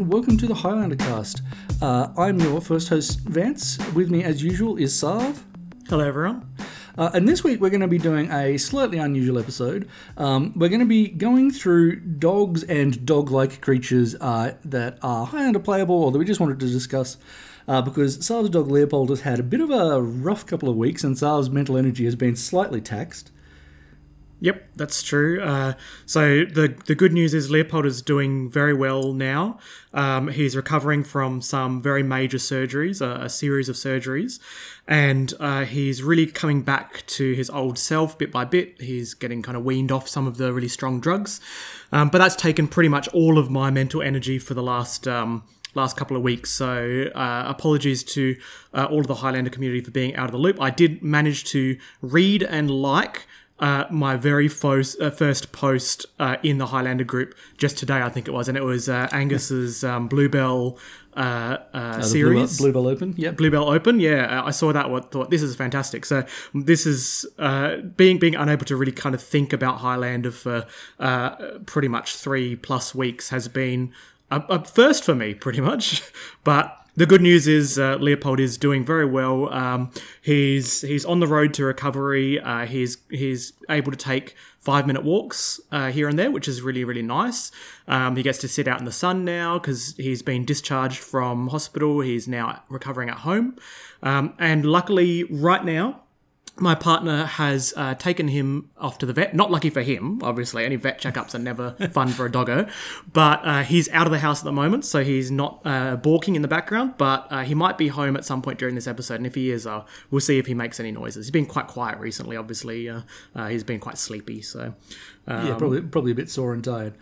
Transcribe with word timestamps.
and 0.00 0.10
welcome 0.10 0.38
to 0.38 0.46
the 0.46 0.54
Highlander 0.54 0.96
cast. 0.96 1.42
Uh, 1.82 2.08
I'm 2.16 2.40
your 2.40 2.62
first 2.62 2.88
host, 2.88 3.20
Vance. 3.20 3.76
With 3.92 4.10
me, 4.10 4.24
as 4.24 4.42
usual, 4.42 4.78
is 4.78 4.94
Sarv. 4.94 5.42
Hello, 5.90 6.02
everyone. 6.02 6.50
Uh, 6.96 7.10
and 7.12 7.28
this 7.28 7.44
week, 7.44 7.60
we're 7.60 7.68
going 7.68 7.82
to 7.82 7.86
be 7.86 7.98
doing 7.98 8.32
a 8.32 8.56
slightly 8.56 8.96
unusual 8.96 9.38
episode. 9.38 9.90
Um, 10.16 10.54
we're 10.56 10.70
going 10.70 10.80
to 10.80 10.86
be 10.86 11.08
going 11.08 11.50
through 11.50 11.96
dogs 11.96 12.62
and 12.64 13.04
dog 13.04 13.30
like 13.30 13.60
creatures 13.60 14.14
uh, 14.22 14.54
that 14.64 14.98
are 15.02 15.26
Highlander 15.26 15.58
playable 15.58 16.02
or 16.02 16.10
that 16.12 16.18
we 16.18 16.24
just 16.24 16.40
wanted 16.40 16.58
to 16.60 16.66
discuss. 16.66 17.18
Uh, 17.68 17.82
because 17.82 18.16
Sarv's 18.18 18.48
dog 18.48 18.68
Leopold 18.68 19.10
has 19.10 19.20
had 19.20 19.38
a 19.38 19.42
bit 19.42 19.60
of 19.60 19.70
a 19.70 20.00
rough 20.00 20.46
couple 20.46 20.70
of 20.70 20.76
weeks, 20.76 21.04
and 21.04 21.14
Sarv's 21.14 21.50
mental 21.50 21.76
energy 21.76 22.06
has 22.06 22.16
been 22.16 22.36
slightly 22.36 22.80
taxed. 22.80 23.32
Yep, 24.42 24.70
that's 24.74 25.02
true. 25.02 25.42
Uh, 25.42 25.74
so 26.06 26.44
the 26.46 26.74
the 26.86 26.94
good 26.94 27.12
news 27.12 27.34
is 27.34 27.50
Leopold 27.50 27.84
is 27.84 28.00
doing 28.00 28.48
very 28.48 28.72
well 28.72 29.12
now. 29.12 29.58
Um, 29.92 30.28
he's 30.28 30.56
recovering 30.56 31.04
from 31.04 31.42
some 31.42 31.82
very 31.82 32.02
major 32.02 32.38
surgeries, 32.38 33.02
a, 33.02 33.24
a 33.24 33.28
series 33.28 33.68
of 33.68 33.76
surgeries, 33.76 34.40
and 34.88 35.34
uh, 35.38 35.66
he's 35.66 36.02
really 36.02 36.26
coming 36.26 36.62
back 36.62 37.04
to 37.08 37.34
his 37.34 37.50
old 37.50 37.78
self 37.78 38.16
bit 38.16 38.32
by 38.32 38.46
bit. 38.46 38.80
He's 38.80 39.12
getting 39.12 39.42
kind 39.42 39.58
of 39.58 39.64
weaned 39.64 39.92
off 39.92 40.08
some 40.08 40.26
of 40.26 40.38
the 40.38 40.54
really 40.54 40.68
strong 40.68 41.00
drugs, 41.00 41.38
um, 41.92 42.08
but 42.08 42.16
that's 42.16 42.36
taken 42.36 42.66
pretty 42.66 42.88
much 42.88 43.08
all 43.08 43.36
of 43.36 43.50
my 43.50 43.70
mental 43.70 44.00
energy 44.00 44.38
for 44.38 44.54
the 44.54 44.62
last. 44.62 45.06
Um, 45.06 45.44
last 45.76 45.96
couple 45.96 46.16
of 46.16 46.22
weeks. 46.24 46.50
So 46.50 47.04
uh, 47.14 47.44
apologies 47.46 48.02
to 48.02 48.36
uh, 48.74 48.88
all 48.90 48.98
of 48.98 49.06
the 49.06 49.14
Highlander 49.14 49.50
community 49.50 49.80
for 49.80 49.92
being 49.92 50.16
out 50.16 50.24
of 50.26 50.32
the 50.32 50.38
loop. 50.38 50.60
I 50.60 50.70
did 50.70 51.00
manage 51.00 51.44
to 51.52 51.78
read 52.02 52.42
and 52.42 52.68
like 52.68 53.28
uh, 53.60 53.84
my 53.90 54.16
very 54.16 54.48
first, 54.48 55.00
uh, 55.00 55.10
first 55.10 55.52
post 55.52 56.06
uh, 56.18 56.36
in 56.42 56.58
the 56.58 56.66
Highlander 56.66 57.04
group 57.04 57.34
just 57.58 57.76
today, 57.76 58.00
I 58.00 58.08
think 58.08 58.26
it 58.26 58.32
was, 58.32 58.48
and 58.48 58.56
it 58.56 58.64
was 58.64 58.88
uh, 58.88 59.08
Angus's 59.12 59.84
um, 59.84 60.08
Bluebell 60.08 60.78
uh, 61.14 61.58
uh, 61.74 62.00
series. 62.00 62.56
Blue, 62.56 62.72
Bluebell 62.72 62.88
Open, 62.88 63.14
yeah. 63.18 63.32
Bluebell 63.32 63.68
Open, 63.68 64.00
yeah. 64.00 64.42
I 64.42 64.50
saw 64.50 64.72
that. 64.72 64.88
What 64.88 65.12
thought 65.12 65.30
this 65.30 65.42
is 65.42 65.54
fantastic. 65.56 66.06
So 66.06 66.24
this 66.54 66.86
is 66.86 67.26
being 67.96 68.18
being 68.18 68.34
unable 68.34 68.64
to 68.64 68.76
really 68.76 68.92
kind 68.92 69.14
of 69.14 69.22
think 69.22 69.52
about 69.52 69.78
Highlander 69.78 70.30
for 70.30 70.66
pretty 71.66 71.88
much 71.88 72.16
three 72.16 72.56
plus 72.56 72.94
weeks 72.94 73.28
has 73.28 73.46
been 73.48 73.92
a, 74.30 74.40
a 74.48 74.64
first 74.64 75.04
for 75.04 75.14
me, 75.14 75.34
pretty 75.34 75.60
much. 75.60 76.02
But 76.44 76.79
the 77.00 77.06
good 77.06 77.22
news 77.22 77.48
is 77.48 77.78
uh, 77.78 77.96
Leopold 77.96 78.38
is 78.38 78.58
doing 78.58 78.84
very 78.84 79.06
well. 79.06 79.50
Um, 79.54 79.90
he's 80.20 80.82
he's 80.82 81.06
on 81.06 81.18
the 81.18 81.26
road 81.26 81.54
to 81.54 81.64
recovery. 81.64 82.38
Uh, 82.38 82.66
he's 82.66 82.98
he's 83.08 83.54
able 83.70 83.90
to 83.90 83.96
take 83.96 84.36
five 84.58 84.86
minute 84.86 85.02
walks 85.02 85.58
uh, 85.72 85.90
here 85.90 86.08
and 86.08 86.18
there, 86.18 86.30
which 86.30 86.46
is 86.46 86.60
really 86.60 86.84
really 86.84 87.00
nice. 87.00 87.50
Um, 87.88 88.16
he 88.16 88.22
gets 88.22 88.38
to 88.40 88.48
sit 88.48 88.68
out 88.68 88.80
in 88.80 88.84
the 88.84 88.92
sun 88.92 89.24
now 89.24 89.58
because 89.58 89.94
he's 89.96 90.20
been 90.20 90.44
discharged 90.44 90.98
from 90.98 91.48
hospital. 91.48 92.00
He's 92.00 92.28
now 92.28 92.64
recovering 92.68 93.08
at 93.08 93.20
home, 93.20 93.56
um, 94.02 94.34
and 94.38 94.66
luckily 94.66 95.24
right 95.24 95.64
now 95.64 96.02
my 96.60 96.74
partner 96.74 97.24
has 97.24 97.72
uh, 97.76 97.94
taken 97.94 98.28
him 98.28 98.70
off 98.76 98.98
to 98.98 99.06
the 99.06 99.12
vet. 99.12 99.34
Not 99.34 99.50
lucky 99.50 99.70
for 99.70 99.80
him, 99.82 100.20
obviously. 100.22 100.64
Any 100.64 100.76
vet 100.76 101.00
checkups 101.00 101.34
are 101.34 101.38
never 101.38 101.70
fun 101.92 102.08
for 102.08 102.26
a 102.26 102.30
doggo. 102.30 102.68
But 103.12 103.40
uh, 103.44 103.62
he's 103.62 103.88
out 103.90 104.06
of 104.06 104.12
the 104.12 104.18
house 104.18 104.40
at 104.40 104.44
the 104.44 104.52
moment, 104.52 104.84
so 104.84 105.02
he's 105.02 105.30
not 105.30 105.60
uh, 105.64 105.96
balking 105.96 106.36
in 106.36 106.42
the 106.42 106.48
background. 106.48 106.94
But 106.98 107.26
uh, 107.30 107.42
he 107.44 107.54
might 107.54 107.78
be 107.78 107.88
home 107.88 108.16
at 108.16 108.24
some 108.24 108.42
point 108.42 108.58
during 108.58 108.74
this 108.74 108.86
episode. 108.86 109.14
And 109.14 109.26
if 109.26 109.34
he 109.34 109.50
is, 109.50 109.66
uh, 109.66 109.84
we'll 110.10 110.20
see 110.20 110.38
if 110.38 110.46
he 110.46 110.54
makes 110.54 110.78
any 110.78 110.92
noises. 110.92 111.26
He's 111.26 111.30
been 111.30 111.46
quite 111.46 111.66
quiet 111.66 111.98
recently, 111.98 112.36
obviously. 112.36 112.88
Uh, 112.88 113.02
he's 113.48 113.64
been 113.64 113.80
quite 113.80 113.96
sleepy. 113.96 114.42
So 114.42 114.74
um, 115.26 115.46
yeah, 115.46 115.56
probably 115.56 115.80
probably 115.80 116.12
a 116.12 116.16
bit 116.16 116.28
sore 116.28 116.52
and 116.52 116.62
tired. 116.62 116.94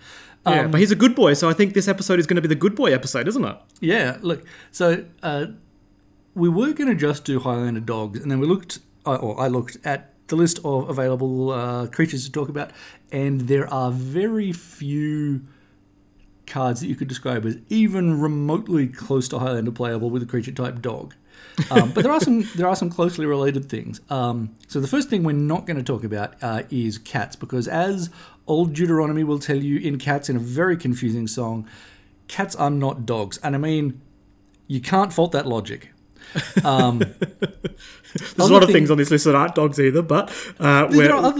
Um, 0.47 0.55
yeah, 0.55 0.67
but 0.69 0.81
he's 0.81 0.93
a 0.93 0.97
good 0.97 1.17
boy, 1.17 1.35
so 1.35 1.49
I 1.49 1.53
think 1.53 1.75
this 1.75 1.89
episode 1.89 2.21
is 2.21 2.27
going 2.27 2.37
to 2.37 2.43
be 2.43 2.49
the 2.49 2.55
good 2.55 2.77
boy 2.77 2.95
episode, 2.95 3.27
isn't 3.27 3.45
it? 3.45 3.57
Yeah. 3.81 4.19
Look, 4.21 4.47
so 4.71 5.05
we 6.35 6.49
were 6.49 6.73
going 6.73 6.89
to 6.89 6.95
just 6.95 7.25
do 7.25 7.41
Highlander 7.41 7.81
dogs, 7.81 8.21
and 8.21 8.31
then 8.31 8.39
we 8.39 8.47
looked 8.47 8.79
or 9.05 9.41
I 9.41 9.49
looked 9.49 9.79
at 9.85 10.15
the 10.29 10.37
list 10.37 10.61
of 10.65 10.89
available 10.89 11.51
uh, 11.51 11.87
creatures 11.87 12.25
to 12.27 12.33
talk 12.33 12.49
about, 12.49 12.71
and 13.11 13.43
there 13.43 13.73
are 13.73 13.91
very 13.91 14.53
few 14.53 15.43
cards 16.47 16.81
that 16.81 16.87
you 16.89 16.97
could 16.97 17.09
describe 17.09 17.45
as 17.45 17.59
even 17.69 18.21
remotely 18.21 18.89
close 18.89 19.29
to 19.29 19.39
Highlander 19.39 19.71
playable 19.71 20.11
with 20.11 20.23
a 20.23 20.27
creature 20.27 20.53
type 20.53 20.81
dog. 20.81 21.15
Um, 21.73 21.91
but 21.91 22.05
there 22.05 22.13
are 22.13 22.21
some 22.21 22.49
there 22.55 22.69
are 22.69 22.77
some 22.77 22.89
closely 22.89 23.27
related 23.27 23.69
things. 23.69 24.01
Um, 24.11 24.55
so 24.69 24.79
the 24.79 24.87
first 24.87 25.11
thing 25.11 25.25
we're 25.25 25.33
not 25.33 25.67
going 25.67 25.77
to 25.77 25.83
talk 25.83 26.05
about 26.05 26.35
uh, 26.41 26.63
is 26.71 26.99
cats 26.99 27.35
because 27.35 27.67
as 27.67 28.11
old 28.47 28.75
Deuteronomy 28.75 29.25
will 29.25 29.41
tell 29.41 29.57
you 29.57 29.77
in 29.79 29.99
Cats 29.99 30.29
in 30.29 30.37
a 30.37 30.39
very 30.39 30.77
confusing 30.77 31.27
song, 31.27 31.69
cats 32.29 32.55
are 32.55 32.71
not 32.71 33.07
dogs, 33.07 33.39
and 33.39 33.57
I 33.57 33.59
mean 33.59 34.01
you 34.69 34.81
can't 34.81 35.13
fault 35.13 35.33
that 35.33 35.47
logic. 35.47 35.91
Um, 36.65 36.99
There's 38.15 38.51
a 38.51 38.53
lot 38.53 38.63
of 38.63 38.71
things 38.71 38.91
on 38.91 38.99
this 38.99 39.11
list 39.11 39.25
that 39.27 39.35
aren't 39.35 39.55
dogs 39.55 39.79
either, 39.79 40.03
but 40.03 40.31
uh, 40.59 40.87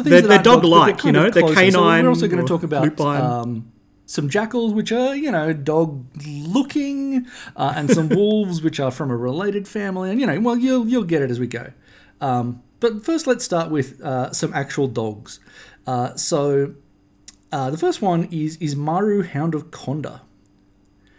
they're, 0.03 0.21
they're 0.23 0.43
dog-like, 0.43 1.05
you 1.05 1.13
know, 1.13 1.31
they're 1.31 1.43
canine. 1.55 1.73
So 1.73 2.03
we're 2.03 2.09
also 2.09 2.29
going 2.29 2.45
to 2.45 2.49
talk 2.49 2.63
about 2.63 3.01
um, 3.01 3.73
some 4.07 4.29
jackals, 4.29 4.73
which 4.73 4.93
are 4.93 5.15
you 5.17 5.31
know 5.31 5.53
dog-looking, 5.53 7.27
uh, 7.57 7.73
and 7.77 7.91
some 7.91 8.09
wolves, 8.11 8.63
which 8.63 8.81
are 8.81 8.91
from 8.91 9.11
a 9.11 9.17
related 9.17 9.67
family, 9.69 10.11
and 10.11 10.21
you 10.21 10.27
know, 10.27 10.39
well, 10.41 10.57
you'll 10.57 10.87
you'll 10.89 11.05
get 11.05 11.23
it 11.23 11.31
as 11.31 11.41
we 11.41 11.47
go. 11.47 11.73
Um, 12.21 12.63
but 12.81 13.05
first, 13.05 13.27
let's 13.27 13.45
start 13.45 13.71
with 13.71 14.01
uh, 14.03 14.33
some 14.33 14.53
actual 14.55 14.87
dogs. 14.89 15.41
Uh, 15.87 16.15
so, 16.17 16.75
uh, 17.51 17.71
the 17.71 17.79
first 17.79 18.03
one 18.03 18.29
is 18.31 18.57
is 18.57 18.77
Maru 18.77 19.23
Hound 19.23 19.55
of 19.55 19.71
Konda. 19.71 20.21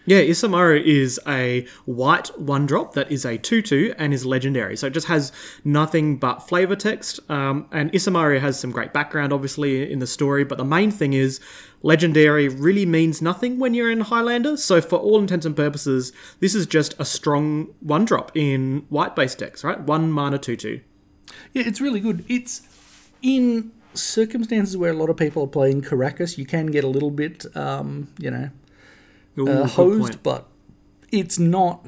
Yeah, 0.10 0.22
Isamaru 0.22 0.84
is 0.84 1.20
a 1.28 1.68
white 1.86 2.30
one 2.40 2.66
drop 2.66 2.96
that 2.96 3.12
is 3.12 3.26
a 3.26 3.38
2 3.38 3.62
2 3.62 3.94
and 3.96 4.12
is 4.12 4.26
legendary. 4.26 4.76
So 4.76 4.88
it 4.88 4.94
just 4.94 5.06
has 5.06 5.32
nothing 5.64 6.18
but 6.18 6.40
flavor 6.40 6.76
text. 6.76 7.20
Um, 7.30 7.68
and 7.72 7.92
Isamaru 7.92 8.40
has 8.40 8.60
some 8.60 8.72
great 8.72 8.92
background, 8.92 9.32
obviously, 9.32 9.92
in 9.92 10.00
the 10.00 10.08
story. 10.08 10.44
But 10.44 10.58
the 10.58 10.66
main 10.66 10.90
thing 10.90 11.14
is 11.14 11.40
legendary 11.84 12.48
really 12.50 12.88
means 12.88 13.22
nothing 13.22 13.60
when 13.60 13.76
you're 13.76 13.92
in 13.92 14.00
Highlander. 14.00 14.58
So 14.58 14.82
for 14.82 14.98
all 14.98 15.20
intents 15.20 15.46
and 15.46 15.56
purposes, 15.56 16.12
this 16.40 16.56
is 16.56 16.66
just 16.66 16.96
a 16.98 17.06
strong 17.06 17.68
one 17.80 18.06
drop 18.06 18.32
in 18.34 18.88
white 18.90 19.16
based 19.16 19.38
decks, 19.38 19.64
right? 19.64 19.80
One 19.80 20.12
mana 20.12 20.40
2 20.40 20.56
2. 20.56 20.82
Yeah, 21.54 21.64
it's 21.68 21.80
really 21.80 22.00
good. 22.00 22.26
It's 22.28 22.64
in 23.22 23.74
circumstances 23.94 24.76
where 24.76 24.90
a 24.90 24.96
lot 24.96 25.12
of 25.12 25.18
people 25.18 25.44
are 25.44 25.48
playing 25.48 25.84
Karakas, 25.84 26.36
you 26.36 26.48
can 26.48 26.66
get 26.66 26.84
a 26.84 26.88
little 26.88 27.12
bit, 27.12 27.46
um, 27.56 28.08
you 28.18 28.32
know, 28.32 28.50
Ooh, 29.40 29.48
uh, 29.48 29.68
hosed, 29.68 30.22
but 30.24 30.48
it's 31.12 31.40
not. 31.40 31.86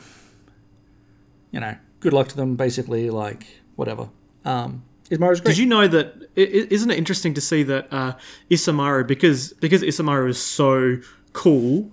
You 1.51 1.59
know, 1.59 1.75
good 1.99 2.13
luck 2.13 2.29
to 2.29 2.35
them. 2.35 2.55
Basically, 2.55 3.09
like 3.09 3.45
whatever. 3.75 4.09
Um, 4.45 4.83
Isamaru's 5.09 5.41
great. 5.41 5.55
Did 5.55 5.57
you 5.57 5.65
know 5.65 5.87
that? 5.87 6.29
Isn't 6.35 6.91
it 6.91 6.97
interesting 6.97 7.33
to 7.33 7.41
see 7.41 7.63
that 7.63 7.87
uh, 7.91 8.13
Isamaru 8.49 9.05
because 9.05 9.53
because 9.53 9.81
Isamaru 9.81 10.29
is 10.29 10.41
so 10.41 10.97
cool, 11.33 11.91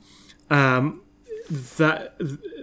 um, 0.50 1.02
that 1.48 2.14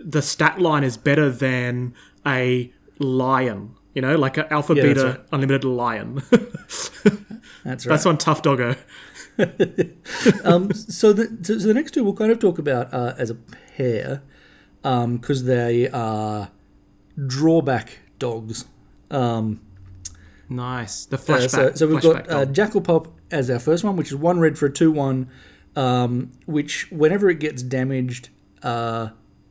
the 0.04 0.22
stat 0.22 0.62
line 0.62 0.84
is 0.84 0.98
better 0.98 1.30
than 1.30 1.94
a 2.26 2.72
lion. 3.00 3.76
You 3.94 4.02
know, 4.02 4.16
like 4.16 4.38
an 4.38 4.46
alpha 4.50 4.74
yeah, 4.76 4.84
beta 4.84 5.06
right. 5.06 5.20
unlimited 5.32 5.64
lion. 5.64 6.22
that's 6.30 6.92
right. 7.64 7.86
That's 7.86 8.06
on 8.06 8.18
Tough 8.18 8.42
Doggo. 8.42 8.76
um, 10.44 10.72
so, 10.74 11.12
the, 11.12 11.38
so, 11.42 11.56
the 11.56 11.74
next 11.74 11.92
two 11.92 12.04
we'll 12.04 12.14
kind 12.14 12.32
of 12.32 12.40
talk 12.40 12.58
about 12.58 12.94
uh, 12.94 13.14
as 13.18 13.30
a 13.30 13.36
pair 13.36 14.22
because 14.82 15.42
um, 15.42 15.48
they 15.48 15.90
are 15.90 16.52
drawback 17.28 18.00
dogs. 18.20 18.66
Um, 19.12 19.62
nice. 20.50 21.06
The 21.06 21.18
flashback. 21.18 21.44
Uh, 21.44 21.48
so, 21.48 21.74
so, 21.74 21.88
we've 21.88 22.02
got 22.02 22.30
uh, 22.30 22.46
Jackal 22.46 22.82
Pup 22.82 23.08
as 23.32 23.50
our 23.50 23.60
first 23.60 23.84
one, 23.84 23.96
which 23.96 24.08
is 24.08 24.16
one 24.16 24.40
red 24.40 24.58
for 24.58 24.68
a 24.68 24.72
2 24.72 24.92
1, 24.92 25.30
um, 25.76 26.32
which 26.46 26.92
whenever 26.92 27.30
it 27.30 27.40
gets 27.40 27.62
damaged, 27.62 28.30
uh, 28.64 29.10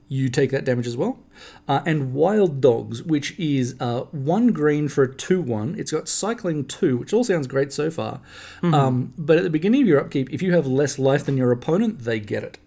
you 0.08 0.28
take 0.28 0.50
that 0.50 0.64
damage 0.64 0.86
as 0.86 0.96
well. 0.96 1.18
Uh, 1.66 1.80
and 1.86 2.12
Wild 2.12 2.60
Dogs, 2.60 3.02
which 3.02 3.38
is 3.38 3.74
uh, 3.80 4.02
one 4.12 4.48
green 4.48 4.88
for 4.88 5.04
a 5.04 5.14
2 5.14 5.40
1. 5.40 5.76
It's 5.78 5.92
got 5.92 6.08
Cycling 6.08 6.66
2, 6.66 6.98
which 6.98 7.12
all 7.12 7.24
sounds 7.24 7.46
great 7.46 7.72
so 7.72 7.90
far. 7.90 8.20
Mm-hmm. 8.62 8.74
Um, 8.74 9.14
but 9.16 9.38
at 9.38 9.44
the 9.44 9.50
beginning 9.50 9.82
of 9.82 9.88
your 9.88 10.00
upkeep, 10.00 10.32
if 10.32 10.42
you 10.42 10.52
have 10.52 10.66
less 10.66 10.98
life 10.98 11.24
than 11.24 11.36
your 11.36 11.50
opponent, 11.50 12.00
they 12.00 12.20
get 12.20 12.42
it. 12.42 12.58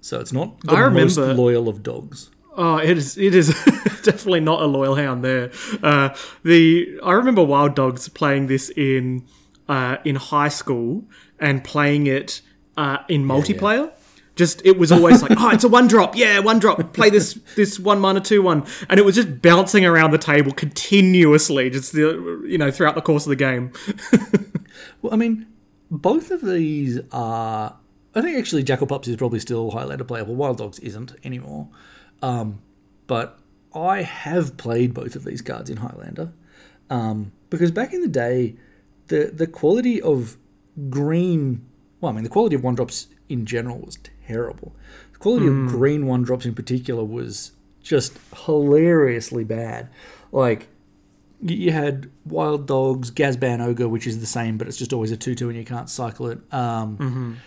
So 0.00 0.20
it's 0.20 0.32
not 0.32 0.60
the 0.62 0.72
I 0.72 0.80
remember, 0.80 1.02
most 1.02 1.18
loyal 1.18 1.68
of 1.68 1.82
dogs. 1.82 2.30
Oh, 2.56 2.78
it 2.78 2.96
is. 2.96 3.16
It 3.16 3.34
is 3.34 3.48
definitely 4.02 4.40
not 4.40 4.62
a 4.62 4.66
loyal 4.66 4.96
hound 4.96 5.24
there. 5.24 5.52
Uh, 5.82 6.10
the 6.42 6.98
I 7.04 7.12
remember 7.12 7.42
Wild 7.44 7.74
Dogs 7.74 8.08
playing 8.08 8.46
this 8.46 8.70
in 8.70 9.26
uh, 9.68 9.98
in 10.04 10.16
high 10.16 10.48
school 10.48 11.04
and 11.38 11.62
playing 11.62 12.06
it 12.06 12.40
uh, 12.76 12.98
in 13.08 13.24
multiplayer. 13.24 13.76
Yeah, 13.76 13.84
yeah. 13.84 13.97
Just 14.38 14.64
it 14.64 14.78
was 14.78 14.92
always 14.92 15.20
like, 15.20 15.32
oh, 15.36 15.50
it's 15.50 15.64
a 15.64 15.68
one 15.68 15.88
drop, 15.88 16.16
yeah, 16.16 16.38
one 16.38 16.60
drop. 16.60 16.92
Play 16.92 17.10
this 17.10 17.34
this 17.56 17.78
one 17.78 17.98
mana 17.98 18.20
two 18.20 18.40
one, 18.40 18.64
and 18.88 19.00
it 19.00 19.04
was 19.04 19.16
just 19.16 19.42
bouncing 19.42 19.84
around 19.84 20.12
the 20.12 20.18
table 20.18 20.52
continuously, 20.52 21.68
just 21.68 21.92
the, 21.92 22.44
you 22.46 22.56
know 22.56 22.70
throughout 22.70 22.94
the 22.94 23.02
course 23.02 23.26
of 23.26 23.30
the 23.30 23.36
game. 23.36 23.72
well, 25.02 25.12
I 25.12 25.16
mean, 25.16 25.48
both 25.90 26.30
of 26.30 26.40
these 26.40 27.00
are 27.10 27.76
I 28.14 28.22
think 28.22 28.38
actually 28.38 28.62
Jackal 28.62 28.86
Pups 28.86 29.08
is 29.08 29.16
probably 29.16 29.40
still 29.40 29.72
Highlander 29.72 30.04
playable. 30.04 30.36
Wild 30.36 30.58
Dogs 30.58 30.78
isn't 30.78 31.16
anymore. 31.24 31.68
Um, 32.22 32.62
but 33.08 33.38
I 33.74 34.02
have 34.02 34.56
played 34.56 34.94
both 34.94 35.16
of 35.16 35.24
these 35.24 35.42
cards 35.42 35.68
in 35.68 35.78
Highlander 35.78 36.32
um, 36.90 37.32
because 37.50 37.70
back 37.70 37.92
in 37.92 38.00
the 38.02 38.08
day, 38.08 38.56
the 39.08 39.30
the 39.32 39.46
quality 39.46 40.00
of 40.00 40.36
green, 40.88 41.66
well, 42.00 42.12
I 42.12 42.14
mean, 42.14 42.24
the 42.24 42.30
quality 42.30 42.54
of 42.56 42.62
one 42.62 42.74
drops 42.74 43.08
in 43.28 43.46
general 43.46 43.78
was 43.78 43.98
terrible. 44.28 44.74
The 45.12 45.18
quality 45.18 45.46
of 45.46 45.66
green 45.68 46.06
one 46.06 46.22
drops 46.22 46.46
in 46.46 46.54
particular 46.54 47.04
was 47.04 47.52
just 47.82 48.18
hilariously 48.44 49.44
bad. 49.44 49.88
Like 50.32 50.68
you 51.40 51.72
had 51.72 52.10
Wild 52.24 52.66
Dogs, 52.66 53.10
Gazban 53.10 53.60
Ogre, 53.60 53.88
which 53.88 54.06
is 54.06 54.20
the 54.20 54.26
same, 54.26 54.58
but 54.58 54.66
it's 54.68 54.76
just 54.76 54.92
always 54.92 55.10
a 55.10 55.16
two-two 55.16 55.48
and 55.48 55.56
you 55.58 55.64
can't 55.64 55.88
cycle 55.88 56.28
it. 56.28 56.38
Um, 56.52 57.38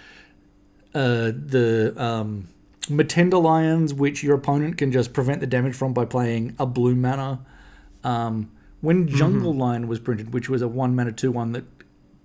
uh, 0.94 1.32
the 1.34 1.94
um, 1.98 2.48
Mtenda 2.84 3.42
Lions, 3.42 3.94
which 3.94 4.24
your 4.24 4.36
opponent 4.36 4.78
can 4.78 4.92
just 4.92 5.14
prevent 5.14 5.40
the 5.40 5.48
damage 5.48 5.76
from 5.76 5.94
by 5.94 6.06
playing 6.06 6.56
a 6.60 6.66
blue 6.66 6.96
mana. 6.96 7.46
Um, 8.04 8.52
when 8.82 9.08
Jungle 9.08 9.54
Lion 9.54 9.88
was 9.88 10.00
printed, 10.00 10.34
which 10.34 10.50
was 10.50 10.62
a 10.62 10.68
one 10.68 10.96
mana 10.96 11.12
two 11.12 11.32
one 11.32 11.52
that 11.52 11.66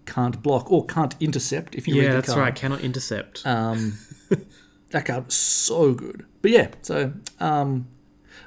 can't 0.06 0.42
block 0.42 0.70
or 0.70 0.86
can't 0.86 1.14
intercept 1.20 1.74
if 1.74 1.86
you 1.86 1.94
read 1.96 2.04
Yeah, 2.04 2.08
the 2.10 2.22
that's 2.22 2.36
right. 2.36 2.54
Cannot 2.54 2.80
intercept. 2.80 3.44
Um, 3.46 3.98
that 4.90 5.04
card 5.04 5.26
was 5.26 5.34
so 5.34 5.94
good. 5.94 6.26
But 6.42 6.50
yeah, 6.50 6.68
so 6.82 7.12
um, 7.40 7.88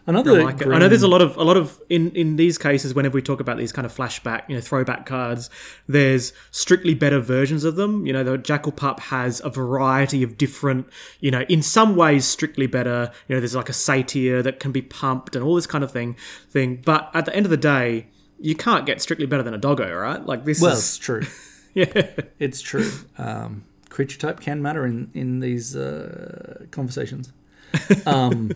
I 0.08 0.12
another. 0.12 0.44
like 0.44 0.62
it. 0.62 0.68
I 0.68 0.80
know 0.80 0.88
there's 0.88 1.04
a 1.04 1.08
lot 1.08 1.22
of 1.22 1.36
a 1.38 1.44
lot 1.44 1.58
of 1.58 1.80
in 1.90 2.12
in 2.12 2.36
these 2.36 2.58
cases 2.58 2.94
whenever 2.94 3.16
we 3.16 3.22
talk 3.22 3.40
about 3.40 3.58
these 3.58 3.72
kind 3.72 3.86
of 3.86 3.96
flashback, 3.96 4.48
you 4.50 4.56
know, 4.56 4.62
throwback 4.62 5.06
cards, 5.06 5.50
there's 5.88 6.34
strictly 6.52 6.94
better 6.94 7.20
versions 7.20 7.64
of 7.64 7.76
them. 7.76 8.06
You 8.06 8.14
know, 8.14 8.24
the 8.24 8.38
Jackal 8.38 8.72
Pup 8.72 9.00
has 9.02 9.42
a 9.44 9.50
variety 9.50 10.24
of 10.24 10.38
different, 10.38 10.88
you 11.20 11.32
know, 11.32 11.42
in 11.50 11.62
some 11.62 11.96
ways 11.96 12.26
strictly 12.26 12.68
better. 12.68 13.12
You 13.28 13.36
know, 13.36 13.42
there's 13.42 13.56
like 13.56 13.70
a 13.70 13.74
satyr 13.74 14.42
that 14.42 14.60
can 14.60 14.72
be 14.72 14.82
pumped 14.82 15.36
and 15.36 15.44
all 15.44 15.56
this 15.56 15.68
kind 15.68 15.84
of 15.84 15.92
thing 15.92 16.16
thing. 16.50 16.82
But 16.86 17.12
at 17.14 17.26
the 17.26 17.36
end 17.36 17.46
of 17.46 17.50
the 17.50 17.58
day, 17.58 18.08
you 18.40 18.56
can't 18.56 18.86
get 18.86 19.02
strictly 19.02 19.26
better 19.26 19.44
than 19.44 19.54
a 19.54 19.58
doggo, 19.58 19.94
right? 19.94 20.26
Like 20.26 20.46
this 20.46 20.62
Well, 20.62 20.72
is 20.72 20.80
it's 20.80 20.98
true. 20.98 21.22
yeah. 21.74 22.10
It's 22.40 22.62
true. 22.62 22.90
Um, 23.18 23.66
creature 23.90 24.18
type 24.20 24.40
can 24.40 24.62
matter 24.62 24.86
in 24.86 25.10
in 25.14 25.40
these 25.40 25.76
uh, 25.76 26.66
conversations. 26.72 27.34
Um, 28.06 28.52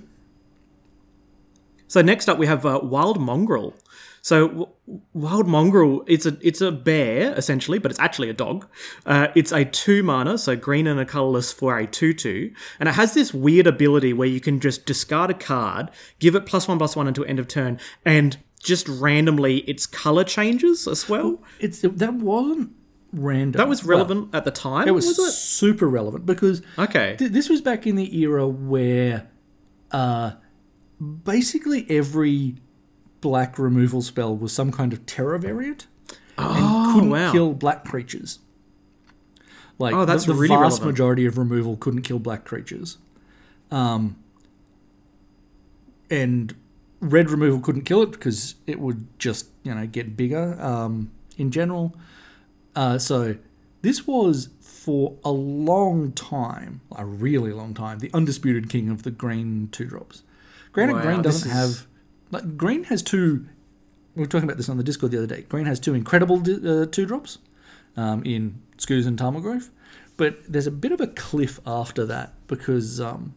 So 1.88 2.01
next 2.01 2.27
up 2.27 2.39
we 2.39 2.47
have 2.47 2.65
uh, 2.65 2.80
Wild 2.81 3.19
Mongrel. 3.19 3.75
So 4.24 4.47
w- 4.47 4.68
Wild 5.13 5.47
Mongrel, 5.47 6.03
it's 6.07 6.25
a 6.25 6.38
it's 6.41 6.59
a 6.62 6.71
bear 6.71 7.33
essentially, 7.38 7.77
but 7.77 7.91
it's 7.91 8.00
actually 8.00 8.30
a 8.30 8.33
dog. 8.33 8.68
Uh, 9.06 9.27
it's 9.35 9.51
a 9.51 9.63
two 9.65 10.01
mana, 10.01 10.38
so 10.39 10.56
green 10.56 10.88
and 10.88 11.00
a 11.00 11.06
colorless 11.06 11.51
for 11.53 11.77
a 11.77 11.85
two 11.85 12.13
two, 12.13 12.51
and 12.80 12.89
it 12.89 12.94
has 12.94 13.13
this 13.13 13.31
weird 13.33 13.68
ability 13.68 14.12
where 14.13 14.27
you 14.27 14.39
can 14.39 14.59
just 14.59 14.85
discard 14.88 15.30
a 15.30 15.33
card, 15.35 15.91
give 16.19 16.33
it 16.35 16.47
plus 16.47 16.68
one 16.68 16.80
plus 16.80 16.95
one 16.95 17.07
until 17.07 17.25
end 17.25 17.38
of 17.38 17.47
turn, 17.47 17.80
and 18.06 18.38
just 18.63 18.88
randomly 18.88 19.57
its 19.59 19.85
color 19.85 20.24
changes 20.24 20.88
as 20.88 21.07
well. 21.09 21.44
it's 21.59 21.81
that 21.81 22.13
wasn't 22.13 22.71
random. 23.13 23.57
That 23.60 23.69
was 23.69 23.83
Well, 23.83 23.98
relevant 23.98 24.33
at 24.36 24.44
the 24.44 24.51
time. 24.51 24.88
it 24.88 24.92
was, 24.92 25.06
was 25.06 25.19
it? 25.19 25.31
super 25.31 25.88
relevant 25.88 26.25
because 26.25 26.62
Okay. 26.77 27.15
th- 27.18 27.31
this 27.31 27.48
was 27.50 27.62
back 27.62 27.86
in 27.88 27.95
the 27.95 28.18
era 28.19 28.48
where 28.48 29.27
uh, 29.92 30.31
basically 31.00 31.86
every 31.89 32.56
black 33.21 33.57
removal 33.57 34.01
spell 34.01 34.36
was 34.36 34.51
some 34.51 34.71
kind 34.71 34.92
of 34.92 35.06
terror 35.06 35.38
variant 35.38 35.88
oh 36.38 36.92
couldn't 36.94 37.10
wow. 37.10 37.31
kill 37.31 37.54
black 37.54 37.86
creatures. 37.86 38.39
Like 39.80 39.94
Oh, 39.95 40.04
that's 40.06 40.25
the, 40.25 40.33
the 40.33 40.39
really 40.39 40.56
vast 40.56 40.62
relevant. 40.80 40.86
majority 40.88 41.25
of 41.25 41.38
removal 41.38 41.77
couldn't 41.77 42.01
kill 42.01 42.19
black 42.19 42.44
creatures. 42.45 42.98
Um, 43.71 44.18
and 46.09 46.56
red 47.00 47.30
removal 47.30 47.59
couldn't 47.59 47.83
kill 47.83 48.01
it 48.01 48.12
because 48.12 48.56
it 48.68 48.80
would 48.80 49.07
just 49.19 49.48
you 49.63 49.74
know 49.74 49.86
get 49.88 50.16
bigger 50.18 50.59
um, 50.62 51.12
in 51.38 51.51
general. 51.51 51.95
Uh, 52.75 52.97
so 52.97 53.35
this 53.81 54.07
was 54.07 54.49
for 54.61 55.15
a 55.23 55.31
long 55.31 56.11
time, 56.11 56.81
a 56.95 57.05
really 57.05 57.51
long 57.53 57.73
time, 57.73 57.99
the 57.99 58.11
undisputed 58.13 58.69
king 58.69 58.89
of 58.89 59.03
the 59.03 59.11
green 59.11 59.69
two 59.71 59.85
drops. 59.85 60.23
Granted, 60.71 60.95
Wow, 60.95 61.01
green 61.03 61.21
doesn't 61.21 61.49
is- 61.49 61.55
have 61.55 61.87
like 62.31 62.57
green 62.57 62.85
has 62.85 63.01
two. 63.01 63.47
We 64.15 64.21
were 64.21 64.27
talking 64.27 64.43
about 64.45 64.57
this 64.57 64.69
on 64.69 64.77
the 64.77 64.83
Discord 64.83 65.11
the 65.11 65.17
other 65.17 65.27
day. 65.27 65.41
Green 65.43 65.65
has 65.65 65.79
two 65.79 65.93
incredible 65.93 66.37
uh, 66.39 66.85
two 66.85 67.05
drops 67.05 67.37
um, 67.95 68.23
in 68.23 68.61
Scooze 68.77 69.05
and 69.05 69.17
Tarmogoyf, 69.17 69.69
but 70.17 70.39
there's 70.47 70.67
a 70.67 70.71
bit 70.71 70.91
of 70.91 70.99
a 71.01 71.07
cliff 71.07 71.59
after 71.65 72.05
that 72.05 72.33
because 72.47 72.99
um, 72.99 73.33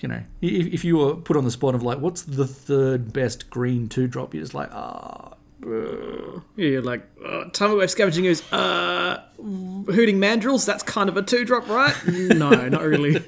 you 0.00 0.08
know 0.08 0.22
if, 0.40 0.66
if 0.66 0.84
you 0.84 0.96
were 0.98 1.14
put 1.14 1.36
on 1.36 1.44
the 1.44 1.50
spot 1.50 1.74
of 1.74 1.82
like 1.82 1.98
what's 1.98 2.22
the 2.22 2.46
third 2.46 3.12
best 3.12 3.50
green 3.50 3.88
two 3.88 4.06
drop, 4.06 4.34
you're 4.34 4.42
just 4.42 4.54
like 4.54 4.70
ah. 4.72 5.34
Yeah, 5.64 6.80
like 6.80 7.02
uh, 7.24 7.44
Tamagotchi 7.50 7.90
Scavenging 7.90 8.26
Ooze, 8.26 8.52
uh, 8.52 9.22
Hooting 9.36 10.18
Mandrills, 10.18 10.66
that's 10.66 10.82
kind 10.82 11.08
of 11.08 11.16
a 11.16 11.22
two 11.22 11.44
drop, 11.44 11.68
right? 11.68 11.94
no, 12.06 12.50
not 12.50 12.82
really. 12.82 13.22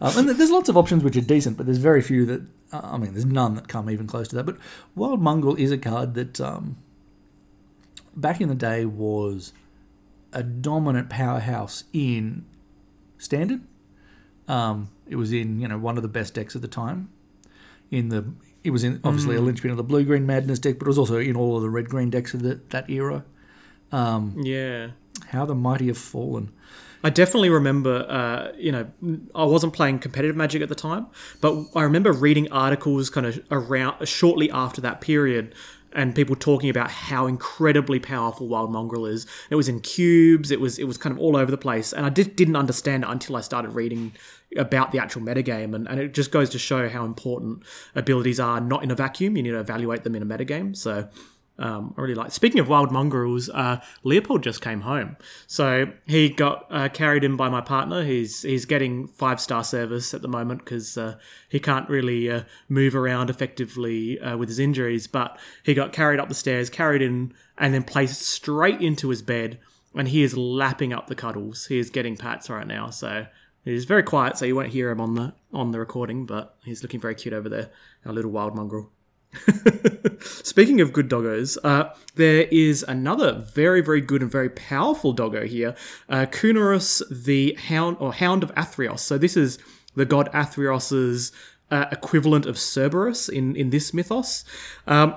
Um, 0.00 0.18
and 0.18 0.28
there's 0.28 0.50
lots 0.50 0.68
of 0.68 0.76
options 0.76 1.02
which 1.02 1.16
are 1.16 1.22
decent, 1.22 1.56
but 1.56 1.64
there's 1.64 1.78
very 1.78 2.02
few 2.02 2.26
that 2.26 2.42
uh, 2.74 2.80
I 2.82 2.98
mean, 2.98 3.12
there's 3.12 3.24
none 3.24 3.54
that 3.54 3.68
come 3.68 3.88
even 3.88 4.06
close 4.06 4.28
to 4.28 4.36
that. 4.36 4.44
But 4.44 4.56
Wild 4.94 5.20
Mongrel 5.20 5.54
is 5.54 5.70
a 5.70 5.78
card 5.78 6.14
that 6.14 6.40
um, 6.40 6.76
back 8.16 8.40
in 8.40 8.48
the 8.48 8.54
day 8.54 8.84
was 8.84 9.52
a 10.32 10.42
dominant 10.42 11.08
powerhouse 11.08 11.84
in 11.92 12.44
standard. 13.16 13.60
Um, 14.48 14.90
it 15.06 15.16
was 15.16 15.32
in 15.32 15.60
you 15.60 15.68
know 15.68 15.78
one 15.78 15.96
of 15.96 16.02
the 16.02 16.08
best 16.08 16.34
decks 16.34 16.56
at 16.56 16.62
the 16.62 16.68
time. 16.68 17.10
In 17.90 18.08
the 18.08 18.32
it 18.64 18.70
was 18.70 18.82
in 18.82 19.00
obviously 19.04 19.36
a 19.36 19.40
linchpin 19.40 19.70
of 19.70 19.76
the 19.76 19.84
blue 19.84 20.04
green 20.04 20.26
madness 20.26 20.58
deck, 20.58 20.78
but 20.78 20.86
it 20.86 20.88
was 20.88 20.98
also 20.98 21.18
in 21.18 21.36
all 21.36 21.56
of 21.56 21.62
the 21.62 21.70
red 21.70 21.88
green 21.88 22.10
decks 22.10 22.32
of 22.34 22.42
the, 22.42 22.60
that 22.70 22.88
era. 22.88 23.24
Yeah. 24.42 24.88
How 25.28 25.44
the 25.44 25.54
mighty 25.54 25.86
have 25.88 25.98
fallen. 25.98 26.50
I 27.04 27.10
definitely 27.10 27.50
remember, 27.50 28.06
uh, 28.08 28.56
you 28.56 28.72
know, 28.72 28.86
I 29.34 29.44
wasn't 29.44 29.74
playing 29.74 29.98
competitive 29.98 30.34
Magic 30.34 30.62
at 30.62 30.70
the 30.70 30.74
time, 30.74 31.06
but 31.42 31.66
I 31.76 31.82
remember 31.82 32.10
reading 32.12 32.50
articles 32.50 33.10
kind 33.10 33.26
of 33.26 33.44
around 33.50 34.08
shortly 34.08 34.50
after 34.50 34.80
that 34.80 35.02
period 35.02 35.54
and 35.94 36.14
people 36.14 36.34
talking 36.34 36.70
about 36.70 36.90
how 36.90 37.26
incredibly 37.26 38.00
powerful 38.00 38.48
Wild 38.48 38.72
Mongrel 38.72 39.06
is. 39.06 39.26
It 39.50 39.54
was 39.54 39.68
in 39.68 39.80
cubes, 39.80 40.50
it 40.50 40.60
was 40.60 40.78
it 40.78 40.84
was 40.84 40.96
kind 40.96 41.14
of 41.14 41.20
all 41.20 41.36
over 41.36 41.50
the 41.50 41.58
place, 41.58 41.92
and 41.92 42.04
I 42.04 42.10
just 42.10 42.36
didn't 42.36 42.56
understand 42.56 43.04
it 43.04 43.10
until 43.10 43.36
I 43.36 43.42
started 43.42 43.70
reading 43.70 44.12
about 44.56 44.92
the 44.92 44.98
actual 44.98 45.22
metagame, 45.22 45.74
and, 45.74 45.88
and 45.88 46.00
it 46.00 46.14
just 46.14 46.30
goes 46.30 46.50
to 46.50 46.58
show 46.58 46.88
how 46.88 47.04
important 47.04 47.62
abilities 47.94 48.40
are 48.40 48.60
not 48.60 48.82
in 48.82 48.90
a 48.90 48.94
vacuum. 48.94 49.36
You 49.36 49.42
need 49.42 49.50
to 49.50 49.60
evaluate 49.60 50.04
them 50.04 50.14
in 50.14 50.22
a 50.22 50.26
metagame. 50.26 50.76
So 50.76 51.08
um, 51.58 51.94
I 51.96 52.00
really 52.00 52.14
like. 52.14 52.32
Speaking 52.32 52.60
of 52.60 52.68
wild 52.68 52.90
mongrels, 52.90 53.48
uh, 53.48 53.80
Leopold 54.02 54.42
just 54.42 54.60
came 54.60 54.80
home, 54.80 55.16
so 55.46 55.86
he 56.04 56.28
got 56.28 56.66
uh, 56.68 56.88
carried 56.88 57.22
in 57.22 57.36
by 57.36 57.48
my 57.48 57.60
partner. 57.60 58.02
He's 58.02 58.42
he's 58.42 58.64
getting 58.64 59.06
five 59.06 59.40
star 59.40 59.62
service 59.62 60.12
at 60.14 60.22
the 60.22 60.28
moment 60.28 60.64
because 60.64 60.98
uh, 60.98 61.16
he 61.48 61.60
can't 61.60 61.88
really 61.88 62.28
uh, 62.28 62.42
move 62.68 62.96
around 62.96 63.30
effectively 63.30 64.18
uh, 64.18 64.36
with 64.36 64.48
his 64.48 64.58
injuries. 64.58 65.06
But 65.06 65.38
he 65.62 65.74
got 65.74 65.92
carried 65.92 66.18
up 66.18 66.28
the 66.28 66.34
stairs, 66.34 66.68
carried 66.70 67.02
in, 67.02 67.32
and 67.56 67.72
then 67.72 67.84
placed 67.84 68.22
straight 68.22 68.80
into 68.80 69.10
his 69.10 69.22
bed, 69.22 69.60
and 69.94 70.08
he 70.08 70.24
is 70.24 70.36
lapping 70.36 70.92
up 70.92 71.06
the 71.06 71.14
cuddles. 71.14 71.66
He 71.66 71.78
is 71.78 71.88
getting 71.88 72.16
pats 72.16 72.50
right 72.50 72.66
now, 72.66 72.90
so. 72.90 73.26
He's 73.64 73.86
very 73.86 74.02
quiet, 74.02 74.36
so 74.36 74.44
you 74.44 74.54
won't 74.54 74.68
hear 74.68 74.90
him 74.90 75.00
on 75.00 75.14
the 75.14 75.34
on 75.52 75.70
the 75.70 75.78
recording, 75.78 76.26
but 76.26 76.56
he's 76.64 76.82
looking 76.82 77.00
very 77.00 77.14
cute 77.14 77.32
over 77.32 77.48
there, 77.48 77.70
our 78.04 78.12
little 78.12 78.30
wild 78.30 78.54
mongrel. 78.54 78.90
Speaking 80.20 80.80
of 80.80 80.92
good 80.92 81.08
doggos, 81.08 81.56
uh, 81.64 81.90
there 82.14 82.42
is 82.50 82.84
another 82.86 83.32
very, 83.32 83.80
very 83.80 84.00
good 84.00 84.22
and 84.22 84.30
very 84.30 84.50
powerful 84.50 85.12
doggo 85.12 85.46
here, 85.46 85.74
uh, 86.08 86.26
the 87.10 87.58
Hound 87.68 87.96
or 88.00 88.12
Hound 88.12 88.42
of 88.42 88.54
Athreos. 88.54 89.00
So 89.00 89.18
this 89.18 89.36
is 89.36 89.58
the 89.96 90.04
god 90.04 90.28
Athreos's 90.32 91.32
uh, 91.70 91.86
equivalent 91.90 92.46
of 92.46 92.58
Cerberus 92.58 93.28
in 93.28 93.56
in 93.56 93.70
this 93.70 93.94
mythos. 93.94 94.44
Um, 94.86 95.16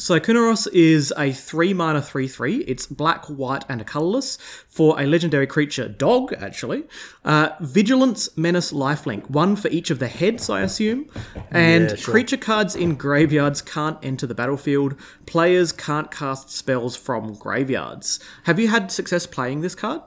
so 0.00 0.20
Kunoros 0.20 0.68
is 0.72 1.12
a 1.16 1.32
3 1.32 1.74
mana 1.74 2.00
3 2.00 2.28
3. 2.28 2.56
It's 2.58 2.86
black, 2.86 3.26
white, 3.26 3.64
and 3.68 3.80
a 3.80 3.84
colorless 3.84 4.36
for 4.68 5.00
a 5.00 5.06
legendary 5.06 5.46
creature 5.46 5.88
dog, 5.88 6.32
actually. 6.38 6.84
Uh, 7.24 7.50
Vigilance, 7.60 8.28
Menace, 8.36 8.72
Lifelink. 8.72 9.28
One 9.28 9.56
for 9.56 9.68
each 9.68 9.90
of 9.90 9.98
the 9.98 10.06
heads, 10.06 10.48
I 10.48 10.60
assume. 10.60 11.10
And 11.50 11.90
Yeah, 11.90 11.96
sure. 11.96 12.12
creature 12.12 12.36
cards 12.36 12.76
in 12.76 12.94
graveyards 12.94 13.60
can't 13.60 13.98
enter 14.02 14.26
the 14.26 14.34
battlefield. 14.34 14.94
Players 15.26 15.72
can't 15.72 16.10
cast 16.10 16.50
spells 16.50 16.94
from 16.96 17.34
graveyards. 17.34 18.20
Have 18.44 18.60
you 18.60 18.68
had 18.68 18.92
success 18.92 19.26
playing 19.26 19.62
this 19.62 19.74
card? 19.74 20.02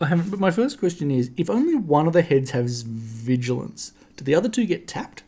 I 0.00 0.06
haven't. 0.06 0.30
But 0.30 0.40
my 0.40 0.50
first 0.50 0.78
question 0.78 1.10
is: 1.10 1.30
if 1.36 1.48
only 1.48 1.76
one 1.76 2.06
of 2.06 2.12
the 2.12 2.22
heads 2.22 2.50
has 2.50 2.82
vigilance, 2.82 3.92
do 4.16 4.24
the 4.24 4.34
other 4.34 4.48
two 4.48 4.66
get 4.66 4.86
tapped? 4.86 5.22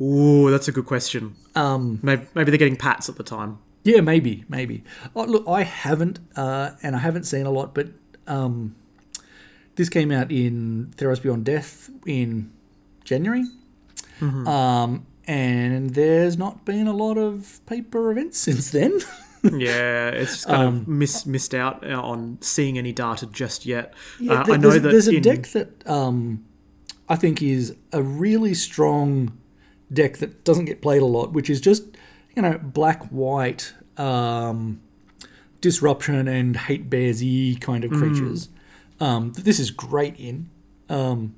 Ooh, 0.00 0.50
that's 0.50 0.68
a 0.68 0.72
good 0.72 0.86
question. 0.86 1.34
Um, 1.54 1.98
Maybe, 2.02 2.26
maybe 2.34 2.50
they're 2.50 2.58
getting 2.58 2.76
pats 2.76 3.08
at 3.08 3.16
the 3.16 3.22
time. 3.22 3.58
yeah, 3.84 4.00
maybe, 4.00 4.44
maybe. 4.48 4.82
Oh, 5.14 5.24
look, 5.24 5.44
I 5.48 5.62
haven't, 5.64 6.20
uh, 6.36 6.70
and 6.82 6.96
I 6.96 7.00
haven't 7.00 7.24
seen 7.24 7.44
a 7.46 7.50
lot, 7.50 7.74
but 7.74 7.88
um, 8.26 8.74
this 9.76 9.88
came 9.88 10.10
out 10.10 10.30
in 10.32 10.92
Theros 10.96 11.22
Beyond 11.22 11.44
Death 11.44 11.90
in 12.06 12.50
January. 13.04 13.44
Mm-hmm. 14.20 14.46
Um, 14.48 15.06
and 15.26 15.90
there's 15.94 16.36
not 16.38 16.64
been 16.64 16.86
a 16.86 16.92
lot 16.92 17.18
of 17.18 17.60
paper 17.66 18.10
events 18.10 18.38
since 18.46 18.70
then. 18.70 19.00
Yeah, 19.42 20.08
it's 20.10 20.32
just 20.32 20.46
kind 20.46 20.62
Um, 20.62 20.76
of 20.76 20.88
miss, 20.88 21.24
missed 21.26 21.54
out 21.54 21.86
uh, 21.90 22.00
on 22.00 22.38
seeing 22.42 22.76
any 22.76 22.92
data 22.92 23.26
just 23.26 23.64
yet. 23.66 23.94
Yeah, 24.18 24.40
uh, 24.40 24.44
th- 24.44 24.54
I 24.54 24.60
know 24.60 24.70
there's, 24.70 24.82
that 24.82 24.88
there's 24.90 25.08
a 25.08 25.16
in, 25.16 25.22
deck 25.22 25.46
that 25.48 25.86
um, 25.88 26.44
I 27.08 27.16
think 27.16 27.42
is 27.42 27.74
a 27.92 28.02
really 28.02 28.52
strong 28.54 29.32
deck 29.92 30.18
that 30.18 30.44
doesn't 30.44 30.66
get 30.66 30.80
played 30.82 31.02
a 31.02 31.06
lot, 31.06 31.32
which 31.32 31.48
is 31.50 31.60
just 31.60 31.84
you 32.36 32.42
know 32.42 32.58
black 32.62 33.04
white 33.08 33.74
um, 33.96 34.80
disruption 35.60 36.26
and 36.28 36.56
hate 36.56 36.88
bearsy 36.90 37.60
kind 37.60 37.84
Mm. 37.84 37.92
of 37.92 37.98
creatures. 37.98 38.48
Um, 39.00 39.32
that 39.32 39.44
this 39.44 39.58
is 39.58 39.70
great 39.70 40.16
in. 40.18 40.50
Um, 40.88 41.34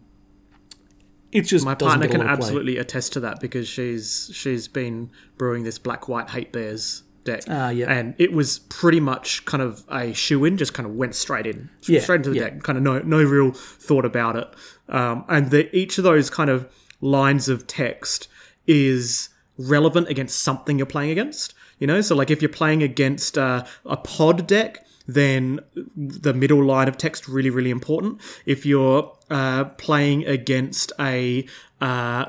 it 1.31 1.43
just 1.43 1.65
my 1.65 1.75
partner 1.75 2.07
can 2.09 2.21
lot 2.21 2.31
of 2.31 2.39
play. 2.39 2.47
absolutely 2.47 2.77
attest 2.79 3.13
to 3.15 3.21
that 3.21 3.41
because 3.41 3.67
she's 3.69 4.31
she's 4.35 4.69
been 4.69 5.11
brewing 5.39 5.63
this 5.65 5.79
black 5.79 6.09
white 6.09 6.31
hate 6.31 6.53
bears 6.53 7.05
deck, 7.25 7.45
Ah, 7.49 7.71
yeah. 7.71 7.91
and 7.91 8.15
it 8.19 8.33
was 8.33 8.59
pretty 8.69 8.99
much 9.01 9.45
kind 9.45 9.63
of 9.63 9.85
a 9.89 10.13
shoe 10.13 10.45
in, 10.45 10.57
just 10.59 10.75
kind 10.75 10.87
of 10.89 10.95
went 10.97 11.15
straight 11.15 11.47
in, 11.47 11.71
Yeah, 11.87 12.01
straight 12.01 12.17
into 12.17 12.31
the 12.31 12.37
yeah. 12.37 12.43
deck, 12.51 12.63
kind 12.65 12.77
of 12.77 12.83
no 12.85 12.99
no 12.99 13.23
real 13.23 13.53
thought 13.53 14.05
about 14.05 14.37
it. 14.37 14.49
Um, 14.89 15.25
and 15.29 15.51
the, 15.51 15.75
each 15.75 15.97
of 15.99 16.05
those 16.05 16.29
kind 16.29 16.51
of 16.51 16.69
lines 17.01 17.49
of 17.49 17.67
text 17.67 18.29
is 18.67 19.29
relevant 19.59 20.09
against 20.09 20.41
something 20.43 20.79
you're 20.79 20.87
playing 20.87 21.11
against. 21.11 21.55
You 21.79 21.87
know, 21.87 22.01
so 22.01 22.15
like 22.15 22.31
if 22.31 22.41
you're 22.41 22.49
playing 22.49 22.83
against 22.83 23.37
uh, 23.37 23.65
a 23.85 23.97
pod 23.97 24.47
deck, 24.47 24.85
then 25.07 25.61
the 25.97 26.33
middle 26.33 26.65
line 26.65 26.89
of 26.89 26.97
text 26.97 27.29
really 27.29 27.51
really 27.51 27.71
important. 27.71 28.21
If 28.47 28.65
you're 28.65 29.17
uh, 29.31 29.65
playing 29.65 30.27
against 30.27 30.93
a 31.01 31.45
uh, 31.81 32.27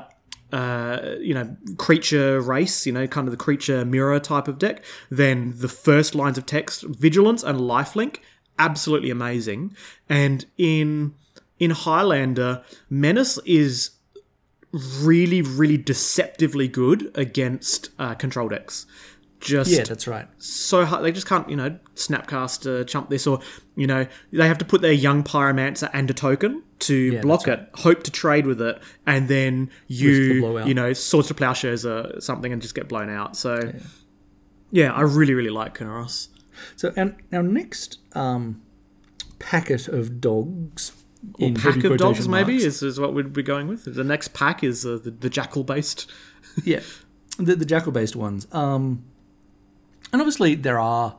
uh, 0.54 1.16
you 1.18 1.34
know, 1.34 1.56
creature 1.78 2.40
race, 2.40 2.86
you 2.86 2.92
know, 2.92 3.08
kind 3.08 3.26
of 3.26 3.32
the 3.32 3.36
creature 3.36 3.84
mirror 3.84 4.20
type 4.20 4.46
of 4.46 4.56
deck, 4.56 4.84
then 5.10 5.52
the 5.56 5.68
first 5.68 6.14
lines 6.14 6.38
of 6.38 6.46
text, 6.46 6.84
vigilance 6.84 7.42
and 7.42 7.58
lifelink, 7.58 8.18
absolutely 8.56 9.10
amazing. 9.10 9.74
And 10.08 10.46
in 10.56 11.14
in 11.58 11.70
Highlander, 11.70 12.62
menace 12.88 13.38
is 13.44 13.90
really, 14.74 15.40
really 15.40 15.76
deceptively 15.76 16.68
good 16.68 17.10
against 17.14 17.90
uh, 17.98 18.14
control 18.14 18.48
decks. 18.48 18.86
Just 19.40 19.70
Yeah, 19.70 19.84
that's 19.84 20.06
right. 20.06 20.26
so 20.38 20.86
hard. 20.86 21.04
They 21.04 21.12
just 21.12 21.28
can't, 21.28 21.48
you 21.50 21.56
know, 21.56 21.78
snapcast, 21.96 22.80
uh, 22.80 22.84
chump 22.84 23.10
this, 23.10 23.26
or 23.26 23.40
you 23.76 23.86
know, 23.86 24.06
they 24.32 24.48
have 24.48 24.56
to 24.58 24.64
put 24.64 24.80
their 24.80 24.92
young 24.92 25.22
pyromancer 25.22 25.90
and 25.92 26.10
a 26.10 26.14
token 26.14 26.62
to 26.80 27.20
block 27.20 27.46
it, 27.46 27.68
hope 27.74 28.02
to 28.04 28.10
trade 28.10 28.46
with 28.46 28.60
it, 28.62 28.80
and 29.06 29.28
then 29.28 29.70
you, 29.86 30.64
you 30.64 30.72
know, 30.72 30.94
swords 30.94 31.28
to 31.28 31.34
plowshares 31.34 31.84
or 31.84 32.20
something, 32.20 32.52
and 32.52 32.62
just 32.62 32.74
get 32.74 32.88
blown 32.88 33.10
out. 33.10 33.36
So, 33.36 33.72
yeah, 34.70 34.92
I 34.92 35.02
really, 35.02 35.34
really 35.34 35.50
like 35.50 35.76
Kunoros. 35.78 36.28
So, 36.76 36.92
and 36.96 37.14
our 37.32 37.42
next 37.42 37.98
um, 38.14 38.62
packet 39.38 39.88
of 39.88 40.20
dogs. 40.22 40.92
In 41.38 41.54
Pack 41.54 41.76
of 41.84 41.96
dogs, 41.96 42.26
quotation 42.26 42.30
maybe, 42.30 42.56
is, 42.56 42.82
is 42.82 43.00
what 43.00 43.14
we'd 43.14 43.32
be 43.32 43.42
going 43.42 43.68
with. 43.68 43.92
The 43.92 44.04
next 44.04 44.34
pack 44.34 44.62
is 44.62 44.84
uh, 44.84 44.98
the, 45.02 45.10
the 45.10 45.30
jackal 45.30 45.64
based. 45.64 46.10
Yeah, 46.64 46.80
the, 47.36 47.56
the 47.56 47.64
jackal 47.64 47.90
based 47.90 48.14
ones. 48.14 48.46
Um, 48.52 49.04
and 50.12 50.22
obviously 50.22 50.54
there 50.54 50.78
are, 50.78 51.16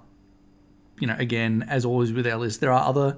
you 0.97 1.07
know, 1.07 1.15
again 1.19 1.65
as 1.67 1.83
always 1.83 2.13
with 2.13 2.25
our 2.25 2.38
list, 2.38 2.62
there 2.62 2.71
are 2.71 2.88
other 2.88 3.17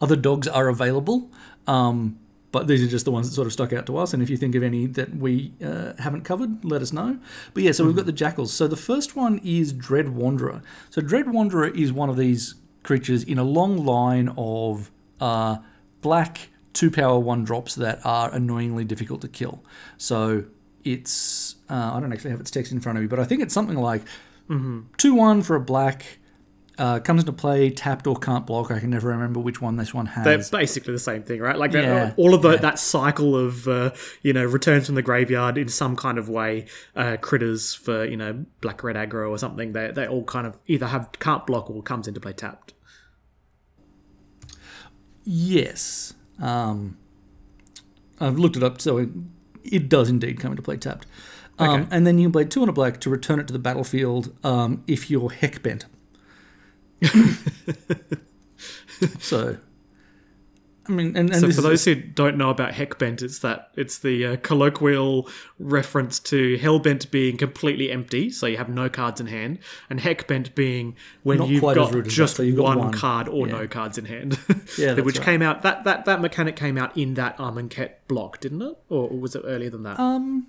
other 0.00 0.16
dogs 0.16 0.48
are 0.48 0.68
available. 0.68 1.30
Um, 1.66 2.18
but 2.50 2.66
these 2.66 2.82
are 2.82 2.88
just 2.88 3.04
the 3.04 3.10
ones 3.10 3.28
that 3.28 3.34
sort 3.34 3.46
of 3.46 3.52
stuck 3.52 3.72
out 3.72 3.86
to 3.86 3.98
us. 3.98 4.14
And 4.14 4.22
if 4.22 4.30
you 4.30 4.36
think 4.36 4.54
of 4.54 4.62
any 4.62 4.86
that 4.86 5.14
we 5.16 5.52
uh, 5.62 5.92
haven't 5.98 6.22
covered, 6.22 6.64
let 6.64 6.80
us 6.80 6.92
know. 6.92 7.18
But 7.52 7.62
yeah, 7.62 7.72
so 7.72 7.84
we've 7.84 7.96
got 7.96 8.06
the 8.06 8.12
jackals. 8.12 8.52
So 8.52 8.66
the 8.66 8.76
first 8.76 9.14
one 9.14 9.38
is 9.44 9.72
Dread 9.72 10.10
Wanderer. 10.10 10.62
So 10.88 11.02
Dread 11.02 11.30
Wanderer 11.30 11.68
is 11.68 11.92
one 11.92 12.08
of 12.08 12.16
these 12.16 12.54
creatures 12.82 13.22
in 13.22 13.38
a 13.38 13.44
long 13.44 13.84
line 13.84 14.32
of 14.38 14.90
uh, 15.20 15.58
black 16.00 16.48
two 16.72 16.90
power 16.90 17.18
one 17.18 17.44
drops 17.44 17.74
that 17.74 17.98
are 18.04 18.32
annoyingly 18.32 18.84
difficult 18.84 19.20
to 19.22 19.28
kill. 19.28 19.64
So 19.96 20.44
it's 20.84 21.56
uh, 21.68 21.92
I 21.94 22.00
don't 22.00 22.12
actually 22.12 22.30
have 22.30 22.40
its 22.40 22.50
text 22.50 22.72
in 22.72 22.80
front 22.80 22.98
of 22.98 23.02
me, 23.02 23.08
but 23.08 23.18
I 23.18 23.24
think 23.24 23.42
it's 23.42 23.54
something 23.54 23.76
like 23.76 24.02
two 24.96 25.14
one 25.14 25.42
for 25.42 25.56
a 25.56 25.60
black. 25.60 26.18
Uh, 26.78 27.00
comes 27.00 27.22
into 27.22 27.32
play 27.32 27.70
tapped 27.70 28.06
or 28.06 28.14
can't 28.14 28.46
block. 28.46 28.70
I 28.70 28.78
can 28.78 28.90
never 28.90 29.08
remember 29.08 29.40
which 29.40 29.60
one 29.60 29.74
this 29.74 29.92
one 29.92 30.06
has. 30.06 30.24
They're 30.24 30.60
basically 30.60 30.92
the 30.92 31.00
same 31.00 31.24
thing, 31.24 31.40
right? 31.40 31.58
Like 31.58 31.72
Yeah, 31.72 32.14
all 32.16 32.34
of 32.34 32.42
the, 32.42 32.56
that 32.56 32.78
cycle 32.78 33.34
of 33.36 33.66
uh, 33.66 33.90
you 34.22 34.32
know 34.32 34.44
returns 34.44 34.86
from 34.86 34.94
the 34.94 35.02
graveyard 35.02 35.58
in 35.58 35.66
some 35.68 35.96
kind 35.96 36.18
of 36.18 36.28
way, 36.28 36.66
uh, 36.94 37.16
critters 37.20 37.74
for 37.74 38.04
you 38.04 38.16
know 38.16 38.44
black 38.60 38.84
red 38.84 38.94
aggro 38.94 39.28
or 39.28 39.38
something. 39.38 39.72
They 39.72 39.90
they 39.90 40.06
all 40.06 40.22
kind 40.22 40.46
of 40.46 40.56
either 40.68 40.86
have 40.86 41.10
can't 41.18 41.44
block 41.48 41.68
or 41.68 41.82
comes 41.82 42.06
into 42.06 42.20
play 42.20 42.32
tapped. 42.32 42.74
Yes. 45.30 46.14
Um, 46.40 46.96
I've 48.18 48.38
looked 48.38 48.56
it 48.56 48.62
up, 48.62 48.80
so 48.80 48.96
it, 48.96 49.10
it 49.62 49.90
does 49.90 50.08
indeed 50.08 50.40
come 50.40 50.52
into 50.52 50.62
play 50.62 50.78
tapped. 50.78 51.06
Um, 51.58 51.68
Okay. 51.68 51.88
And 51.90 52.06
then 52.06 52.18
you 52.18 52.26
can 52.26 52.32
play 52.32 52.44
two 52.46 52.62
on 52.62 52.68
a 52.70 52.72
black 52.72 52.98
to 53.00 53.10
return 53.10 53.38
it 53.38 53.46
to 53.48 53.52
the 53.52 53.58
battlefield 53.58 54.34
um, 54.42 54.82
if 54.86 55.10
you're 55.10 55.28
heck 55.30 55.62
bent. 55.62 55.84
so, 59.20 59.58
I 60.88 60.92
mean, 60.92 61.08
and, 61.16 61.30
and 61.30 61.34
So 61.40 61.46
this 61.46 61.56
for 61.56 61.60
is- 61.60 61.64
those 61.64 61.84
who 61.84 61.94
don't 61.96 62.36
know 62.38 62.48
about 62.50 62.72
Heckbent, 62.72 63.20
it's 63.22 63.40
that 63.40 63.70
it's 63.76 63.98
the 63.98 64.24
uh, 64.24 64.36
colloquial 64.38 65.28
reference 65.58 66.18
to 66.20 66.56
Hellbent 66.58 67.10
being 67.10 67.36
completely 67.36 67.90
empty, 67.90 68.30
so 68.30 68.46
you 68.46 68.56
have 68.56 68.68
no 68.70 68.88
cards 68.88 69.20
in 69.20 69.26
hand, 69.26 69.58
and 69.90 70.00
Heckbent 70.00 70.54
being 70.54 70.96
when 71.24 71.42
you've 71.42 71.62
got 71.62 71.92
rude 71.92 72.06
as 72.06 72.12
that, 72.12 72.16
just 72.16 72.36
so 72.36 72.42
you've 72.42 72.56
got 72.56 72.64
one, 72.64 72.78
one. 72.78 72.92
card 72.92 73.28
or 73.28 73.46
Yeah. 73.46 73.58
no 73.58 73.68
cards 73.68 73.98
in 73.98 74.06
hand. 74.06 74.38
Yeah, 74.78 74.94
that's 74.94 75.04
which 75.04 75.18
right. 75.18 75.24
came 75.24 75.42
out 75.42 75.62
that, 75.62 75.84
that 75.84 76.04
that 76.04 76.20
mechanic 76.20 76.54
came 76.56 76.78
out 76.78 76.96
in 76.96 77.14
that 77.14 77.36
Amonkhet 77.38 77.90
block, 78.06 78.40
didn't 78.40 78.62
it? 78.62 78.76
Or 78.88 79.08
was 79.08 79.34
it 79.34 79.42
earlier 79.44 79.70
than 79.70 79.82
that? 79.82 79.98
um, 80.00 80.46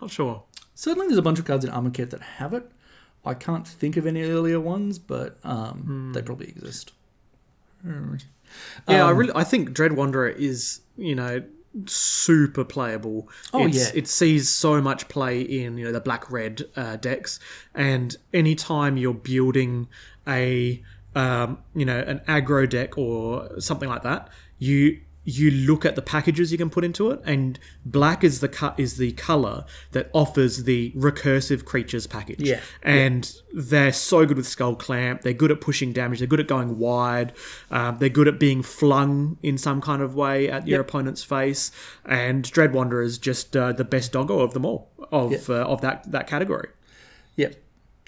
Not 0.00 0.10
sure. 0.10 0.44
certainly 0.74 1.08
there's 1.08 1.18
a 1.18 1.22
bunch 1.22 1.38
of 1.38 1.44
cards 1.44 1.64
in 1.64 1.70
Amonkhet 1.70 2.10
that 2.10 2.20
have 2.22 2.52
it. 2.54 2.70
I 3.24 3.34
can't 3.34 3.66
think 3.66 3.96
of 3.96 4.06
any 4.06 4.22
earlier 4.22 4.60
ones, 4.60 4.98
but 4.98 5.38
um, 5.44 5.78
Hmm. 5.84 6.12
they 6.12 6.22
probably 6.22 6.48
exist. 6.48 6.92
Yeah, 8.88 9.06
I 9.06 9.10
Um, 9.10 9.16
really 9.16 9.32
I 9.34 9.44
think 9.44 9.72
Dread 9.72 9.92
Wanderer 9.92 10.28
is 10.28 10.80
you 10.96 11.14
know 11.14 11.42
super 11.86 12.64
playable. 12.64 13.28
Oh, 13.52 13.66
it's, 13.66 13.76
yeah. 13.76 13.98
it 13.98 14.08
sees 14.08 14.48
so 14.48 14.80
much 14.80 15.08
play 15.08 15.40
in 15.40 15.76
you 15.76 15.84
know 15.86 15.92
the 15.92 16.00
black 16.00 16.30
red 16.30 16.62
uh, 16.76 16.96
decks, 16.96 17.40
and 17.74 18.16
anytime 18.32 18.96
you're 18.96 19.14
building 19.14 19.88
a 20.26 20.82
um, 21.14 21.58
you 21.74 21.84
know 21.84 21.98
an 21.98 22.20
aggro 22.28 22.68
deck 22.68 22.96
or 22.98 23.60
something 23.60 23.88
like 23.88 24.02
that, 24.02 24.28
you 24.58 25.00
you 25.26 25.50
look 25.50 25.86
at 25.86 25.96
the 25.96 26.02
packages 26.02 26.52
you 26.52 26.58
can 26.58 26.68
put 26.68 26.84
into 26.84 27.10
it, 27.10 27.18
and 27.24 27.58
black 27.84 28.22
is 28.22 28.40
the 28.40 28.48
cut 28.48 28.78
is 28.78 28.98
the 28.98 29.12
color 29.12 29.64
that 29.92 30.10
offers 30.12 30.64
the 30.64 30.90
recursive 30.92 31.64
creatures 31.64 32.06
package. 32.06 32.42
Yeah. 32.42 32.60
and 32.82 33.34
they're 33.54 33.92
so 33.92 34.26
good 34.26 34.36
with 34.36 34.46
skull 34.46 34.74
clamp. 34.74 35.22
They're 35.22 35.32
good 35.32 35.50
at 35.50 35.60
pushing 35.60 35.92
damage. 35.92 36.18
They're 36.18 36.28
good 36.28 36.40
at 36.40 36.48
going 36.48 36.78
wide. 36.78 37.32
Um, 37.70 37.96
they're 37.98 38.08
good 38.08 38.28
at 38.28 38.38
being 38.38 38.62
flung 38.62 39.38
in 39.42 39.56
some 39.58 39.80
kind 39.80 40.02
of 40.02 40.14
way 40.14 40.50
at 40.50 40.66
your 40.68 40.80
Yep. 40.80 40.88
opponent's 40.88 41.22
face. 41.24 41.70
And 42.04 42.42
Dread 42.50 42.72
Wanderer 42.74 43.02
is 43.02 43.16
just 43.18 43.56
uh, 43.56 43.72
the 43.72 43.84
best 43.84 44.12
doggo 44.12 44.40
of 44.40 44.52
them 44.54 44.64
all 44.66 44.90
of 45.10 45.30
Yep. 45.32 45.48
uh, 45.48 45.52
of 45.54 45.80
that 45.80 46.10
that 46.12 46.26
category. 46.26 46.68
Yep. 47.36 47.54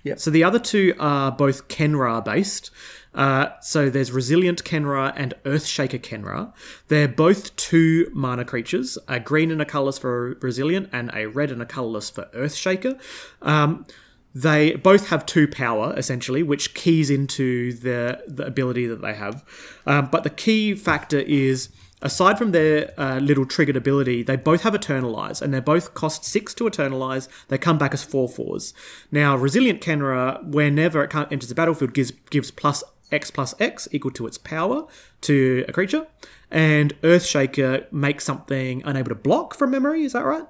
Yep. 0.04 0.20
So 0.20 0.30
the 0.30 0.44
other 0.44 0.58
two 0.58 0.94
are 0.99 1.32
both 1.32 1.66
Khenra 1.68 2.25
based. 2.25 2.70
Uh, 3.16 3.49
so 3.61 3.90
there's 3.90 4.12
Resilient 4.12 4.62
Khenra 4.62 5.12
and 5.16 5.35
Earthshaker 5.44 5.99
Khenra. 5.99 6.52
They're 6.88 7.08
both 7.08 7.56
two 7.56 8.11
mana 8.12 8.44
creatures, 8.44 8.99
a 9.08 9.18
green 9.18 9.50
and 9.50 9.61
a 9.61 9.64
colorless 9.64 9.99
for 9.99 10.35
Resilient, 10.40 10.90
and 10.92 11.11
a 11.14 11.26
red 11.26 11.50
and 11.50 11.62
a 11.62 11.66
colorless 11.66 12.11
for 12.11 12.28
Earthshaker. 12.35 13.00
Um, 13.40 13.87
they 14.35 14.75
both 14.75 15.08
have 15.08 15.25
two 15.25 15.49
power 15.49 15.94
essentially, 15.96 16.42
which 16.42 16.75
keys 16.75 17.08
into 17.08 17.73
the 17.73 18.23
the 18.28 18.46
ability 18.46 18.87
that 18.87 19.00
they 19.00 19.14
have. 19.14 19.42
Um, 19.87 20.08
but 20.12 20.25
the 20.25 20.30
key 20.30 20.75
factor 20.75 21.20
is 21.20 21.70
aside 22.02 22.37
from 22.37 22.52
their 22.52 22.92
uh, 23.00 23.18
little 23.18 23.46
triggered 23.46 23.76
ability, 23.76 24.23
they 24.23 24.37
both 24.37 24.62
have 24.62 24.75
Eternalize, 24.75 25.40
and 25.40 25.54
they 25.54 25.61
both 25.61 25.94
cost 25.94 26.25
six 26.25 26.52
to 26.54 26.64
Eternalize. 26.64 27.28
They 27.49 27.56
come 27.56 27.78
back 27.78 27.94
as 27.94 28.04
four 28.04 28.28
fours. 28.28 28.75
Now, 29.11 29.37
Resilient 29.37 29.80
Khenra, 29.80 30.44
whenever 30.44 31.02
it 31.02 31.14
enters 31.14 31.49
the 31.49 31.54
battlefield, 31.54 31.94
gives 31.94 32.11
gives 32.30 32.50
plus 32.50 32.85
X 33.13 33.31
plus 33.31 33.55
X 33.61 33.89
equal 33.93 34.11
to 34.13 34.27
its 34.27 34.39
power 34.39 34.87
to 35.23 35.65
a 35.69 35.73
creature, 35.73 36.07
and 36.51 37.01
Earthshaker 37.03 37.91
makes 37.93 38.25
something 38.25 38.83
unable 38.85 39.11
to 39.11 39.15
block 39.15 39.55
from 39.55 39.71
memory. 39.71 40.05
Is 40.05 40.13
that 40.13 40.25
right? 40.25 40.47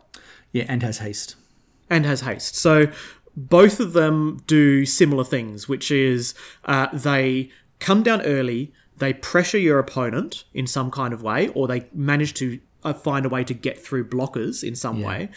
Yeah, 0.53 0.65
and 0.69 0.83
has 0.83 0.99
haste. 0.99 1.37
and 1.91 2.05
has 2.07 2.23
haste. 2.23 2.57
So 2.57 2.87
both 3.37 3.81
of 3.81 3.93
them 3.93 4.41
do 4.47 4.87
similar 4.87 5.25
things, 5.25 5.69
which 5.69 5.91
is 5.91 6.35
uh, 6.65 6.89
they 6.93 7.51
come 7.79 8.03
down 8.03 8.23
early, 8.23 8.73
they 8.97 9.13
pressure 9.13 9.59
your 9.59 9.79
opponent 9.79 10.45
in 10.55 10.67
some 10.67 10.91
kind 10.91 11.13
of 11.13 11.23
way, 11.23 11.49
or 11.49 11.69
they 11.69 11.87
manage 11.93 12.35
to 12.35 12.59
uh, 12.83 12.95
find 12.95 13.27
a 13.27 13.29
way 13.29 13.45
to 13.45 13.55
get 13.55 13.79
through 13.79 14.09
blockers 14.09 14.65
in 14.65 14.75
some 14.75 15.03
way, 15.03 15.29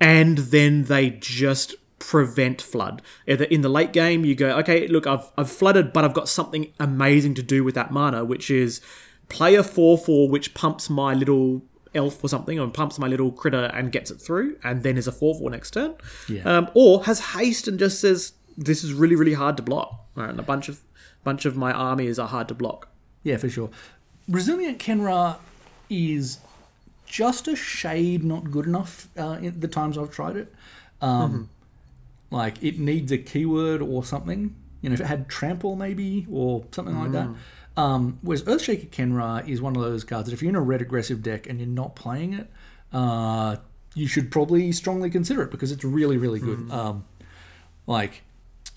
and 0.00 0.38
then 0.38 0.84
they 0.84 1.10
just 1.10 1.76
prevent 2.08 2.60
flood. 2.60 3.00
Either 3.26 3.44
in 3.44 3.62
the 3.62 3.68
late 3.68 3.92
game, 3.92 4.24
you 4.24 4.34
go, 4.34 4.50
okay, 4.58 4.86
look, 4.88 5.06
I've 5.06 5.30
I've 5.38 5.50
flooded, 5.50 5.92
but 5.92 6.04
I've 6.04 6.12
got 6.12 6.28
something 6.28 6.72
amazing 6.78 7.34
to 7.36 7.42
do 7.42 7.64
with 7.64 7.74
that 7.76 7.90
mana, 7.90 8.24
which 8.24 8.50
is 8.50 8.80
play 9.28 9.54
a 9.54 9.62
four 9.62 9.96
four, 9.96 10.28
which 10.28 10.52
pumps 10.54 10.90
my 10.90 11.14
little 11.14 11.62
elf 11.94 12.22
or 12.22 12.28
something, 12.28 12.60
or 12.60 12.68
pumps 12.68 12.98
my 12.98 13.06
little 13.06 13.32
critter 13.32 13.70
and 13.72 13.90
gets 13.90 14.10
it 14.10 14.16
through, 14.16 14.58
and 14.62 14.82
then 14.82 14.98
is 14.98 15.06
a 15.06 15.12
four 15.12 15.34
four 15.34 15.50
next 15.50 15.70
turn. 15.70 15.94
Yeah. 16.28 16.42
Um, 16.42 16.70
or 16.74 17.04
has 17.04 17.20
haste 17.20 17.68
and 17.68 17.78
just 17.78 18.00
says 18.00 18.34
this 18.56 18.84
is 18.84 18.92
really 18.92 19.16
really 19.16 19.34
hard 19.34 19.56
to 19.56 19.62
block, 19.62 20.06
right? 20.14 20.28
and 20.28 20.38
a 20.38 20.42
bunch 20.42 20.68
of 20.68 20.82
bunch 21.24 21.46
of 21.46 21.56
my 21.56 21.72
armies 21.72 22.18
are 22.18 22.28
hard 22.28 22.48
to 22.48 22.54
block. 22.54 22.88
Yeah, 23.22 23.38
for 23.38 23.48
sure. 23.48 23.70
Resilient 24.28 24.78
Khenra 24.78 25.36
is 25.88 26.38
just 27.06 27.48
a 27.48 27.56
shade 27.56 28.24
not 28.24 28.50
good 28.50 28.66
enough 28.66 29.08
uh, 29.16 29.38
in 29.40 29.58
the 29.60 29.68
times 29.68 29.96
I've 29.96 30.10
tried 30.10 30.36
it. 30.36 30.54
Um, 31.00 31.50
Like, 32.34 32.62
it 32.62 32.78
needs 32.78 33.12
a 33.12 33.18
keyword 33.18 33.80
or 33.82 34.04
something. 34.04 34.54
You 34.80 34.90
know, 34.90 34.94
if 34.94 35.00
it 35.00 35.06
had 35.06 35.28
Trample 35.28 35.76
maybe 35.76 36.26
or 36.30 36.64
something 36.72 36.98
like 36.98 37.12
that. 37.12 37.28
Um, 37.76 38.18
whereas 38.22 38.42
Earthshaker 38.44 38.88
Khenra 38.90 39.48
is 39.48 39.60
one 39.60 39.74
of 39.74 39.82
those 39.82 40.04
cards 40.04 40.28
that 40.28 40.34
if 40.34 40.42
you're 40.42 40.50
in 40.50 40.56
a 40.56 40.60
red 40.60 40.80
aggressive 40.80 41.22
deck 41.22 41.48
and 41.48 41.58
you're 41.58 41.68
not 41.68 41.96
playing 41.96 42.34
it, 42.34 42.50
uh, 42.92 43.56
you 43.94 44.06
should 44.06 44.30
probably 44.30 44.70
strongly 44.72 45.10
consider 45.10 45.42
it 45.42 45.50
because 45.50 45.72
it's 45.72 45.84
really, 45.84 46.16
really 46.16 46.38
good. 46.40 46.70
Um, 46.70 47.04
like, 47.86 48.22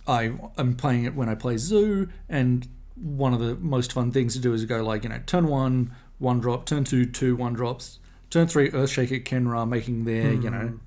I 0.08 0.34
am 0.58 0.76
playing 0.76 1.06
it 1.06 1.16
when 1.16 1.30
I 1.30 1.36
play 1.36 1.58
Zoo, 1.58 2.10
and 2.30 2.68
one 2.96 3.34
of 3.34 3.40
the 3.40 3.56
most 3.56 3.94
fun 3.94 4.12
things 4.12 4.34
to 4.34 4.40
do 4.40 4.54
is 4.54 4.66
go 4.66 4.84
like 4.84 5.04
you 5.04 5.10
know 5.10 5.20
turn 5.26 5.48
one 5.48 5.94
one 6.18 6.40
drop, 6.40 6.66
turn 6.66 6.84
two 6.84 7.06
two 7.06 7.36
one 7.36 7.54
drops, 7.54 8.00
turn 8.30 8.48
three 8.48 8.70
Earthshaker 8.72 9.24
Khenra 9.24 9.68
making 9.68 10.06
their 10.06 10.34
you 10.34 10.50
know 10.50 10.80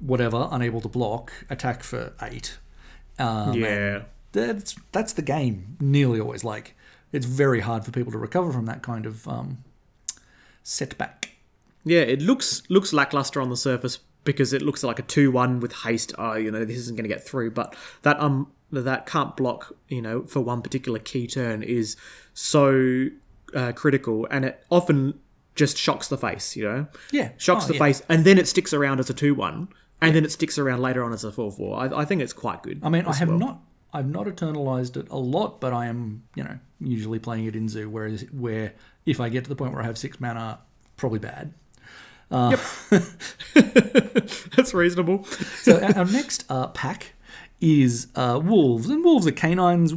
whatever 0.00 0.48
unable 0.50 0.80
to 0.80 0.88
block 0.88 1.32
attack 1.48 1.82
for 1.82 2.12
eight. 2.22 2.58
Um, 3.18 3.54
Yeah. 3.54 4.02
that's 4.32 4.74
that's 4.92 5.12
the 5.12 5.22
game. 5.22 5.76
Nearly 5.80 6.20
always 6.20 6.42
like 6.44 6.74
it's 7.12 7.26
very 7.26 7.60
hard 7.60 7.84
for 7.84 7.90
people 7.90 8.12
to 8.12 8.18
recover 8.18 8.52
from 8.52 8.66
that 8.66 8.82
kind 8.82 9.04
of 9.06 9.26
um, 9.28 9.58
setback. 10.62 11.32
Yeah, 11.84 12.00
it 12.00 12.20
looks 12.20 12.62
looks 12.68 12.92
lackluster 12.92 13.40
on 13.40 13.48
the 13.48 13.56
surface 13.56 13.98
because 14.24 14.52
it 14.52 14.62
looks 14.62 14.82
like 14.84 14.98
a 14.98 15.02
two 15.02 15.30
one 15.30 15.60
with 15.60 15.72
haste. 15.72 16.12
Oh, 16.18 16.34
you 16.34 16.50
know, 16.50 16.64
this 16.64 16.76
isn't 16.78 16.96
going 16.96 17.08
to 17.08 17.14
get 17.14 17.26
through. 17.26 17.52
But 17.52 17.74
that 18.02 18.20
um 18.20 18.52
that 18.72 19.06
can't 19.06 19.36
block, 19.36 19.74
you 19.88 20.00
know, 20.02 20.22
for 20.24 20.40
one 20.40 20.62
particular 20.62 20.98
key 20.98 21.26
turn 21.26 21.62
is 21.62 21.96
so 22.34 23.06
uh, 23.54 23.72
critical, 23.72 24.26
and 24.30 24.44
it 24.44 24.62
often 24.70 25.18
just 25.56 25.76
shocks 25.76 26.06
the 26.08 26.18
face. 26.18 26.54
You 26.54 26.64
know, 26.64 26.86
Yeah. 27.10 27.30
shocks 27.38 27.64
Oh, 27.64 27.68
the 27.68 27.74
yeah. 27.74 27.78
face, 27.80 28.02
and 28.08 28.24
then 28.24 28.38
it 28.38 28.46
sticks 28.46 28.72
around 28.72 29.00
as 29.00 29.10
a 29.10 29.14
two 29.14 29.34
one, 29.34 29.68
and 30.00 30.14
then 30.14 30.24
it 30.24 30.32
sticks 30.32 30.58
around 30.58 30.80
later 30.80 31.04
on 31.04 31.12
as 31.12 31.24
a 31.24 31.32
four 31.32 31.50
four. 31.50 31.78
I, 31.78 32.00
I 32.00 32.04
think 32.04 32.22
it's 32.22 32.32
quite 32.32 32.62
good. 32.62 32.80
I 32.82 32.88
mean, 32.88 33.04
I 33.06 33.14
have 33.14 33.28
well. 33.28 33.38
not. 33.38 33.60
I've 33.92 34.08
not 34.08 34.26
eternalized 34.26 34.96
it 34.96 35.08
a 35.10 35.18
lot, 35.18 35.60
but 35.60 35.72
I 35.72 35.86
am, 35.86 36.22
you 36.36 36.44
know, 36.44 36.58
usually 36.80 37.18
playing 37.18 37.46
it 37.46 37.56
in 37.56 37.68
Zoo. 37.68 37.90
Whereas, 37.90 38.24
where 38.32 38.74
if 39.04 39.20
I 39.20 39.28
get 39.28 39.44
to 39.44 39.50
the 39.50 39.56
point 39.56 39.72
where 39.72 39.82
I 39.82 39.86
have 39.86 39.98
six 39.98 40.20
mana, 40.20 40.60
probably 40.96 41.18
bad. 41.18 41.52
Yep. 42.30 42.60
That's 44.56 44.74
reasonable. 44.74 45.26
So 45.60 45.78
our, 45.82 45.98
our 45.98 46.04
next 46.06 46.44
uh, 46.48 46.68
pack 46.68 47.12
is 47.60 48.06
uh, 48.14 48.40
wolves, 48.42 48.88
and 48.88 49.04
wolves 49.04 49.26
are 49.26 49.32
canines, 49.32 49.92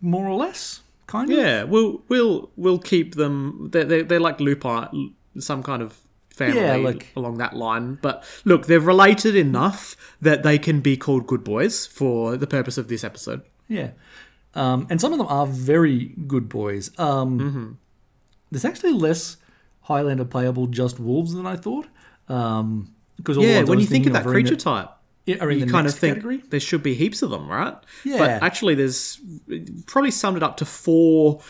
more 0.00 0.26
or 0.26 0.34
less, 0.34 0.80
kind 1.06 1.30
of. 1.30 1.38
Yeah, 1.38 1.62
we'll 1.64 2.02
we'll 2.08 2.50
we'll 2.56 2.78
keep 2.78 3.14
them. 3.14 3.68
They're 3.70 3.84
they're, 3.84 4.02
they're 4.02 4.20
like 4.20 4.40
lupine, 4.40 5.14
some 5.38 5.62
kind 5.62 5.82
of 5.82 6.00
family 6.38 6.60
Yeah, 6.60 6.76
like- 6.76 7.06
along 7.16 7.38
that 7.38 7.54
line. 7.56 7.98
But 8.00 8.24
look, 8.44 8.66
they're 8.66 8.80
related 8.80 9.34
enough 9.36 9.96
that 10.20 10.42
they 10.42 10.58
can 10.58 10.80
be 10.80 10.96
called 10.96 11.26
good 11.26 11.44
boys 11.44 11.86
for 11.86 12.36
the 12.36 12.46
purpose 12.46 12.78
of 12.78 12.88
this 12.88 13.04
episode. 13.04 13.42
Yeah. 13.68 13.90
Um, 14.54 14.86
and 14.90 15.00
some 15.00 15.12
of 15.12 15.18
them 15.18 15.26
are 15.28 15.46
very 15.46 16.14
good 16.26 16.48
boys. 16.48 16.90
Um, 16.98 17.38
Mm-hmm. 17.38 17.72
There's 18.50 18.64
actually 18.64 18.92
less 18.94 19.36
Highlander 19.82 20.24
playable 20.24 20.66
just 20.68 20.98
wolves 20.98 21.34
than 21.34 21.46
I 21.46 21.56
thought. 21.56 21.86
Um, 22.28 22.94
because 23.16 23.36
Yeah, 23.36 23.62
when 23.64 23.78
you 23.80 23.86
think 23.86 24.06
of 24.06 24.12
that 24.14 24.24
creature 24.24 24.56
type, 24.56 24.88
yeah, 25.26 25.36
are 25.40 25.50
in 25.50 25.58
you 25.58 25.66
kind 25.66 25.86
of 25.86 25.94
think 25.94 26.14
category. 26.14 26.42
there 26.48 26.60
should 26.60 26.82
be 26.82 26.94
heaps 26.94 27.20
of 27.20 27.28
them, 27.30 27.46
right? 27.48 27.76
Yeah. 28.04 28.16
But 28.18 28.30
actually, 28.42 28.74
there's 28.74 29.20
probably 29.86 30.10
summed 30.10 30.38
it 30.38 30.42
up 30.42 30.56
to 30.58 30.64
four, 30.64 31.40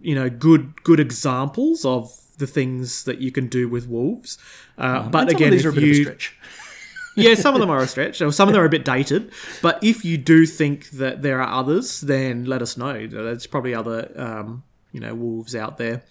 you 0.00 0.14
know, 0.16 0.28
good 0.28 0.82
good 0.82 0.98
examples 0.98 1.84
of 1.84 2.10
the 2.38 2.46
things 2.46 3.04
that 3.04 3.20
you 3.20 3.30
can 3.30 3.46
do 3.48 3.68
with 3.68 3.88
wolves. 3.88 4.38
Uh, 4.76 5.08
but 5.08 5.28
again, 5.30 5.50
these 5.50 5.60
if 5.60 5.66
are 5.66 5.70
a 5.70 5.72
bit 5.74 5.82
you 5.84 5.90
of 5.90 5.98
a 5.98 6.02
stretch. 6.02 6.36
yeah, 7.16 7.34
some 7.34 7.54
of 7.54 7.60
them 7.60 7.70
are 7.70 7.80
a 7.82 7.86
stretch, 7.86 8.20
or 8.22 8.30
some 8.32 8.48
of 8.48 8.52
them 8.54 8.62
are 8.62 8.66
a 8.66 8.70
bit 8.70 8.84
dated. 8.84 9.32
But 9.62 9.78
if 9.82 10.04
you 10.04 10.16
do 10.18 10.46
think 10.46 10.90
that 10.90 11.22
there 11.22 11.40
are 11.42 11.52
others, 11.60 12.00
then 12.00 12.44
let 12.44 12.62
us 12.62 12.76
know. 12.76 13.06
There's 13.06 13.46
probably 13.46 13.74
other, 13.74 14.10
um, 14.16 14.62
you 14.92 15.00
know, 15.00 15.14
wolves 15.14 15.54
out 15.56 15.78
there. 15.78 16.02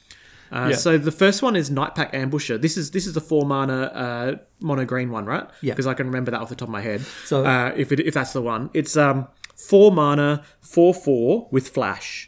Uh, 0.52 0.68
Yeah. 0.72 0.76
So 0.78 0.98
the 0.98 1.12
first 1.12 1.42
one 1.42 1.56
is 1.56 1.70
Nightpack 1.70 2.12
Ambusher. 2.14 2.62
This 2.62 2.78
is 2.78 2.92
this 2.92 3.06
is 3.08 3.14
the 3.14 3.22
four 3.22 3.46
mana 3.46 3.82
uh, 3.94 4.36
mono 4.60 4.86
green 4.86 5.10
one, 5.12 5.26
right? 5.26 5.48
Yeah. 5.62 5.74
Because 5.74 5.88
I 5.88 5.94
can 5.94 6.08
remember 6.08 6.32
that 6.32 6.40
off 6.42 6.50
the 6.50 6.56
top 6.56 6.68
of 6.70 6.74
my 6.74 6.82
head. 6.82 7.02
So- 7.26 7.46
uh, 7.46 7.74
if 7.76 7.92
it, 7.92 8.00
if 8.02 8.14
that's 8.14 8.34
the 8.34 8.42
one, 8.42 8.70
it's 8.74 8.96
um 8.98 9.28
four 9.56 9.92
mana, 9.92 10.44
four 10.62 10.94
four 10.94 11.48
with 11.52 11.68
flash, 11.70 12.27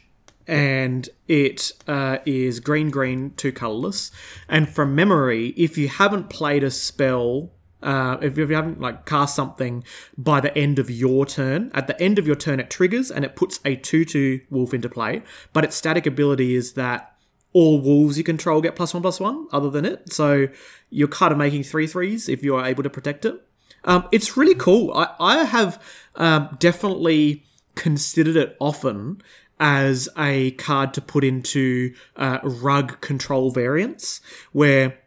and 0.50 1.08
it 1.28 1.70
uh, 1.86 2.18
is 2.26 2.58
green 2.58 2.90
green 2.90 3.32
two 3.36 3.52
colorless. 3.52 4.10
And 4.48 4.68
from 4.68 4.94
memory, 4.96 5.54
if 5.56 5.78
you 5.78 5.88
haven't 5.88 6.28
played 6.28 6.64
a 6.64 6.72
spell 6.72 7.52
uh, 7.82 8.18
if 8.20 8.36
you 8.36 8.46
haven't 8.48 8.78
like 8.78 9.06
cast 9.06 9.34
something 9.34 9.82
by 10.18 10.38
the 10.38 10.54
end 10.58 10.78
of 10.78 10.90
your 10.90 11.24
turn, 11.24 11.70
at 11.72 11.86
the 11.86 11.98
end 11.98 12.18
of 12.18 12.26
your 12.26 12.36
turn 12.36 12.60
it 12.60 12.68
triggers 12.68 13.10
and 13.10 13.24
it 13.24 13.34
puts 13.34 13.58
a 13.64 13.74
two-two 13.74 14.40
wolf 14.50 14.74
into 14.74 14.88
play. 14.88 15.22
But 15.54 15.64
its 15.64 15.76
static 15.76 16.04
ability 16.04 16.54
is 16.54 16.74
that 16.74 17.16
all 17.54 17.80
wolves 17.80 18.18
you 18.18 18.24
control 18.24 18.60
get 18.60 18.76
plus 18.76 18.92
one 18.92 19.02
plus 19.02 19.18
one, 19.18 19.46
other 19.50 19.70
than 19.70 19.86
it. 19.86 20.12
So 20.12 20.48
you're 20.90 21.08
kind 21.08 21.32
of 21.32 21.38
making 21.38 21.62
three 21.62 21.86
threes 21.86 22.28
if 22.28 22.42
you're 22.42 22.64
able 22.64 22.82
to 22.82 22.90
protect 22.90 23.24
it. 23.24 23.40
Um, 23.84 24.06
it's 24.12 24.36
really 24.36 24.54
cool. 24.54 24.92
I, 24.92 25.14
I 25.18 25.44
have 25.44 25.82
um, 26.16 26.54
definitely 26.58 27.44
considered 27.76 28.36
it 28.36 28.56
often 28.60 29.22
as 29.60 30.08
a 30.18 30.50
card 30.52 30.94
to 30.94 31.00
put 31.00 31.22
into 31.22 31.94
uh, 32.16 32.38
rug 32.42 33.00
control 33.00 33.50
variants, 33.50 34.20
where 34.52 34.98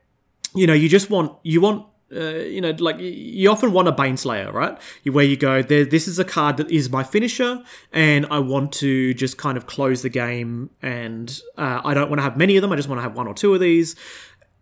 you 0.55 0.67
know 0.67 0.73
you 0.73 0.87
just 0.87 1.09
want 1.09 1.35
you 1.43 1.59
want 1.59 1.85
uh, 2.15 2.35
you 2.35 2.61
know 2.61 2.71
like 2.79 2.97
you 2.99 3.49
often 3.49 3.71
want 3.71 3.87
a 3.87 3.91
baneslayer 3.91 4.53
right? 4.53 4.77
Where 5.09 5.25
you 5.25 5.35
go 5.35 5.61
there 5.63 5.85
this 5.85 6.07
is 6.07 6.19
a 6.19 6.25
card 6.25 6.57
that 6.57 6.69
is 6.69 6.89
my 6.89 7.03
finisher 7.03 7.63
and 7.91 8.25
i 8.29 8.39
want 8.39 8.71
to 8.73 9.13
just 9.13 9.37
kind 9.37 9.57
of 9.57 9.65
close 9.65 10.01
the 10.01 10.09
game 10.09 10.69
and 10.81 11.41
uh, 11.57 11.81
i 11.83 11.93
don't 11.93 12.09
want 12.09 12.19
to 12.19 12.23
have 12.23 12.37
many 12.37 12.55
of 12.55 12.61
them 12.61 12.71
i 12.71 12.75
just 12.75 12.87
want 12.87 12.99
to 12.99 13.03
have 13.03 13.15
one 13.15 13.27
or 13.27 13.33
two 13.33 13.53
of 13.53 13.59
these 13.59 13.95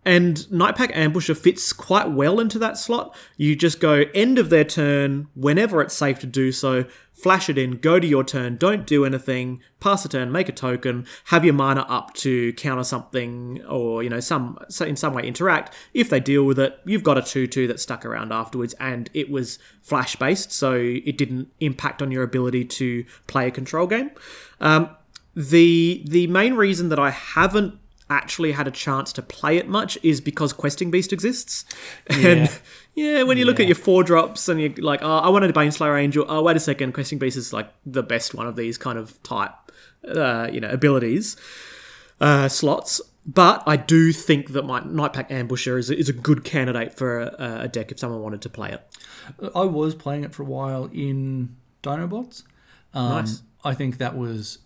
and 0.03 0.37
Nightpack 0.51 0.93
Ambusher 0.93 1.37
fits 1.37 1.71
quite 1.73 2.09
well 2.09 2.39
into 2.39 2.57
that 2.59 2.77
slot. 2.77 3.15
You 3.37 3.55
just 3.55 3.79
go 3.79 4.05
end 4.15 4.39
of 4.39 4.49
their 4.49 4.63
turn, 4.63 5.27
whenever 5.35 5.81
it's 5.81 5.93
safe 5.93 6.19
to 6.19 6.27
do 6.27 6.51
so, 6.51 6.85
flash 7.13 7.49
it 7.49 7.57
in, 7.57 7.77
go 7.77 7.99
to 7.99 8.07
your 8.07 8.23
turn, 8.23 8.57
don't 8.57 8.87
do 8.87 9.05
anything, 9.05 9.61
pass 9.79 10.03
a 10.03 10.09
turn, 10.09 10.31
make 10.31 10.49
a 10.49 10.51
token, 10.51 11.05
have 11.25 11.45
your 11.45 11.53
mana 11.53 11.81
up 11.81 12.15
to 12.15 12.51
counter 12.53 12.83
something 12.83 13.63
or, 13.65 14.01
you 14.01 14.09
know, 14.09 14.19
some 14.19 14.57
in 14.79 14.95
some 14.95 15.13
way 15.13 15.23
interact. 15.23 15.75
If 15.93 16.09
they 16.09 16.19
deal 16.19 16.45
with 16.45 16.57
it, 16.57 16.79
you've 16.83 17.03
got 17.03 17.19
a 17.19 17.21
2-2 17.21 17.67
that 17.67 17.79
stuck 17.79 18.03
around 18.03 18.33
afterwards 18.33 18.73
and 18.79 19.07
it 19.13 19.29
was 19.29 19.59
flash 19.83 20.15
based, 20.15 20.51
so 20.51 20.73
it 20.73 21.15
didn't 21.15 21.49
impact 21.59 22.01
on 22.01 22.11
your 22.11 22.23
ability 22.23 22.65
to 22.65 23.05
play 23.27 23.47
a 23.47 23.51
control 23.51 23.85
game. 23.85 24.09
Um, 24.59 24.89
the 25.35 26.03
the 26.07 26.27
main 26.27 26.55
reason 26.55 26.89
that 26.89 26.99
I 26.99 27.09
haven't 27.11 27.80
actually 28.11 28.51
had 28.51 28.67
a 28.67 28.71
chance 28.71 29.13
to 29.13 29.21
play 29.21 29.57
it 29.57 29.67
much 29.67 29.97
is 30.03 30.21
because 30.21 30.53
Questing 30.53 30.91
Beast 30.91 31.13
exists. 31.13 31.65
And 32.09 32.49
yeah, 32.93 33.23
when 33.23 33.37
you 33.37 33.45
look 33.45 33.59
at 33.59 33.67
your 33.67 33.75
four 33.75 34.03
drops 34.03 34.49
and 34.49 34.61
you're 34.61 34.73
like, 34.77 35.01
oh, 35.01 35.17
I 35.17 35.29
wanted 35.29 35.49
a 35.49 35.53
Baneslayer 35.53 35.99
Angel. 35.99 36.25
Oh, 36.27 36.43
wait 36.43 36.57
a 36.57 36.59
second, 36.59 36.93
Questing 36.93 37.17
Beast 37.19 37.37
is 37.37 37.53
like 37.53 37.71
the 37.85 38.03
best 38.03 38.33
one 38.35 38.47
of 38.47 38.55
these 38.55 38.77
kind 38.77 38.99
of 38.99 39.21
type, 39.23 39.53
uh, 40.07 40.49
you 40.51 40.59
know, 40.59 40.69
abilities 40.69 41.37
uh, 42.19 42.47
slots. 42.47 43.01
But 43.25 43.63
I 43.67 43.77
do 43.77 44.11
think 44.11 44.49
that 44.53 44.65
my 44.65 44.81
Nightpack 44.81 45.29
Ambusher 45.29 45.77
is, 45.77 45.91
is 45.91 46.09
a 46.09 46.13
good 46.13 46.43
candidate 46.43 46.93
for 46.93 47.19
a, 47.19 47.61
a 47.61 47.67
deck 47.67 47.91
if 47.91 47.99
someone 47.99 48.21
wanted 48.21 48.41
to 48.41 48.49
play 48.49 48.71
it. 48.71 48.81
I 49.55 49.63
was 49.63 49.93
playing 49.93 50.23
it 50.23 50.33
for 50.33 50.41
a 50.41 50.45
while 50.45 50.89
in 50.91 51.55
Dinobots. 51.83 52.43
Um, 52.93 53.09
Nice. 53.09 53.43
I 53.63 53.75
think 53.75 53.99
that 53.99 54.17
was 54.17 54.57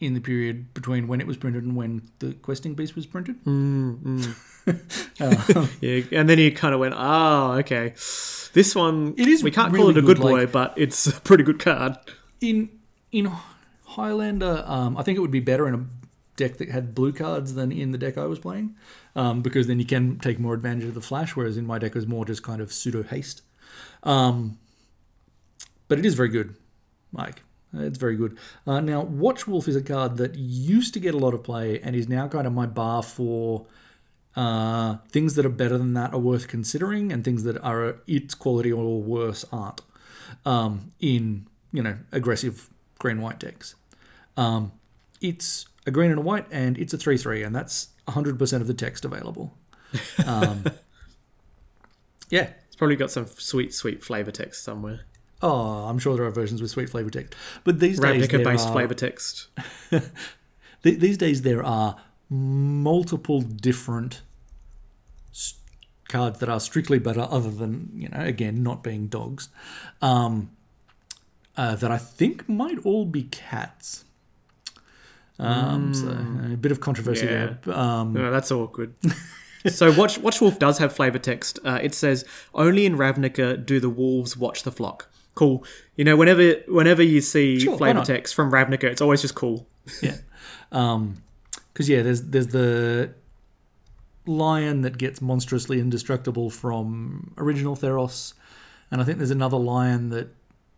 in 0.00 0.14
the 0.14 0.20
period 0.20 0.72
between 0.74 1.06
when 1.08 1.20
it 1.20 1.26
was 1.26 1.36
printed 1.36 1.62
and 1.62 1.76
when 1.76 2.02
the 2.20 2.32
Questing 2.32 2.74
Beast 2.74 2.96
was 2.96 3.06
printed. 3.06 3.36
Yeah, 5.80 6.02
and 6.12 6.28
then 6.28 6.38
he 6.38 6.50
kind 6.50 6.74
of 6.74 6.80
went, 6.80 6.94
oh, 6.96 7.52
okay. 7.60 7.90
This 8.52 8.74
one, 8.74 9.14
It 9.16 9.26
is 9.28 9.42
we 9.42 9.50
can't 9.50 9.74
call 9.74 9.88
it 9.90 9.96
a 9.96 10.00
good, 10.02 10.16
good 10.16 10.20
boy, 10.20 10.40
like- 10.42 10.52
but 10.52 10.74
it's 10.76 11.06
a 11.06 11.12
pretty 11.20 11.44
good 11.44 11.58
card. 11.58 11.96
in 12.40 12.68
in 13.12 13.30
Highlander, 13.84 14.62
um, 14.66 14.96
I 14.96 15.02
think 15.02 15.18
it 15.18 15.20
would 15.20 15.30
be 15.32 15.40
better 15.40 15.66
in 15.66 15.74
a 15.74 15.84
deck 16.36 16.58
that 16.58 16.68
had 16.68 16.94
blue 16.94 17.12
cards 17.12 17.54
than 17.54 17.72
in 17.72 17.90
the 17.90 17.98
deck 17.98 18.16
I 18.16 18.24
was 18.26 18.38
playing, 18.38 18.76
um, 19.16 19.42
because 19.42 19.66
then 19.66 19.78
you 19.80 19.84
can 19.86 20.18
take 20.18 20.38
more 20.38 20.54
advantage 20.54 20.84
of 20.84 20.94
the 20.94 21.00
flash. 21.00 21.34
Whereas 21.36 21.56
in 21.56 21.66
my 21.66 21.78
deck 21.78 21.90
it 21.90 21.94
was 21.96 22.06
more 22.06 22.24
just 22.24 22.42
kind 22.42 22.60
of 22.62 22.72
pseudo 22.72 23.02
haste. 23.02 23.42
Um, 24.04 24.58
but 25.88 25.98
it 25.98 26.06
is 26.06 26.14
very 26.14 26.28
good, 26.28 26.54
Mike. 27.12 27.42
It's 27.72 27.98
very 27.98 28.16
good. 28.16 28.36
Uh, 28.66 28.80
now, 28.80 29.04
Watchwolf 29.04 29.68
is 29.68 29.76
a 29.76 29.82
card 29.82 30.16
that 30.16 30.34
used 30.34 30.92
to 30.94 31.00
get 31.00 31.14
a 31.14 31.18
lot 31.18 31.34
of 31.34 31.44
play 31.44 31.80
and 31.80 31.94
is 31.94 32.08
now 32.08 32.26
kind 32.26 32.46
of 32.46 32.52
my 32.52 32.66
bar 32.66 33.02
for 33.02 33.66
uh, 34.36 34.96
things 35.08 35.34
that 35.36 35.46
are 35.46 35.50
better 35.50 35.78
than 35.78 35.94
that 35.94 36.12
are 36.12 36.18
worth 36.18 36.48
considering, 36.48 37.12
and 37.12 37.24
things 37.24 37.44
that 37.44 37.58
are 37.62 37.96
its 38.06 38.34
quality 38.34 38.72
or 38.72 39.00
worse 39.02 39.44
aren't. 39.52 39.82
Um, 40.46 40.92
in 41.00 41.46
you 41.72 41.82
know 41.82 41.98
aggressive 42.12 42.70
green 42.98 43.20
white 43.20 43.38
decks, 43.40 43.74
um, 44.36 44.72
it's 45.20 45.66
a 45.86 45.90
green 45.90 46.10
and 46.10 46.18
a 46.18 46.22
white, 46.22 46.46
and 46.50 46.78
it's 46.78 46.94
a 46.94 46.98
three 46.98 47.16
three, 47.18 47.42
and 47.42 47.54
that's 47.54 47.88
hundred 48.08 48.38
percent 48.38 48.60
of 48.60 48.66
the 48.66 48.74
text 48.74 49.04
available. 49.04 49.56
Um, 50.24 50.64
yeah, 52.30 52.50
It's 52.66 52.76
probably 52.76 52.94
got 52.94 53.10
some 53.10 53.26
sweet, 53.26 53.74
sweet 53.74 54.04
flavor 54.04 54.30
text 54.30 54.62
somewhere. 54.62 55.00
Oh, 55.42 55.84
I'm 55.88 55.98
sure 55.98 56.16
there 56.16 56.26
are 56.26 56.30
versions 56.30 56.60
with 56.60 56.70
sweet 56.70 56.90
flavor 56.90 57.10
text, 57.10 57.34
but 57.64 57.80
these 57.80 57.98
days 57.98 58.26
Ravnica 58.28 58.30
there 58.32 58.44
based 58.44 58.68
are, 58.68 58.72
flavor 58.72 58.94
text. 58.94 59.48
these 60.82 61.16
days 61.16 61.42
there 61.42 61.64
are 61.64 61.96
multiple 62.28 63.40
different 63.40 64.22
cards 66.08 66.40
that 66.40 66.48
are 66.48 66.60
strictly 66.60 66.98
better, 66.98 67.26
other 67.30 67.50
than 67.50 67.90
you 67.94 68.08
know, 68.08 68.20
again, 68.20 68.62
not 68.62 68.82
being 68.82 69.06
dogs. 69.06 69.48
Um, 70.02 70.50
uh, 71.56 71.74
that 71.76 71.90
I 71.90 71.98
think 71.98 72.48
might 72.48 72.78
all 72.84 73.04
be 73.04 73.24
cats. 73.24 74.04
Um, 75.38 75.94
So 75.94 76.08
a 76.52 76.56
bit 76.56 76.70
of 76.72 76.80
controversy 76.80 77.26
Yeah. 77.26 77.54
there. 77.64 77.74
Um, 77.76 78.12
No, 78.12 78.30
that's 78.30 78.50
awkward. 78.52 78.94
so 79.66 79.92
Watch 79.92 80.18
Watch 80.18 80.40
Wolf 80.40 80.58
does 80.58 80.78
have 80.78 80.92
flavor 80.92 81.18
text. 81.18 81.58
Uh, 81.64 81.78
it 81.82 81.94
says 81.94 82.24
only 82.54 82.86
in 82.86 82.96
Ravnica 82.96 83.64
do 83.64 83.80
the 83.80 83.90
wolves 83.90 84.36
watch 84.36 84.62
the 84.62 84.72
flock. 84.72 85.09
Cool. 85.34 85.64
You 85.96 86.04
know, 86.04 86.16
whenever 86.16 86.54
whenever 86.68 87.02
you 87.02 87.20
see 87.20 87.60
Sure, 87.60 87.76
flavor 87.78 88.02
text 88.04 88.34
from 88.34 88.50
Ravnica, 88.50 88.84
it's 88.84 89.00
always 89.00 89.22
just 89.22 89.34
cool. 89.34 89.66
Yeah. 90.02 90.16
Um 90.72 91.22
'cause 91.74 91.88
yeah, 91.88 92.02
there's 92.02 92.22
there's 92.22 92.48
the 92.48 93.12
lion 94.26 94.82
that 94.82 94.98
gets 94.98 95.20
monstrously 95.22 95.80
indestructible 95.80 96.50
from 96.50 97.32
original 97.38 97.74
Theros, 97.76 98.34
and 98.90 99.00
I 99.00 99.04
think 99.04 99.18
there's 99.18 99.30
another 99.30 99.56
lion 99.56 100.10
that 100.10 100.28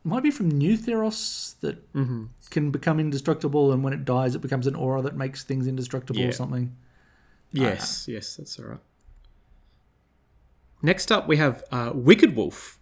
might 0.04 0.22
be 0.22 0.30
from 0.30 0.48
New 0.50 0.76
Theros 0.78 1.54
that 1.60 1.76
can 2.50 2.70
become 2.70 2.98
indestructible, 3.00 3.72
and 3.72 3.82
when 3.84 3.92
it 3.92 4.04
dies, 4.04 4.34
it 4.34 4.40
becomes 4.40 4.66
an 4.66 4.74
aura 4.74 5.02
that 5.02 5.16
makes 5.16 5.42
things 5.44 5.66
indestructible 5.66 6.20
Yeah. 6.20 6.28
or 6.28 6.32
something. 6.32 6.74
Yes, 7.52 8.06
yes, 8.08 8.36
that's 8.36 8.58
all 8.58 8.66
right. 8.66 8.80
Next 10.82 11.12
up, 11.12 11.28
we 11.28 11.36
have 11.36 11.62
uh, 11.70 11.92
Wicked 11.94 12.34
Wolf. 12.34 12.78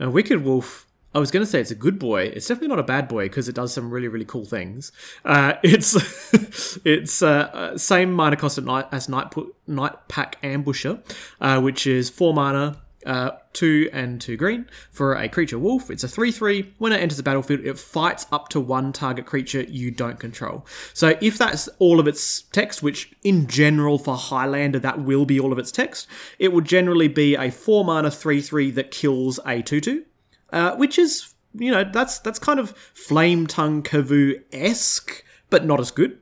Uh, 0.00 0.10
Wicked 0.10 0.42
Wolf. 0.44 0.86
I 1.14 1.18
was 1.18 1.30
going 1.30 1.44
to 1.44 1.50
say 1.50 1.60
it's 1.60 1.70
a 1.70 1.76
good 1.76 1.98
boy. 1.98 2.24
It's 2.24 2.46
definitely 2.46 2.68
not 2.68 2.78
a 2.78 2.84
bad 2.84 3.06
boy 3.08 3.26
because 3.26 3.48
it 3.48 3.54
does 3.54 3.72
some 3.72 3.90
really, 3.90 4.08
really 4.08 4.24
cool 4.24 4.44
things. 4.44 4.92
Uh, 5.24 5.54
it's 5.62 6.78
it's 6.84 7.22
uh, 7.22 7.50
uh, 7.52 7.78
same 7.78 8.12
mana 8.12 8.36
cost 8.36 8.58
at 8.58 8.64
night 8.64 8.86
as 8.92 9.08
Night 9.08 9.30
Pu- 9.30 9.54
Night 9.66 9.92
Pack 10.08 10.40
Ambusher, 10.42 11.00
uh, 11.40 11.60
which 11.60 11.86
is 11.86 12.08
four 12.08 12.32
mana, 12.32 12.78
uh, 13.04 13.32
two 13.52 13.90
and 13.92 14.22
two 14.22 14.38
green 14.38 14.66
for 14.90 15.14
a 15.14 15.28
creature 15.28 15.58
wolf. 15.58 15.90
It's 15.90 16.02
a 16.02 16.08
three 16.08 16.32
three. 16.32 16.72
When 16.78 16.92
it 16.92 17.00
enters 17.02 17.18
the 17.18 17.22
battlefield, 17.22 17.60
it 17.60 17.78
fights 17.78 18.26
up 18.32 18.48
to 18.50 18.60
one 18.60 18.94
target 18.94 19.26
creature 19.26 19.62
you 19.62 19.90
don't 19.90 20.18
control. 20.18 20.66
So 20.94 21.18
if 21.20 21.36
that's 21.36 21.68
all 21.78 22.00
of 22.00 22.08
its 22.08 22.42
text, 22.52 22.82
which 22.82 23.12
in 23.22 23.48
general 23.48 23.98
for 23.98 24.16
Highlander 24.16 24.78
that 24.78 25.00
will 25.00 25.26
be 25.26 25.38
all 25.38 25.52
of 25.52 25.58
its 25.58 25.72
text, 25.72 26.06
it 26.38 26.54
would 26.54 26.64
generally 26.64 27.08
be 27.08 27.34
a 27.34 27.50
four 27.50 27.84
mana 27.84 28.10
three 28.10 28.40
three 28.40 28.70
that 28.70 28.90
kills 28.90 29.38
a 29.44 29.60
two 29.60 29.82
two 29.82 30.04
uh, 30.52 30.76
which 30.76 30.98
is 30.98 31.34
you 31.54 31.70
know 31.70 31.84
that's 31.84 32.18
that's 32.20 32.38
kind 32.38 32.60
of 32.60 32.70
flame 32.94 33.46
tongue 33.46 33.82
kavu 33.82 34.42
esque, 34.52 35.24
but 35.50 35.64
not 35.64 35.80
as 35.80 35.90
good. 35.90 36.18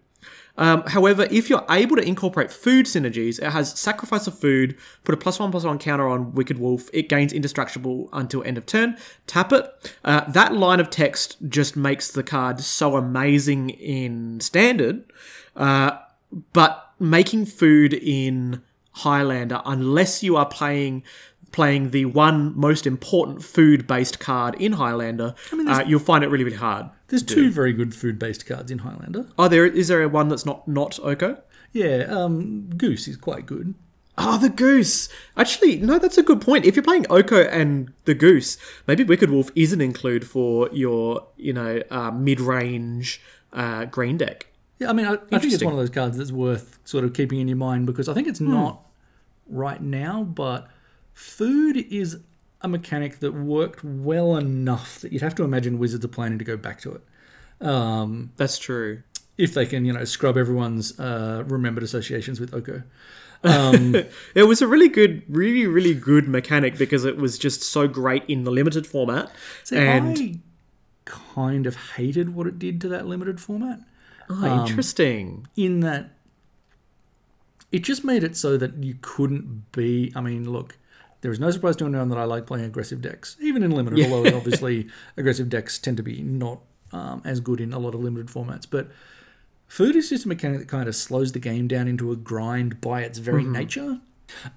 Um, 0.57 0.83
however, 0.88 1.27
if 1.31 1.49
you're 1.49 1.64
able 1.71 1.97
to 1.97 2.03
incorporate 2.03 2.53
food 2.53 2.85
synergies, 2.85 3.38
it 3.38 3.51
has 3.51 3.79
sacrifice 3.79 4.27
of 4.27 4.38
food, 4.38 4.77
put 5.05 5.14
a 5.14 5.16
plus 5.16 5.38
one 5.38 5.51
plus 5.51 5.64
one 5.64 5.79
counter 5.79 6.07
on 6.07 6.35
Wicked 6.35 6.59
Wolf. 6.59 6.90
It 6.93 7.09
gains 7.09 7.33
indestructible 7.33 8.11
until 8.12 8.43
end 8.43 8.59
of 8.59 8.66
turn. 8.66 8.99
Tap 9.27 9.55
it. 9.55 9.66
Uh, 10.05 10.31
that 10.31 10.53
line 10.53 10.79
of 10.79 10.90
text 10.90 11.38
just 11.49 11.77
makes 11.77 12.11
the 12.11 12.23
card 12.23 12.61
so 12.61 12.97
amazing 12.97 13.71
in 13.71 14.40
standard. 14.40 15.05
Uh, 15.57 15.93
but 16.53 16.93
making 16.99 17.47
food 17.47 17.95
in 17.95 18.62
Highlander, 18.93 19.62
unless 19.64 20.23
you 20.23 20.37
are 20.37 20.47
playing 20.47 21.05
playing 21.52 21.90
the 21.90 22.04
one 22.04 22.58
most 22.58 22.86
important 22.86 23.42
food-based 23.42 24.20
card 24.20 24.54
in 24.56 24.72
Highlander, 24.72 25.34
uh, 25.52 25.84
you'll 25.86 26.00
find 26.00 26.24
it 26.24 26.28
really, 26.28 26.44
really 26.44 26.56
hard. 26.56 26.90
There's 27.08 27.22
two 27.22 27.50
very 27.50 27.72
good 27.72 27.94
food-based 27.94 28.46
cards 28.46 28.70
in 28.70 28.78
Highlander. 28.78 29.26
Oh, 29.38 29.48
there 29.48 29.66
is 29.66 29.88
there 29.88 30.02
a 30.02 30.08
one 30.08 30.28
that's 30.28 30.46
not 30.46 30.66
not 30.68 30.98
Oko? 31.00 31.42
Yeah, 31.72 32.04
um, 32.08 32.70
Goose 32.76 33.08
is 33.08 33.16
quite 33.16 33.46
good. 33.46 33.74
Oh, 34.22 34.36
the 34.36 34.50
goose. 34.50 35.08
Actually, 35.36 35.78
no, 35.78 35.98
that's 35.98 36.18
a 36.18 36.22
good 36.22 36.42
point. 36.42 36.66
If 36.66 36.76
you're 36.76 36.82
playing 36.82 37.06
Oko 37.08 37.44
and 37.44 37.90
the 38.04 38.12
goose, 38.12 38.58
maybe 38.86 39.02
Wicked 39.02 39.30
Wolf 39.30 39.50
is 39.54 39.72
an 39.72 39.80
include 39.80 40.26
for 40.26 40.68
your, 40.72 41.26
you 41.36 41.54
know, 41.54 41.82
uh, 41.90 42.10
mid-range 42.10 43.22
uh, 43.54 43.86
green 43.86 44.18
deck. 44.18 44.48
Yeah, 44.78 44.90
I 44.90 44.92
mean, 44.92 45.06
I, 45.06 45.14
I 45.32 45.38
think 45.38 45.54
it's 45.54 45.64
one 45.64 45.72
of 45.72 45.78
those 45.78 45.90
cards 45.90 46.18
that's 46.18 46.32
worth 46.32 46.78
sort 46.84 47.04
of 47.04 47.14
keeping 47.14 47.40
in 47.40 47.48
your 47.48 47.56
mind 47.56 47.86
because 47.86 48.08
I 48.08 48.14
think 48.14 48.28
it's 48.28 48.40
not 48.40 48.82
right 49.46 49.80
now, 49.80 50.22
but 50.22 50.68
food 51.20 51.76
is 51.76 52.18
a 52.62 52.68
mechanic 52.68 53.20
that 53.20 53.33
worked 53.33 53.85
well 53.85 54.37
enough 54.37 55.00
that 55.00 55.12
you'd 55.12 55.22
have 55.22 55.35
to 55.37 55.44
imagine 55.44 55.78
Wizards 55.78 56.04
are 56.04 56.09
planning 56.09 56.38
to 56.38 56.44
go 56.44 56.56
back 56.56 56.80
to 56.80 56.92
it. 56.92 57.66
Um, 57.66 58.33
That's 58.37 58.59
true. 58.59 59.02
if 59.37 59.54
they 59.54 59.66
can, 59.66 59.85
you 59.85 59.92
know, 59.92 60.04
scrub 60.04 60.37
everyone's 60.37 60.98
uh, 60.98 61.44
remembered 61.46 61.85
associations 61.85 62.40
with 62.40 62.54
Oko. 62.54 62.83
Um, 63.42 63.94
It 64.35 64.42
was 64.42 64.61
a 64.61 64.66
really 64.66 64.90
good, 64.90 65.22
really, 65.26 65.66
really 65.66 65.94
good 65.94 66.28
mechanic 66.28 66.76
because 66.76 67.06
it 67.06 67.16
was 67.16 67.38
just 67.38 67.62
so 67.62 67.88
great 67.88 68.22
in 68.28 68.44
the 68.44 68.50
limited 68.50 68.87
format. 68.87 69.33
see, 69.64 69.78
and 69.78 70.18
I 70.18 70.35
kind 71.06 71.66
of 71.66 71.74
hated 71.96 72.35
what 72.35 72.46
it 72.46 72.59
did 72.59 72.83
to 72.83 72.88
that 72.88 73.06
limited 73.06 73.40
format. 73.40 73.80
Oh, 74.28 74.66
interesting. 74.66 75.46
in 75.56 75.80
that 75.80 76.11
it 77.72 77.78
just 77.78 78.04
made 78.04 78.22
it 78.24 78.37
so 78.37 78.59
that 78.59 78.74
you 78.85 78.96
couldn't 79.00 79.72
be. 79.72 80.12
I 80.14 80.20
mean, 80.20 80.50
look, 80.52 80.76
there 81.20 81.30
is 81.30 81.38
no 81.40 81.50
surprise 81.50 81.76
to 81.76 81.87
anyone 81.87 82.09
that 82.09 82.18
I 82.18 82.24
like 82.24 82.46
playing 82.46 82.64
aggressive 82.64 83.00
decks, 83.02 83.37
even 83.40 83.62
in 83.62 83.70
limited. 83.70 84.11
Although 84.11 84.37
obviously 84.37 84.88
aggressive 85.16 85.48
decks 85.48 85.78
tend 85.78 85.96
to 85.98 86.02
be 86.02 86.22
not 86.22 86.61
um, 86.92 87.22
as 87.24 87.40
good 87.40 87.61
in 87.61 87.72
a 87.72 87.78
lot 87.78 87.94
of 87.94 88.02
limited 88.02 88.28
formats, 88.28 88.66
but. 88.68 88.88
Food 89.68 89.94
is 89.94 90.09
just 90.09 90.24
a 90.24 90.28
mechanic 90.28 90.59
that 90.59 90.66
kind 90.66 90.88
of 90.88 90.96
slows 90.96 91.30
the 91.30 91.38
game 91.38 91.68
down 91.68 91.87
into 91.87 92.11
a 92.11 92.16
grind 92.16 92.80
by 92.80 93.02
its 93.02 93.20
very 93.20 93.44
nature. 93.44 94.00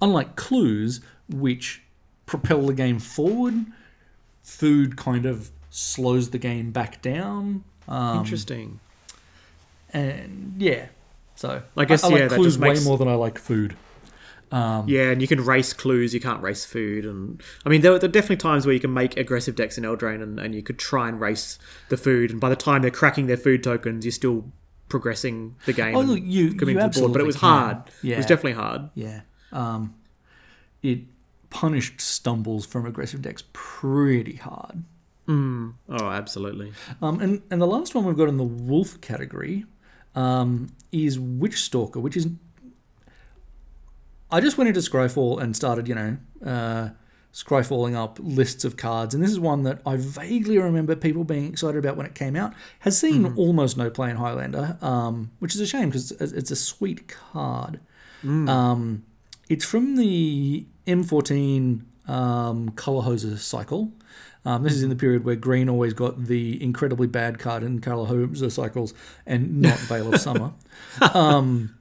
Unlike 0.02 0.34
clues, 0.34 1.02
which 1.28 1.82
propel 2.26 2.62
the 2.62 2.74
game 2.74 2.98
forward, 2.98 3.66
food 4.42 4.96
kind 4.96 5.24
of 5.24 5.50
slows 5.70 6.30
the 6.30 6.38
game 6.38 6.72
back 6.72 7.00
down. 7.00 7.62
Um, 7.86 8.18
Interesting. 8.18 8.80
and 9.92 10.54
yeah, 10.58 10.86
so 11.36 11.62
I 11.76 11.84
guess, 11.84 12.02
I, 12.04 12.08
like 12.08 12.18
yeah, 12.18 12.28
that 12.28 12.34
clues 12.36 12.54
just 12.54 12.58
makes- 12.58 12.80
way 12.80 12.84
more 12.84 12.98
than 12.98 13.08
I 13.08 13.14
like 13.14 13.38
food. 13.38 13.76
Yeah, 14.86 15.10
and 15.10 15.20
you 15.20 15.26
can 15.26 15.44
race 15.44 15.72
clues, 15.72 16.14
you 16.14 16.20
can't 16.20 16.40
race 16.42 16.64
food. 16.64 17.04
And 17.04 17.42
I 17.66 17.68
mean, 17.68 17.80
there, 17.80 17.98
there 17.98 18.08
are 18.08 18.12
definitely 18.12 18.36
times 18.36 18.66
where 18.66 18.72
you 18.72 18.80
can 18.80 18.92
make 18.94 19.16
aggressive 19.16 19.56
decks 19.56 19.76
in 19.76 19.84
Eldraine 19.84 20.22
and, 20.22 20.38
and 20.38 20.54
you 20.54 20.62
could 20.62 20.78
try 20.78 21.08
and 21.08 21.20
race 21.20 21.58
the 21.88 21.96
food. 21.96 22.30
And 22.30 22.40
by 22.40 22.48
the 22.48 22.56
time 22.56 22.82
they're 22.82 22.90
cracking 22.90 23.26
their 23.26 23.36
food 23.36 23.64
tokens, 23.64 24.04
you're 24.04 24.12
still 24.12 24.52
progressing 24.88 25.56
the 25.66 25.72
game. 25.72 25.96
Oh, 25.96 26.00
look, 26.02 26.20
you- 26.22 26.54
coming 26.54 26.76
you 26.76 26.82
to 26.82 26.88
the 26.88 27.00
board. 27.00 27.12
But 27.12 27.20
it 27.22 27.26
was 27.26 27.36
can. 27.36 27.48
hard. 27.48 27.76
It 28.04 28.16
was 28.16 28.26
definitely 28.26 28.52
hard. 28.52 28.90
Yeah, 28.94 29.20
um, 29.52 29.94
it 30.82 31.00
punished 31.50 32.00
stumbles 32.00 32.66
from 32.66 32.86
aggressive 32.86 33.22
decks 33.22 33.42
pretty 33.52 34.36
hard. 34.36 34.84
Oh, 35.26 35.74
absolutely. 35.88 36.72
Um, 37.00 37.20
and 37.20 37.42
and 37.50 37.60
the 37.60 37.66
last 37.66 37.94
one 37.94 38.04
we've 38.04 38.16
got 38.16 38.28
in 38.28 38.36
the 38.36 38.44
wolf 38.44 39.00
category 39.00 39.64
um, 40.14 40.68
is 40.92 41.18
Witchstalker, 41.18 41.96
which 41.96 42.16
is. 42.16 42.28
I 44.30 44.40
just 44.40 44.58
went 44.58 44.68
into 44.68 44.80
Scryfall 44.80 45.40
and 45.40 45.54
started, 45.54 45.88
you 45.88 45.94
know, 45.94 46.16
uh, 46.44 46.88
Scryfalling 47.32 47.96
up 47.96 48.18
lists 48.20 48.64
of 48.64 48.76
cards, 48.76 49.12
and 49.12 49.22
this 49.22 49.30
is 49.30 49.40
one 49.40 49.64
that 49.64 49.80
I 49.84 49.96
vaguely 49.96 50.56
remember 50.58 50.94
people 50.94 51.24
being 51.24 51.46
excited 51.46 51.78
about 51.78 51.96
when 51.96 52.06
it 52.06 52.14
came 52.14 52.36
out. 52.36 52.54
Has 52.80 52.96
seen 52.98 53.34
almost 53.36 53.76
no 53.76 53.90
play 53.90 54.10
in 54.10 54.16
Highlander, 54.16 54.78
um, 54.80 55.32
which 55.40 55.54
is 55.54 55.60
a 55.60 55.66
shame 55.66 55.88
because 55.88 56.12
it's, 56.12 56.32
it's 56.32 56.50
a 56.52 56.56
sweet 56.56 57.08
card. 57.08 57.80
Um, 58.48 59.04
it's 59.48 59.64
from 59.64 59.96
the 59.96 60.64
M14 60.86 61.82
um, 62.08 62.68
Color 62.70 63.02
Hoser 63.02 63.36
cycle. 63.38 63.92
Um, 64.46 64.62
this 64.62 64.74
is 64.74 64.82
in 64.82 64.90
the 64.90 64.96
period 64.96 65.24
where 65.24 65.36
green 65.36 65.68
always 65.68 65.94
got 65.94 66.26
the 66.26 66.62
incredibly 66.62 67.06
bad 67.06 67.38
card 67.38 67.62
in 67.62 67.80
Color 67.80 68.06
Hoser 68.06 68.52
cycles 68.52 68.94
and 69.26 69.60
not 69.60 69.78
Veil 69.80 70.12
of 70.12 70.20
Summer. 70.20 70.52
Um, 71.14 71.74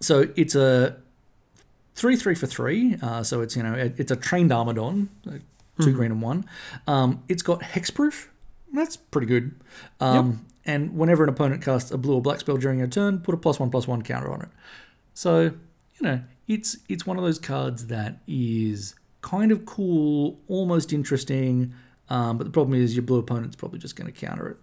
so 0.00 0.28
it's 0.36 0.54
a 0.54 0.96
three 1.94 2.16
three 2.16 2.34
for 2.34 2.46
three. 2.46 2.96
Uh, 3.02 3.22
so 3.22 3.40
it's 3.40 3.56
you 3.56 3.62
know 3.62 3.74
it- 3.74 3.94
it's 3.98 4.10
a 4.10 4.16
trained 4.16 4.50
Armodon, 4.50 5.08
uh, 5.28 5.32
2 5.80 5.92
green 5.94 6.10
and 6.12 6.22
one. 6.22 6.44
Um, 6.86 7.22
it's 7.28 7.42
got 7.42 7.60
hexproof. 7.60 8.26
That's 8.72 8.96
pretty 8.96 9.26
good. 9.26 9.54
Um, 10.00 10.46
And 10.66 10.94
whenever 10.96 11.22
an 11.24 11.30
opponent 11.30 11.62
casts 11.64 11.90
a 11.90 11.96
blue 11.98 12.14
or 12.14 12.22
black 12.22 12.38
spell 12.40 12.56
during 12.58 12.78
your 12.78 12.86
turn, 12.88 13.20
put 13.20 13.34
a 13.34 13.38
plus 13.38 13.58
one 13.58 13.70
plus 13.70 13.88
one 13.88 14.02
counter 14.02 14.30
on 14.30 14.42
it. 14.42 14.48
So 15.14 15.40
you 15.40 16.02
know 16.02 16.20
it's 16.46 16.76
it's 16.88 17.06
one 17.06 17.16
of 17.16 17.24
those 17.24 17.38
cards 17.38 17.86
that 17.86 18.18
is 18.28 18.94
kind 19.22 19.52
of 19.52 19.64
cool, 19.66 20.38
almost 20.48 20.92
interesting. 20.92 21.72
Um, 22.08 22.38
but 22.38 22.44
the 22.44 22.50
problem 22.50 22.78
is 22.80 22.94
your 22.94 23.02
blue 23.02 23.18
opponent's 23.20 23.56
probably 23.56 23.78
just 23.78 23.96
going 23.96 24.12
to 24.12 24.18
counter 24.26 24.48
it. 24.48 24.56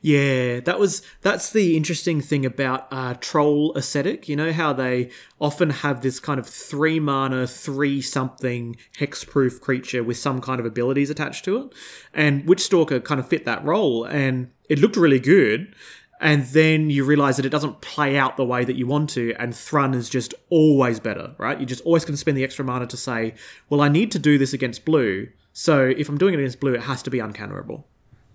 Yeah, 0.00 0.60
that 0.60 0.78
was 0.78 1.02
that's 1.22 1.50
the 1.50 1.76
interesting 1.76 2.20
thing 2.20 2.46
about 2.46 2.86
uh, 2.90 3.14
troll 3.14 3.76
aesthetic. 3.76 4.28
You 4.28 4.36
know 4.36 4.52
how 4.52 4.72
they 4.72 5.10
often 5.40 5.70
have 5.70 6.02
this 6.02 6.20
kind 6.20 6.38
of 6.38 6.46
three 6.46 7.00
mana, 7.00 7.46
three 7.46 8.00
something 8.00 8.76
hexproof 8.98 9.60
creature 9.60 10.02
with 10.02 10.16
some 10.16 10.40
kind 10.40 10.60
of 10.60 10.66
abilities 10.66 11.10
attached 11.10 11.44
to 11.46 11.58
it, 11.58 11.74
and 12.14 12.44
Witchstalker 12.44 13.02
kind 13.04 13.20
of 13.20 13.28
fit 13.28 13.44
that 13.44 13.64
role, 13.64 14.04
and 14.04 14.50
it 14.68 14.78
looked 14.78 14.96
really 14.96 15.20
good. 15.20 15.74
And 16.18 16.46
then 16.46 16.88
you 16.88 17.04
realize 17.04 17.36
that 17.36 17.44
it 17.44 17.50
doesn't 17.50 17.82
play 17.82 18.16
out 18.16 18.38
the 18.38 18.44
way 18.44 18.64
that 18.64 18.76
you 18.76 18.86
want 18.86 19.10
to, 19.10 19.34
and 19.38 19.54
Thrun 19.54 19.92
is 19.92 20.08
just 20.08 20.32
always 20.48 20.98
better, 20.98 21.34
right? 21.36 21.58
You're 21.58 21.66
just 21.66 21.84
always 21.84 22.06
to 22.06 22.16
spend 22.16 22.38
the 22.38 22.44
extra 22.44 22.64
mana 22.64 22.86
to 22.86 22.96
say, 22.96 23.34
well, 23.68 23.82
I 23.82 23.88
need 23.88 24.10
to 24.12 24.18
do 24.18 24.38
this 24.38 24.54
against 24.54 24.86
blue, 24.86 25.28
so 25.52 25.92
if 25.96 26.08
I'm 26.08 26.16
doing 26.16 26.32
it 26.32 26.38
against 26.38 26.60
blue, 26.60 26.72
it 26.72 26.82
has 26.82 27.02
to 27.02 27.10
be 27.10 27.18
uncounterable. 27.18 27.84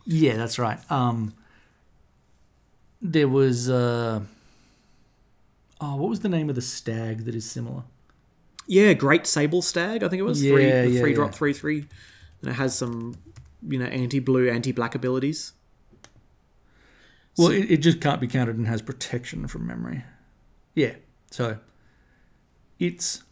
Yeah, 0.06 0.36
that's 0.38 0.58
right. 0.60 0.80
Um, 0.92 1.34
there 3.02 3.28
was 3.28 3.70
uh, 3.70 4.22
oh, 5.80 5.96
what 5.96 6.10
was 6.10 6.20
the 6.22 6.30
name 6.30 6.50
of 6.50 6.56
the 6.56 6.62
stag 6.62 7.26
that 7.26 7.36
is 7.36 7.50
similar? 7.50 7.84
Yeah, 8.68 8.94
Great 8.94 9.26
Sable 9.28 9.62
Stag, 9.62 10.04
I 10.04 10.08
think 10.10 10.20
it 10.20 10.24
was. 10.24 10.40
three, 10.42 10.68
Yeah, 10.68 10.84
the 10.84 10.90
yeah, 10.92 11.00
three 11.02 11.10
yeah. 11.12 11.16
drop, 11.16 11.34
three, 11.34 11.52
three. 11.54 11.86
And 12.42 12.50
it 12.52 12.54
has 12.54 12.76
some, 12.76 13.16
you 13.68 13.78
know, 13.80 13.86
anti 13.86 14.20
blue, 14.20 14.50
anti 14.50 14.72
black 14.72 14.96
abilities. 14.96 15.54
Well, 17.38 17.50
it, 17.52 17.72
it 17.72 17.78
just 17.78 18.02
can't 18.02 18.20
be 18.22 18.28
countered 18.28 18.58
and 18.58 18.68
has 18.68 18.82
protection 18.82 19.48
from 19.48 19.66
memory. 19.68 20.04
Yeah, 20.76 20.94
so 21.32 21.58
it's 22.80 23.24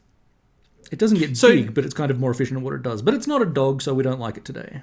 it 0.92 0.98
doesn't 1.00 1.20
get 1.20 1.38
So- 1.38 1.50
big, 1.50 1.74
but 1.74 1.86
it's 1.86 1.94
kind 1.94 2.10
of 2.12 2.20
more 2.20 2.32
efficient 2.32 2.58
at 2.58 2.64
what 2.64 2.74
it 2.74 2.82
does. 2.82 3.02
But 3.02 3.14
it's 3.14 3.28
not 3.28 3.42
a 3.42 3.46
dog, 3.46 3.82
so 3.82 3.94
we 3.94 4.04
don't 4.04 4.20
like 4.20 4.38
it 4.38 4.46
today. 4.46 4.82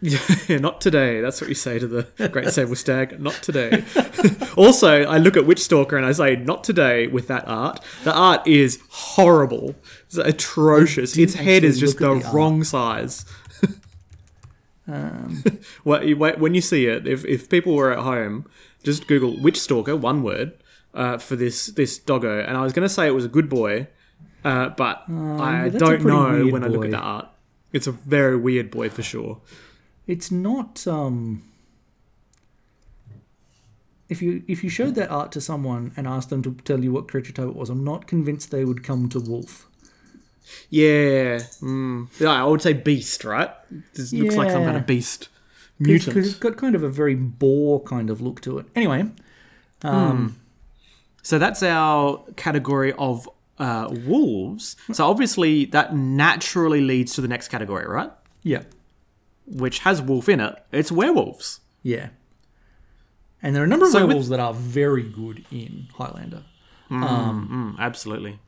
Yeah, 0.48 0.58
not 0.58 0.80
today. 0.80 1.20
That's 1.20 1.40
what 1.40 1.48
you 1.48 1.56
say 1.56 1.78
to 1.80 1.86
the 1.88 2.28
Great 2.30 2.50
Sable 2.50 2.76
Stag. 2.76 3.18
Not 3.20 3.34
today. 3.34 3.84
also, 4.56 5.02
I 5.02 5.18
look 5.18 5.36
at 5.36 5.44
Witchstalker 5.44 5.96
and 5.96 6.06
I 6.06 6.12
say, 6.12 6.36
not 6.36 6.62
today 6.62 7.08
with 7.08 7.26
that 7.28 7.44
art. 7.48 7.82
The 8.04 8.14
art 8.14 8.46
is 8.46 8.78
horrible. 8.90 9.74
It's 10.06 10.16
atrocious. 10.16 11.16
Its 11.18 11.34
head 11.34 11.64
is 11.64 11.80
just 11.80 11.98
the, 11.98 12.14
the 12.14 12.30
wrong 12.32 12.62
size. 12.62 13.24
Wait- 15.84 16.38
when 16.38 16.54
you 16.54 16.60
see 16.60 16.86
it, 16.86 17.06
if, 17.06 17.24
if 17.24 17.48
people 17.48 17.74
were 17.74 17.92
at 17.92 17.98
home, 18.00 18.46
just 18.82 19.06
Google 19.06 19.32
Witchstalker, 19.34 19.98
one 19.98 20.22
word, 20.22 20.52
uh, 20.94 21.18
for 21.18 21.36
this 21.36 21.66
this 21.66 21.98
doggo. 21.98 22.40
And 22.40 22.56
I 22.56 22.62
was 22.62 22.72
going 22.72 22.86
to 22.86 22.92
say 22.92 23.06
it 23.06 23.14
was 23.14 23.24
a 23.24 23.28
good 23.28 23.48
boy, 23.48 23.88
uh, 24.44 24.70
but 24.70 25.02
I 25.08 25.10
Um, 25.10 25.64
a 25.66 25.70
don't 25.78 26.04
know 26.04 26.46
when 26.46 26.64
I 26.64 26.68
look 26.68 26.84
at 26.84 26.90
the 26.92 26.98
art. 26.98 27.28
It's 27.72 27.86
a 27.86 27.92
very 27.92 28.36
weird 28.36 28.70
boy 28.70 28.88
for 28.88 29.02
sure. 29.02 29.40
It's 30.08 30.32
not. 30.32 30.84
Um, 30.88 31.44
if 34.08 34.20
you 34.22 34.42
if 34.48 34.64
you 34.64 34.70
showed 34.70 34.96
that 34.96 35.10
art 35.10 35.30
to 35.32 35.40
someone 35.40 35.92
and 35.96 36.08
asked 36.08 36.30
them 36.30 36.42
to 36.42 36.54
tell 36.64 36.82
you 36.82 36.90
what 36.90 37.06
creature 37.06 37.32
type 37.32 37.48
it 37.48 37.54
was, 37.54 37.70
I'm 37.70 37.84
not 37.84 38.08
convinced 38.08 38.50
they 38.50 38.64
would 38.64 38.82
come 38.82 39.08
to 39.10 39.20
wolf. 39.20 39.66
Yeah, 40.70 41.40
mm. 41.60 42.08
yeah, 42.18 42.30
I 42.30 42.44
would 42.44 42.62
say 42.62 42.72
beast, 42.72 43.22
right? 43.22 43.50
This 43.94 44.12
looks 44.14 44.34
like 44.34 44.50
some 44.50 44.64
kind 44.64 44.78
of 44.78 44.86
beast 44.86 45.28
mutant. 45.78 46.14
Because 46.14 46.30
it's 46.30 46.38
got 46.38 46.56
kind 46.56 46.74
of 46.74 46.82
a 46.82 46.88
very 46.88 47.14
boar 47.14 47.82
kind 47.82 48.08
of 48.10 48.20
look 48.20 48.40
to 48.42 48.58
it. 48.58 48.66
Anyway, 48.74 49.10
um, 49.82 50.40
So 51.22 51.38
that's 51.38 51.62
our 51.62 52.24
category 52.36 52.94
of 52.94 53.28
uh, 53.58 53.94
wolves. 54.06 54.76
So 54.92 55.04
obviously 55.06 55.66
that 55.66 55.94
naturally 55.94 56.80
leads 56.80 57.14
to 57.14 57.20
the 57.20 57.28
next 57.28 57.48
category, 57.48 57.86
right? 57.86 58.10
yeah, 58.42 58.62
Which 59.50 59.80
has 59.80 60.00
wolf 60.02 60.28
in 60.28 60.40
it. 60.40 60.54
It's 60.72 60.92
werewolves. 60.92 61.60
yeah. 61.82 62.08
And 63.40 63.54
there 63.54 63.62
are 63.62 63.66
a 63.66 63.68
number 63.68 63.86
of 63.86 63.92
So 63.92 63.98
with- 64.00 64.08
werewolves 64.08 64.28
that 64.30 64.40
are 64.40 64.52
very 64.52 65.04
good 65.04 65.44
in 65.52 65.86
Highlander. 65.94 66.42
Mm, 66.90 67.78
absolutely. 67.78 68.40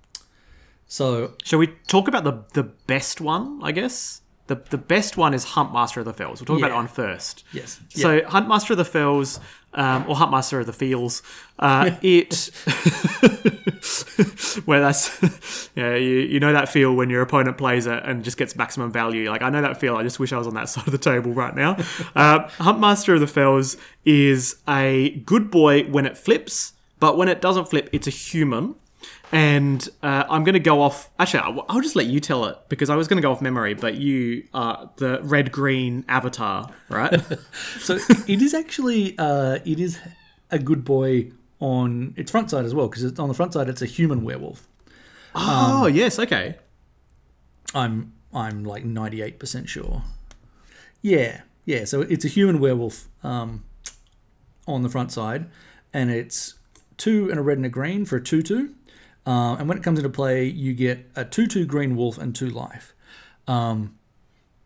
So 0.86 1.34
Shall 1.44 1.60
we 1.60 1.68
talk 1.86 2.08
about 2.08 2.24
the 2.24 2.44
the 2.54 2.64
best 2.64 3.20
one? 3.20 3.60
I 3.62 3.70
guess 3.72 4.22
the 4.50 4.56
the 4.70 4.78
best 4.78 5.16
one 5.16 5.32
is 5.34 5.44
Huntmaster 5.54 5.98
of 5.98 6.04
the 6.04 6.12
Fells. 6.12 6.40
We'll 6.40 6.46
talk 6.46 6.58
about 6.58 6.66
Yeah. 6.66 6.72
that 6.72 6.76
one 6.76 6.88
first. 6.88 7.44
yes, 7.52 7.80
So 7.88 8.20
Huntmaster 8.20 8.70
of 8.72 8.76
the 8.78 8.84
Fells, 8.84 9.40
um, 9.74 10.04
or 10.08 10.16
Huntmaster 10.16 10.60
of 10.60 10.66
the 10.66 10.72
Fields, 10.72 11.22
uh, 11.58 11.90
it 12.02 12.50
where 14.64 14.80
that's 14.80 15.70
yeah 15.74 15.94
you, 15.94 16.16
you 16.18 16.40
know 16.40 16.52
that 16.52 16.68
feel 16.68 16.94
when 16.94 17.10
your 17.10 17.22
opponent 17.22 17.56
plays 17.58 17.86
it 17.86 18.02
and 18.04 18.24
just 18.24 18.36
gets 18.36 18.56
maximum 18.56 18.90
value. 18.92 19.30
Like 19.30 19.42
I 19.42 19.50
know 19.50 19.62
that 19.62 19.78
feel. 19.80 19.96
I 19.96 20.02
just 20.02 20.18
wish 20.18 20.32
I 20.32 20.38
was 20.38 20.46
on 20.46 20.54
that 20.54 20.68
side 20.68 20.86
of 20.86 20.92
the 20.92 20.98
table 20.98 21.32
right 21.32 21.54
now. 21.54 21.72
Uh, 22.14 22.48
Huntmaster 22.58 23.14
of 23.14 23.20
the 23.20 23.26
Fells 23.26 23.76
is 24.04 24.56
a 24.68 25.10
good 25.26 25.50
boy 25.50 25.84
when 25.84 26.06
it 26.06 26.16
flips, 26.18 26.72
but 26.98 27.16
when 27.16 27.28
it 27.28 27.40
doesn't 27.40 27.66
flip, 27.68 27.88
it's 27.92 28.06
a 28.06 28.10
human. 28.10 28.74
And 29.32 29.88
uh, 30.02 30.24
I'm 30.28 30.42
going 30.42 30.54
to 30.54 30.60
go 30.60 30.82
off. 30.82 31.08
Actually, 31.18 31.40
I'll, 31.40 31.66
I'll 31.68 31.80
just 31.80 31.94
let 31.94 32.06
you 32.06 32.18
tell 32.18 32.46
it 32.46 32.58
because 32.68 32.90
I 32.90 32.96
was 32.96 33.06
going 33.06 33.18
to 33.18 33.22
go 33.22 33.30
off 33.30 33.40
memory, 33.40 33.74
but 33.74 33.94
you 33.94 34.44
are 34.52 34.90
the 34.96 35.20
red 35.22 35.52
green 35.52 36.04
avatar, 36.08 36.70
right? 36.88 37.20
So 37.78 37.98
it 38.26 38.42
is 38.42 38.54
actually 38.54 39.16
uh, 39.18 39.58
it 39.64 39.78
is 39.80 39.98
a 40.50 40.58
good 40.58 40.84
boy 40.84 41.30
on 41.60 42.14
its 42.16 42.30
front 42.30 42.50
side 42.50 42.64
as 42.64 42.74
well 42.74 42.88
because 42.88 43.18
on 43.18 43.28
the 43.28 43.34
front 43.34 43.52
side 43.52 43.68
it's 43.68 43.82
a 43.82 43.86
human 43.86 44.24
werewolf. 44.24 44.66
oh, 45.34 45.86
yes, 45.86 46.18
okay. 46.18 46.56
I'm 47.74 48.12
I'm 48.34 48.64
like 48.64 48.84
ninety 48.84 49.22
eight 49.22 49.38
percent 49.38 49.68
sure. 49.68 50.02
Yeah, 51.02 51.42
yeah. 51.64 51.84
So 51.84 52.02
it's 52.02 52.24
a 52.24 52.28
human 52.28 52.58
werewolf 52.60 53.08
um, 53.22 53.64
on 54.66 54.82
the 54.82 54.88
front 54.88 55.12
side, 55.12 55.46
and 55.92 56.10
it's 56.10 56.54
two 56.96 57.30
and 57.30 57.38
a 57.38 57.42
red 57.42 57.56
and 57.58 57.66
a 57.66 57.70
green 57.70 58.04
for 58.04 58.16
a 58.16 58.22
two 58.22 58.42
two. 58.42 58.74
Uh, 59.26 59.54
and 59.58 59.68
when 59.68 59.76
it 59.76 59.84
comes 59.84 59.98
into 59.98 60.08
play, 60.08 60.44
you 60.44 60.72
get 60.72 61.10
a 61.14 61.24
two 61.24 61.46
two 61.46 61.66
green 61.66 61.96
wolf 61.96 62.18
and 62.18 62.34
two 62.34 62.50
life. 62.50 62.94
Um, 63.46 63.98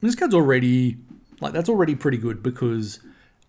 this 0.00 0.14
card's 0.14 0.34
already 0.34 0.98
like 1.40 1.52
that's 1.52 1.68
already 1.68 1.94
pretty 1.94 2.18
good 2.18 2.42
because 2.42 3.00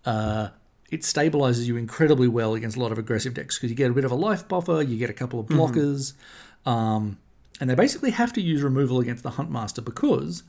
uh, 0.04 0.48
it 0.90 1.02
stabilizes 1.02 1.66
you 1.66 1.76
incredibly 1.76 2.28
well 2.28 2.54
against 2.54 2.76
a 2.76 2.80
lot 2.80 2.92
of 2.92 2.98
aggressive 2.98 3.34
decks 3.34 3.56
because 3.56 3.70
you 3.70 3.76
get 3.76 3.90
a 3.90 3.94
bit 3.94 4.04
of 4.04 4.10
a 4.10 4.16
life 4.16 4.48
buffer, 4.48 4.82
you 4.82 4.96
get 4.96 5.10
a 5.10 5.14
couple 5.14 5.38
of 5.38 5.46
blockers, 5.46 6.14
um, 6.64 7.18
and 7.60 7.70
they 7.70 7.74
basically 7.74 8.10
have 8.10 8.32
to 8.32 8.40
use 8.40 8.62
removal 8.62 9.00
against 9.00 9.22
the 9.22 9.30
Huntmaster 9.30 9.84
because 9.84 10.42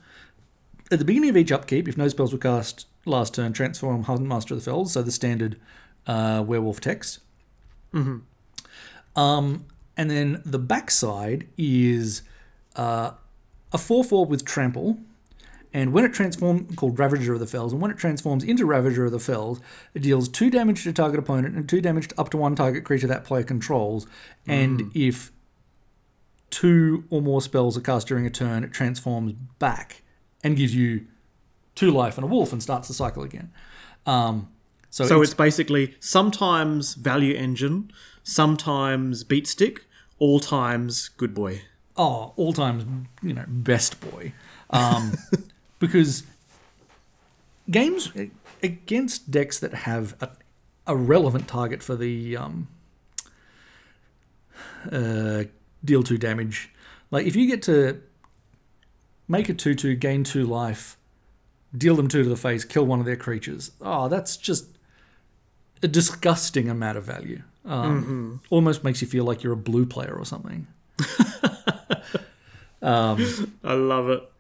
at 0.92 1.00
the 1.00 1.06
beginning 1.06 1.30
of 1.30 1.38
each 1.38 1.52
upkeep, 1.52 1.88
if 1.88 1.98
no 1.98 2.08
spells 2.08 2.32
were 2.32 2.40
cast 2.40 2.88
last 3.06 3.34
turn, 3.36 3.54
transform 3.54 4.06
Huntmaster 4.06 4.52
of 4.52 4.58
the 4.58 4.64
Fells, 4.64 4.94
so 4.94 5.02
the 5.02 5.12
standard 5.12 5.60
uh, 6.06 6.44
werewolf 6.46 6.80
text. 6.80 7.20
Um, 9.16 9.66
and 9.98 10.10
then 10.10 10.42
the 10.46 10.60
backside 10.60 11.48
is 11.58 12.22
uh, 12.76 13.12
a 13.74 13.78
4 13.78 14.04
4 14.04 14.26
with 14.26 14.46
trample. 14.46 15.00
And 15.74 15.92
when 15.92 16.06
it 16.06 16.14
transforms, 16.14 16.76
called 16.76 16.98
Ravager 16.98 17.34
of 17.34 17.40
the 17.40 17.46
Fells, 17.46 17.74
and 17.74 17.82
when 17.82 17.92
it 17.92 17.98
transforms 17.98 18.44
into 18.44 18.66
Ravager 18.66 19.06
of 19.06 19.12
the 19.12 19.20
Fells, 19.20 19.60
it 19.94 20.02
deals 20.02 20.30
two 20.30 20.50
damage 20.50 20.84
to 20.84 20.94
target 20.94 21.20
opponent 21.20 21.56
and 21.56 21.68
two 21.68 21.82
damage 21.82 22.08
to 22.08 22.20
up 22.20 22.30
to 22.30 22.38
one 22.38 22.56
target 22.56 22.86
creature 22.86 23.08
that 23.08 23.26
player 23.26 23.44
controls. 23.44 24.08
And 24.48 24.92
if 24.96 25.32
two 26.50 27.04
or 27.10 27.22
more 27.22 27.42
spells 27.42 27.78
are 27.78 27.82
cast 27.82 28.08
during 28.08 28.26
a 28.26 28.30
turn, 28.30 28.64
it 28.64 28.72
transforms 28.72 29.34
back 29.60 30.04
and 30.44 30.56
gives 30.56 30.74
you 30.74 31.06
two 31.76 31.92
life 31.92 32.18
and 32.18 32.24
a 32.24 32.28
wolf 32.28 32.54
and 32.54 32.64
starts 32.64 32.88
the 32.88 32.94
cycle 32.94 33.24
again. 33.24 33.52
Um, 34.06 34.48
so 34.90 35.06
So 35.06 35.22
it's, 35.22 35.32
it's 35.32 35.38
basically 35.38 35.96
sometimes 36.00 36.94
value 36.96 37.36
engine, 37.36 37.92
sometimes 38.24 39.24
beat 39.24 39.48
stick, 39.48 39.86
all 40.20 40.40
times 40.40 41.10
good 41.10 41.34
boy. 41.34 41.62
oh, 41.98 42.34
all 42.36 42.54
times, 42.54 42.86
you 43.22 43.34
know, 43.34 43.46
best 43.48 44.00
boy. 44.00 44.32
Um, 44.70 45.14
because 45.80 46.24
games 47.70 48.12
against 48.62 49.32
decks 49.32 49.60
that 49.60 49.74
have 49.74 50.16
a, 50.22 50.30
a 50.86 50.96
relevant 50.96 51.48
target 51.48 51.82
for 51.82 51.96
the 51.96 52.38
um, 52.38 52.68
uh, 54.92 55.44
deal 55.84 56.04
two 56.04 56.18
damage, 56.18 56.70
like 57.12 57.26
if 57.26 57.36
you 57.36 57.48
get 57.48 57.62
to 57.64 58.02
make 59.28 59.50
a 59.50 59.54
2 59.54 59.76
2, 59.76 59.96
gain 59.96 60.24
2 60.24 60.46
life, 60.46 60.98
deal 61.76 61.96
them 61.96 62.08
2 62.08 62.24
to 62.24 62.30
the 62.30 62.38
face, 62.38 62.64
kill 62.64 62.86
one 62.86 63.00
of 63.00 63.06
their 63.06 63.16
creatures. 63.16 63.72
Oh, 63.82 64.08
that's 64.08 64.38
just 64.38 64.78
a 65.84 65.88
disgusting 65.88 66.70
amount 66.70 66.98
of 66.98 67.04
value. 67.04 67.44
Um, 67.68 68.42
Almost 68.50 68.84
makes 68.84 69.02
you 69.02 69.08
feel 69.08 69.26
like 69.26 69.44
you're 69.44 69.54
a 69.54 69.58
blue 69.58 69.86
player 69.86 70.16
or 70.16 70.26
something. 70.26 70.68
I 73.64 73.74
love 73.74 74.10
it. 74.10 74.32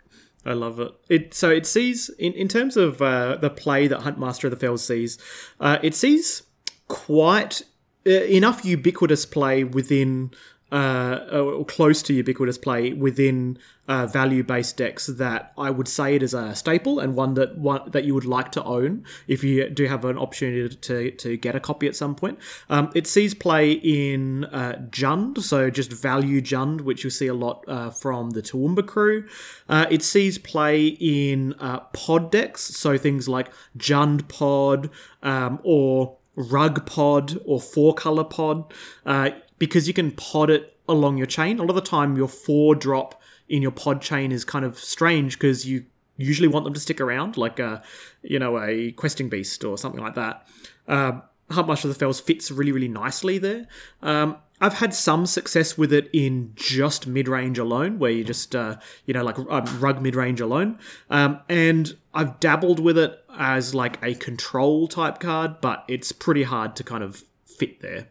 I 0.45 0.53
love 0.53 0.79
it. 0.79 0.93
It 1.09 1.33
so 1.33 1.49
it 1.49 1.65
sees 1.65 2.09
in, 2.17 2.31
in 2.33 2.47
terms 2.47 2.77
of 2.77 3.01
uh, 3.01 3.35
the 3.35 3.49
play 3.49 3.87
that 3.87 3.99
Huntmaster 4.01 4.45
of 4.45 4.51
the 4.51 4.57
Fells 4.57 4.83
sees, 4.83 5.17
uh, 5.59 5.77
it 5.83 5.93
sees 5.93 6.43
quite 6.87 7.63
uh, 8.07 8.11
enough 8.11 8.63
ubiquitous 8.63 9.25
play 9.25 9.65
within 9.65 10.31
uh, 10.71 11.19
or 11.31 11.65
close 11.65 12.01
to 12.03 12.13
ubiquitous 12.13 12.57
play 12.57 12.93
within 12.93 13.57
uh, 13.87 14.05
value-based 14.05 14.75
decks 14.75 15.07
that 15.07 15.53
I 15.57 15.69
would 15.69 15.87
say 15.87 16.15
it 16.15 16.23
is 16.23 16.33
a 16.33 16.53
staple 16.55 16.99
and 16.99 17.15
one 17.15 17.35
that 17.35 17.57
one 17.57 17.89
that 17.91 18.03
you 18.03 18.13
would 18.13 18.25
like 18.25 18.51
to 18.53 18.63
own 18.63 19.05
if 19.27 19.45
you 19.45 19.69
do 19.69 19.85
have 19.85 20.03
an 20.03 20.17
opportunity 20.17 20.75
to, 20.75 21.11
to 21.11 21.37
get 21.37 21.55
a 21.55 21.61
copy 21.61 21.87
at 21.87 21.95
some 21.95 22.15
point. 22.15 22.37
Um, 22.69 22.91
it 22.93 23.07
sees 23.07 23.33
play 23.33 23.71
in 23.71 24.43
uh, 24.45 24.73
Jund, 24.89 25.41
so 25.41 25.69
just 25.69 25.93
value 25.93 26.41
Jund, 26.41 26.81
which 26.81 27.03
you'll 27.03 27.11
see 27.11 27.27
a 27.27 27.33
lot 27.33 27.63
uh, 27.67 27.89
from 27.89 28.31
the 28.31 28.41
Toowoomba 28.41 28.85
crew. 28.85 29.25
Uh, 29.69 29.85
it 29.89 30.03
sees 30.03 30.37
play 30.37 30.87
in 30.87 31.53
uh, 31.59 31.79
pod 31.93 32.29
decks, 32.29 32.61
so 32.61 32.97
things 32.97 33.29
like 33.29 33.51
Jund 33.77 34.27
Pod 34.27 34.89
um, 35.23 35.59
or 35.63 36.17
Rug 36.37 36.85
Pod 36.85 37.39
or 37.45 37.59
Four 37.59 37.95
Color 37.95 38.25
Pod, 38.25 38.71
uh, 39.05 39.31
because 39.59 39.87
you 39.87 39.93
can 39.93 40.11
pod 40.11 40.49
it 40.49 40.77
along 40.87 41.17
your 41.17 41.27
chain. 41.27 41.59
A 41.59 41.61
lot 41.61 41.69
of 41.69 41.75
the 41.75 41.81
time, 41.81 42.15
your 42.15 42.27
four 42.27 42.75
drop 42.75 43.21
in 43.49 43.61
your 43.61 43.71
pod 43.71 44.01
chain 44.01 44.31
is 44.31 44.43
kind 44.43 44.65
of 44.65 44.77
strange 44.77 45.37
because 45.39 45.65
you 45.65 45.85
usually 46.17 46.47
want 46.47 46.65
them 46.65 46.73
to 46.73 46.79
stick 46.79 46.99
around, 46.99 47.37
like 47.37 47.59
a 47.59 47.81
you 48.21 48.39
know 48.39 48.61
a 48.61 48.91
questing 48.93 49.29
beast 49.29 49.63
or 49.63 49.77
something 49.77 50.01
like 50.01 50.15
that. 50.15 50.47
Uh, 50.87 51.21
Huntmaster 51.49 51.85
of 51.85 51.89
the 51.89 51.95
Fells 51.95 52.19
fits 52.19 52.51
really 52.51 52.71
really 52.71 52.87
nicely 52.87 53.37
there. 53.37 53.67
Um, 54.01 54.37
I've 54.59 54.73
had 54.73 54.93
some 54.93 55.27
success 55.27 55.77
with 55.77 55.93
it 55.93 56.09
in 56.11 56.53
just 56.55 57.05
mid 57.05 57.27
range 57.27 57.59
alone, 57.59 57.99
where 57.99 58.11
you 58.11 58.23
just 58.23 58.55
uh, 58.55 58.77
you 59.05 59.13
know 59.13 59.23
like 59.23 59.37
um, 59.37 59.79
rug 59.79 60.01
mid 60.01 60.15
range 60.15 60.41
alone, 60.41 60.79
um, 61.09 61.39
and 61.47 61.95
I've 62.13 62.39
dabbled 62.39 62.79
with 62.79 62.97
it 62.97 63.23
as 63.37 63.75
like 63.75 64.03
a 64.03 64.15
control 64.15 64.87
type 64.87 65.19
card, 65.19 65.61
but 65.61 65.85
it's 65.87 66.11
pretty 66.11 66.43
hard 66.43 66.75
to 66.77 66.83
kind 66.83 67.03
of 67.03 67.23
fit 67.45 67.81
there. 67.81 68.07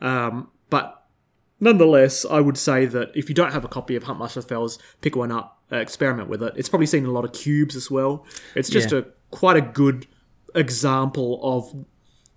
Um, 0.00 0.50
but 0.70 1.04
nonetheless, 1.60 2.24
I 2.30 2.40
would 2.40 2.56
say 2.56 2.86
that 2.86 3.10
if 3.14 3.28
you 3.28 3.34
don't 3.34 3.52
have 3.52 3.64
a 3.64 3.68
copy 3.68 3.96
of 3.96 4.04
Huntmaster 4.04 4.42
Fells, 4.46 4.78
pick 5.00 5.16
one 5.16 5.32
up, 5.32 5.60
uh, 5.72 5.76
experiment 5.76 6.28
with 6.28 6.42
it. 6.42 6.52
It's 6.56 6.68
probably 6.68 6.86
seen 6.86 7.04
a 7.04 7.10
lot 7.10 7.24
of 7.24 7.32
cubes 7.32 7.76
as 7.76 7.90
well. 7.90 8.24
It's 8.54 8.70
just 8.70 8.92
Yeah. 8.92 8.98
a 8.98 9.04
quite 9.30 9.56
a 9.56 9.60
good 9.60 10.06
example 10.54 11.40
of 11.42 11.84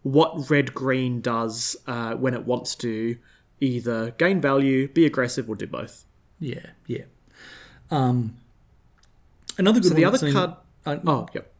what 0.03 0.49
red 0.49 0.73
green 0.73 1.21
does 1.21 1.77
uh, 1.87 2.15
when 2.15 2.33
it 2.33 2.45
wants 2.45 2.75
to 2.75 3.17
either 3.59 4.11
gain 4.17 4.41
value, 4.41 4.87
be 4.87 5.05
aggressive, 5.05 5.49
or 5.49 5.55
do 5.55 5.67
both. 5.67 6.05
Yeah, 6.39 6.65
yeah. 6.87 7.03
Um, 7.91 8.35
another 9.57 9.79
good 9.79 9.89
So 9.89 9.93
the 9.95 10.05
other 10.05 10.17
seen 10.17 10.33
card. 10.33 10.55
a, 10.85 10.99
Oh, 11.05 11.27
yep. 11.33 11.53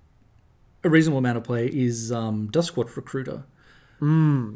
a 0.84 0.89
reasonable 0.89 1.19
amount 1.19 1.38
of 1.38 1.43
play 1.43 1.67
is 1.67 2.12
um, 2.12 2.49
Duskwatch 2.51 2.95
Recruiter. 2.95 3.43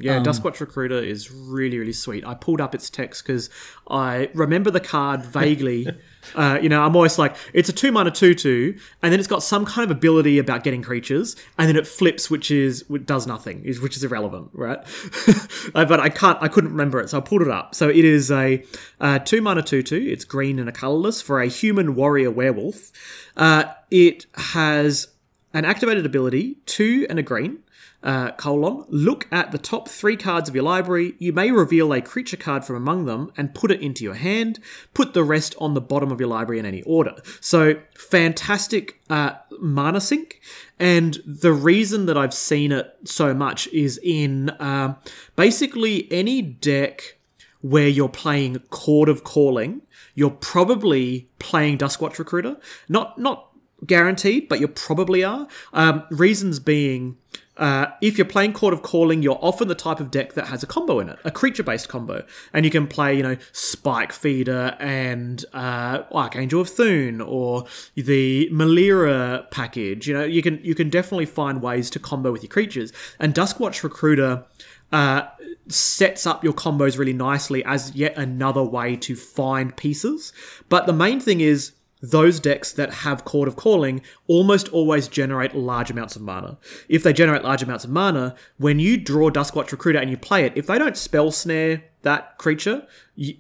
Yeah, 0.02 0.20
Duskwatch 0.22 0.60
Recruiter 0.60 0.98
is 0.98 1.32
really, 1.32 1.78
really 1.78 1.94
sweet. 1.94 2.26
I 2.26 2.34
pulled 2.34 2.60
up 2.60 2.74
its 2.74 2.90
text 2.90 3.24
because 3.24 3.50
I 3.88 4.30
remember 4.34 4.72
the 4.72 4.80
card 4.80 5.24
vaguely. 5.26 5.88
uh, 6.34 6.58
you 6.60 6.68
know, 6.68 6.82
I'm 6.82 6.96
always 6.96 7.20
like, 7.20 7.36
it's 7.54 7.70
a 7.70 7.74
two 7.74 7.92
mana 7.92 8.10
two 8.10 8.34
two, 8.34 8.76
and 9.04 9.14
then 9.14 9.20
it's 9.20 9.28
got 9.28 9.44
some 9.44 9.64
kind 9.64 9.90
of 9.90 9.96
ability 9.96 10.40
about 10.40 10.64
getting 10.64 10.82
creatures, 10.82 11.36
and 11.60 11.70
then 11.70 11.76
it 11.76 11.86
flips, 11.86 12.30
which 12.30 12.50
is 12.50 12.90
which 12.90 13.06
does 13.06 13.28
nothing, 13.28 13.64
is 13.64 13.80
which 13.80 13.96
is 13.96 14.04
irrelevant, 14.04 14.50
right? 14.54 14.80
Uh, 15.74 15.84
but 15.84 16.00
I 16.00 16.10
can't, 16.10 16.38
I 16.42 16.48
couldn't 16.48 16.70
remember 16.70 17.00
it, 17.02 17.10
so 17.10 17.18
I 17.18 17.22
pulled 17.22 17.42
it 17.42 17.50
up. 17.50 17.74
So 17.74 17.90
it 17.90 18.06
is 18.06 18.30
a 18.30 18.64
uh, 19.02 19.20
two 19.20 19.42
mana 19.42 19.64
two 19.64 19.82
two. 19.82 19.98
It's 19.98 20.24
green 20.24 20.60
and 20.60 20.70
a 20.70 20.72
colorless 20.72 21.22
for 21.22 21.42
a 21.42 21.48
human 21.48 21.96
warrior 21.96 22.30
werewolf. 22.30 22.92
Uh, 23.36 23.66
it 23.90 24.28
has 24.36 25.08
an 25.54 25.66
activated 25.66 26.06
ability, 26.06 26.58
two 26.66 27.08
and 27.10 27.18
a 27.18 27.24
green 27.24 27.60
uh, 28.06 28.32
colon, 28.34 28.86
look 28.88 29.28
at 29.32 29.52
the 29.52 29.58
top 29.58 29.90
three 29.90 30.16
cards 30.16 30.48
of 30.48 30.56
your 30.56 30.64
library. 30.64 31.16
You 31.18 31.34
may 31.34 31.52
reveal 31.52 31.92
a 31.92 32.02
creature 32.02 32.38
card 32.38 32.64
from 32.64 32.76
among 32.76 33.06
them 33.06 33.32
and 33.36 33.54
put 33.54 33.72
it 33.72 33.82
into 33.82 34.04
your 34.04 34.14
hand. 34.14 34.60
Put 34.94 35.14
the 35.14 35.24
rest 35.24 35.56
on 35.60 35.74
the 35.74 35.82
bottom 35.82 36.12
of 36.12 36.20
your 36.20 36.30
library 36.30 36.60
in 36.60 36.66
any 36.66 36.84
order. 36.84 37.16
So, 37.42 37.82
fantastic 37.96 39.02
uh, 39.10 39.32
mana 39.60 40.00
sink. 40.00 40.40
And 40.80 41.18
the 41.26 41.52
reason 41.52 42.06
that 42.06 42.18
I've 42.18 42.34
seen 42.34 42.72
it 42.72 42.96
so 43.06 43.34
much 43.34 43.68
is 43.68 44.00
in 44.04 44.52
um 44.60 44.98
basically 45.36 46.08
any 46.12 46.42
deck 46.42 47.18
where 47.62 47.88
you're 47.88 48.10
playing 48.10 48.60
Chord 48.70 49.10
of 49.10 49.24
Calling, 49.24 49.82
you're 50.14 50.30
probably 50.30 51.28
playing 51.40 51.80
Duskwatch 51.80 52.20
Recruiter. 52.20 52.58
Not 52.88 53.18
not 53.18 53.50
guaranteed, 53.86 54.48
but 54.48 54.60
you 54.60 54.68
probably 54.68 55.24
are. 55.24 55.48
Um, 55.74 56.04
reasons 56.12 56.60
being, 56.60 57.18
uh, 57.58 57.88
if 58.02 58.18
you're 58.18 58.26
playing 58.26 58.54
Chord 58.54 58.74
of 58.74 58.82
Calling, 58.82 59.24
you're 59.24 59.40
often 59.42 59.68
the 59.68 59.76
type 59.76 60.00
of 60.00 60.12
deck 60.12 60.34
that 60.34 60.48
has 60.48 60.62
a 60.62 60.68
combo 60.68 61.00
in 61.00 61.10
it, 61.10 61.18
a 61.24 61.32
creature-based 61.32 61.88
combo, 61.88 62.26
and 62.54 62.66
you 62.66 62.72
can 62.72 62.86
play, 62.86 63.16
you 63.16 63.24
know, 63.24 63.38
Spike 63.54 64.12
Feeder 64.12 64.76
and 64.80 65.46
uh, 65.54 66.04
Archangel 66.12 66.62
of 66.62 66.70
Thune 66.70 67.22
or 67.22 67.66
the 67.96 68.50
Melira 68.52 69.50
package. 69.52 70.08
You 70.08 70.16
know, 70.16 70.24
you 70.26 70.42
can 70.42 70.60
you 70.64 70.76
can 70.76 70.90
definitely 70.90 71.26
find 71.28 71.62
ways 71.62 71.90
to 71.92 72.00
combo 72.00 72.32
with 72.32 72.44
your 72.44 72.50
creatures, 72.50 72.92
and 73.20 73.34
Duskwatch 73.34 73.84
Recruiter 73.84 74.44
uh, 74.92 75.28
sets 75.68 76.28
up 76.28 76.44
your 76.44 76.54
combos 76.54 76.98
really 76.98 77.14
nicely 77.14 77.64
as 77.66 77.96
yet 77.96 78.18
another 78.18 78.64
way 78.64 78.96
to 78.98 79.16
find 79.16 79.76
pieces. 79.76 80.34
But 80.70 80.86
the 80.86 80.94
main 80.94 81.20
thing 81.20 81.42
is 81.42 81.72
those 82.12 82.40
decks 82.40 82.72
that 82.74 82.94
have 82.94 83.26
Chord 83.26 83.48
of 83.48 83.56
Calling 83.56 84.02
almost 84.28 84.68
always 84.70 85.08
generate 85.08 85.56
large 85.56 85.90
amounts 85.90 86.16
of 86.16 86.22
mana. 86.22 86.58
If 86.90 87.04
they 87.04 87.14
generate 87.14 87.44
large 87.44 87.64
amounts 87.64 87.84
of 87.84 87.92
mana, 87.92 88.36
when 88.58 88.80
you 88.80 88.98
draw 88.98 89.30
Duskwatch 89.30 89.72
Recruiter 89.72 90.00
and 90.00 90.10
you 90.10 90.18
play 90.18 90.46
it, 90.46 90.54
if 90.56 90.68
they 90.68 90.78
don't 90.78 90.98
spell 90.98 91.32
snare 91.32 91.84
that 92.02 92.38
creature, 92.38 92.86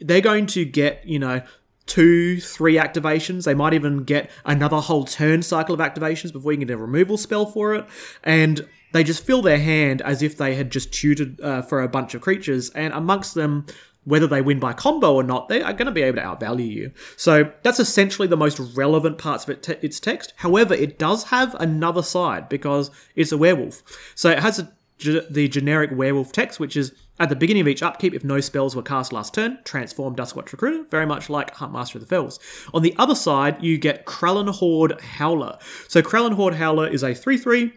they're 0.02 0.22
going 0.22 0.46
to 0.48 0.66
get, 0.66 1.06
you 1.06 1.20
know, 1.20 1.42
two, 1.86 2.40
three 2.42 2.76
activations. 2.76 3.46
They 3.46 3.54
might 3.54 3.74
even 3.74 4.04
get 4.04 4.30
another 4.44 4.78
whole 4.78 5.06
turn 5.06 5.44
cycle 5.44 5.76
of 5.76 5.80
activations 5.82 6.34
before 6.34 6.52
you 6.52 6.58
can 6.58 6.68
get 6.68 6.74
a 6.74 6.78
removal 6.78 7.18
spell 7.18 7.46
for 7.46 7.76
it. 7.76 7.86
And 8.24 8.68
they 8.94 9.04
just 9.04 9.26
fill 9.26 9.42
their 9.42 9.60
hand 9.60 10.02
as 10.02 10.22
if 10.22 10.38
they 10.38 10.56
had 10.56 10.72
just 10.72 10.92
tutored 10.94 11.40
uh, 11.42 11.62
for 11.62 11.84
a 11.84 11.88
bunch 11.90 12.16
of 12.16 12.22
creatures. 12.22 12.70
And 12.72 12.94
amongst 12.94 13.36
them, 13.36 13.66
whether 14.06 14.28
they 14.28 14.42
win 14.42 14.60
by 14.60 14.74
combo 14.74 15.14
or 15.16 15.24
not, 15.24 15.50
they 15.50 15.62
are 15.62 15.74
going 15.74 15.88
to 15.88 15.92
be 15.92 16.02
able 16.02 16.22
to 16.22 16.24
outvalue 16.24 16.72
you. 16.72 16.92
So 17.18 17.52
that's 17.64 17.80
essentially 17.80 18.28
the 18.28 18.38
most 18.38 18.60
relevant 18.76 19.18
parts 19.18 19.44
of 19.44 19.50
it 19.50 19.64
te- 19.64 19.78
its 19.82 20.00
text. 20.00 20.34
However, 20.38 20.74
it 20.74 20.98
does 20.98 21.26
have 21.26 21.56
another 21.56 22.04
side 22.04 22.48
because 22.48 22.92
it's 23.16 23.32
a 23.32 23.38
werewolf. 23.38 23.84
So 24.16 24.30
it 24.30 24.40
has 24.40 24.60
a, 24.60 24.72
ge- 25.00 25.28
the 25.30 25.48
generic 25.48 25.92
werewolf 25.94 26.32
text, 26.32 26.60
which 26.60 26.78
is 26.78 26.94
at 27.20 27.30
the 27.30 27.36
beginning 27.36 27.62
of 27.62 27.68
each 27.68 27.82
upkeep, 27.82 28.14
if 28.14 28.24
no 28.24 28.42
spells 28.42 28.76
were 28.76 28.82
cast 28.82 29.14
last 29.14 29.34
turn, 29.34 29.60
transform 29.64 30.16
Duskwatch 30.16 30.52
Recruiter, 30.52 30.86
very 30.92 31.06
much 31.06 31.30
like 31.30 31.56
Huntmaster 31.56 31.96
of 31.96 32.02
the 32.02 32.08
Fells. 32.08 32.40
On 32.74 32.82
the 32.82 32.94
other 32.98 33.16
side, 33.16 33.64
you 33.64 33.78
get 33.78 34.06
Krallenhorde 34.06 35.00
Howler. 35.00 35.58
So 35.88 36.02
Krallenhorde 36.02 36.56
Howler 36.56 36.88
is 36.88 37.04
a 37.04 37.14
3 37.14 37.38
3 37.38 37.74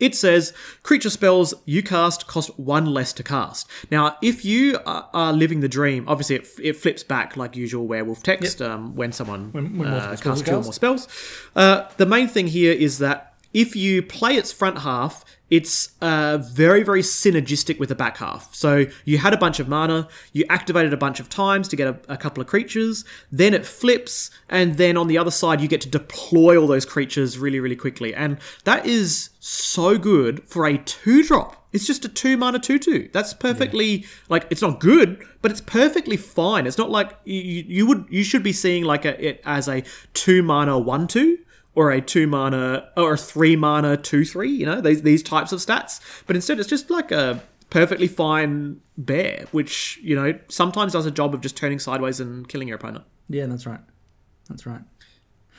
it 0.00 0.14
says 0.14 0.52
creature 0.82 1.10
spells 1.10 1.54
you 1.64 1.82
cast 1.82 2.26
cost 2.26 2.56
one 2.58 2.86
less 2.86 3.12
to 3.14 3.22
cast. 3.22 3.68
Now, 3.90 4.16
if 4.22 4.44
you 4.44 4.78
are, 4.86 5.32
living 5.32 5.60
the 5.60 5.68
dream, 5.68 6.04
obviously 6.08 6.36
it, 6.36 6.48
it 6.60 6.72
flips 6.76 7.02
back 7.02 7.36
like 7.36 7.56
usual 7.56 7.86
werewolf 7.86 8.22
text 8.22 8.62
um, 8.62 8.94
when 8.96 9.12
someone 9.12 9.52
when 9.52 9.76
multiple 9.76 10.12
uh, 10.12 10.16
casts 10.16 10.42
two 10.42 10.54
or 10.54 10.62
more 10.62 10.72
spells. 10.72 11.08
Uh, 11.54 11.88
the 11.96 12.06
main 12.06 12.28
thing 12.28 12.46
here 12.46 12.72
is 12.72 12.98
that 12.98 13.34
if 13.52 13.74
you 13.74 14.02
play 14.02 14.34
its 14.34 14.52
front 14.52 14.78
half, 14.78 15.24
it's 15.50 15.94
uh, 16.02 16.38
very, 16.38 16.82
very 16.82 17.02
synergistic 17.02 17.78
with 17.78 17.88
the 17.88 17.94
back 17.94 18.18
half. 18.18 18.54
So 18.54 18.86
you 19.04 19.18
had 19.18 19.32
a 19.32 19.38
bunch 19.38 19.60
of 19.60 19.68
mana, 19.68 20.08
you 20.32 20.44
activated 20.50 20.92
a 20.92 20.96
bunch 20.96 21.20
of 21.20 21.28
times 21.28 21.68
to 21.68 21.76
get 21.76 21.88
a, 21.88 21.98
a 22.08 22.16
couple 22.16 22.40
of 22.40 22.46
creatures, 22.46 23.04
then 23.32 23.54
it 23.54 23.64
flips, 23.64 24.30
and 24.48 24.76
then 24.76 24.96
on 24.96 25.08
the 25.08 25.16
other 25.16 25.30
side, 25.30 25.60
you 25.60 25.68
get 25.68 25.80
to 25.82 25.88
deploy 25.88 26.60
all 26.60 26.66
those 26.66 26.84
creatures 26.84 27.38
really, 27.38 27.60
really 27.60 27.76
quickly. 27.76 28.14
And 28.14 28.38
that 28.64 28.86
is 28.86 29.30
so 29.40 29.96
good 29.96 30.44
for 30.44 30.66
a 30.66 30.78
two 30.78 31.22
drop. 31.22 31.66
It's 31.72 31.86
just 31.86 32.04
a 32.04 32.08
two 32.08 32.36
mana 32.36 32.58
two 32.58 32.78
two. 32.78 33.10
That's 33.12 33.34
perfectly 33.34 34.06
like 34.28 34.46
it's 34.50 34.62
not 34.62 34.80
good, 34.80 35.22
but 35.42 35.50
it's 35.50 35.60
perfectly 35.60 36.16
fine. 36.16 36.66
It's 36.66 36.78
not 36.78 36.90
like 36.90 37.18
you, 37.24 37.42
you 37.66 37.86
would 37.86 38.06
you 38.08 38.24
should 38.24 38.42
be 38.42 38.54
seeing 38.54 38.84
like 38.84 39.04
a, 39.04 39.22
it 39.22 39.42
as 39.44 39.68
a 39.68 39.82
two 40.14 40.42
mana 40.42 40.78
one 40.78 41.06
two 41.06 41.38
or 41.78 41.92
a 41.92 42.00
two 42.00 42.26
mana 42.26 42.88
or 42.96 43.14
a 43.14 43.16
three 43.16 43.54
mana 43.54 43.96
two 43.96 44.24
three. 44.24 44.50
You 44.50 44.66
know 44.66 44.80
these 44.80 45.02
these 45.02 45.22
types 45.22 45.52
of 45.52 45.60
stats, 45.60 46.00
but 46.26 46.34
instead 46.34 46.58
it's 46.58 46.68
just 46.68 46.90
like 46.90 47.12
a 47.12 47.40
perfectly 47.70 48.08
fine 48.08 48.80
bear, 48.96 49.46
which 49.52 50.00
you 50.02 50.16
know 50.16 50.36
sometimes 50.48 50.92
does 50.92 51.06
a 51.06 51.12
job 51.12 51.34
of 51.34 51.40
just 51.40 51.56
turning 51.56 51.78
sideways 51.78 52.18
and 52.18 52.48
killing 52.48 52.66
your 52.66 52.76
opponent. 52.76 53.04
Yeah, 53.28 53.46
that's 53.46 53.64
right. 53.64 53.80
That's 54.48 54.66
right. 54.66 54.80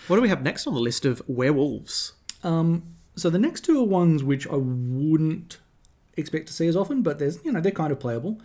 What 0.08 0.18
do 0.18 0.22
we 0.22 0.28
have 0.28 0.44
next 0.44 0.68
on 0.68 0.74
the 0.74 0.82
list 0.82 1.06
of 1.06 1.22
werewolves? 1.28 2.14
So 3.20 3.30
the 3.30 3.40
next 3.40 3.62
two 3.62 3.80
are 3.80 3.86
ones 3.86 4.22
which 4.22 4.46
I 4.48 4.56
wouldn't 4.56 5.60
expect 6.18 6.48
to 6.48 6.54
see 6.54 6.68
as 6.68 6.76
often, 6.76 7.02
but 7.02 7.20
there's 7.20 7.44
you 7.46 7.52
know 7.54 7.62
they're 7.62 7.72
kind 7.72 7.94
of 7.94 8.00
playable. 8.00 8.42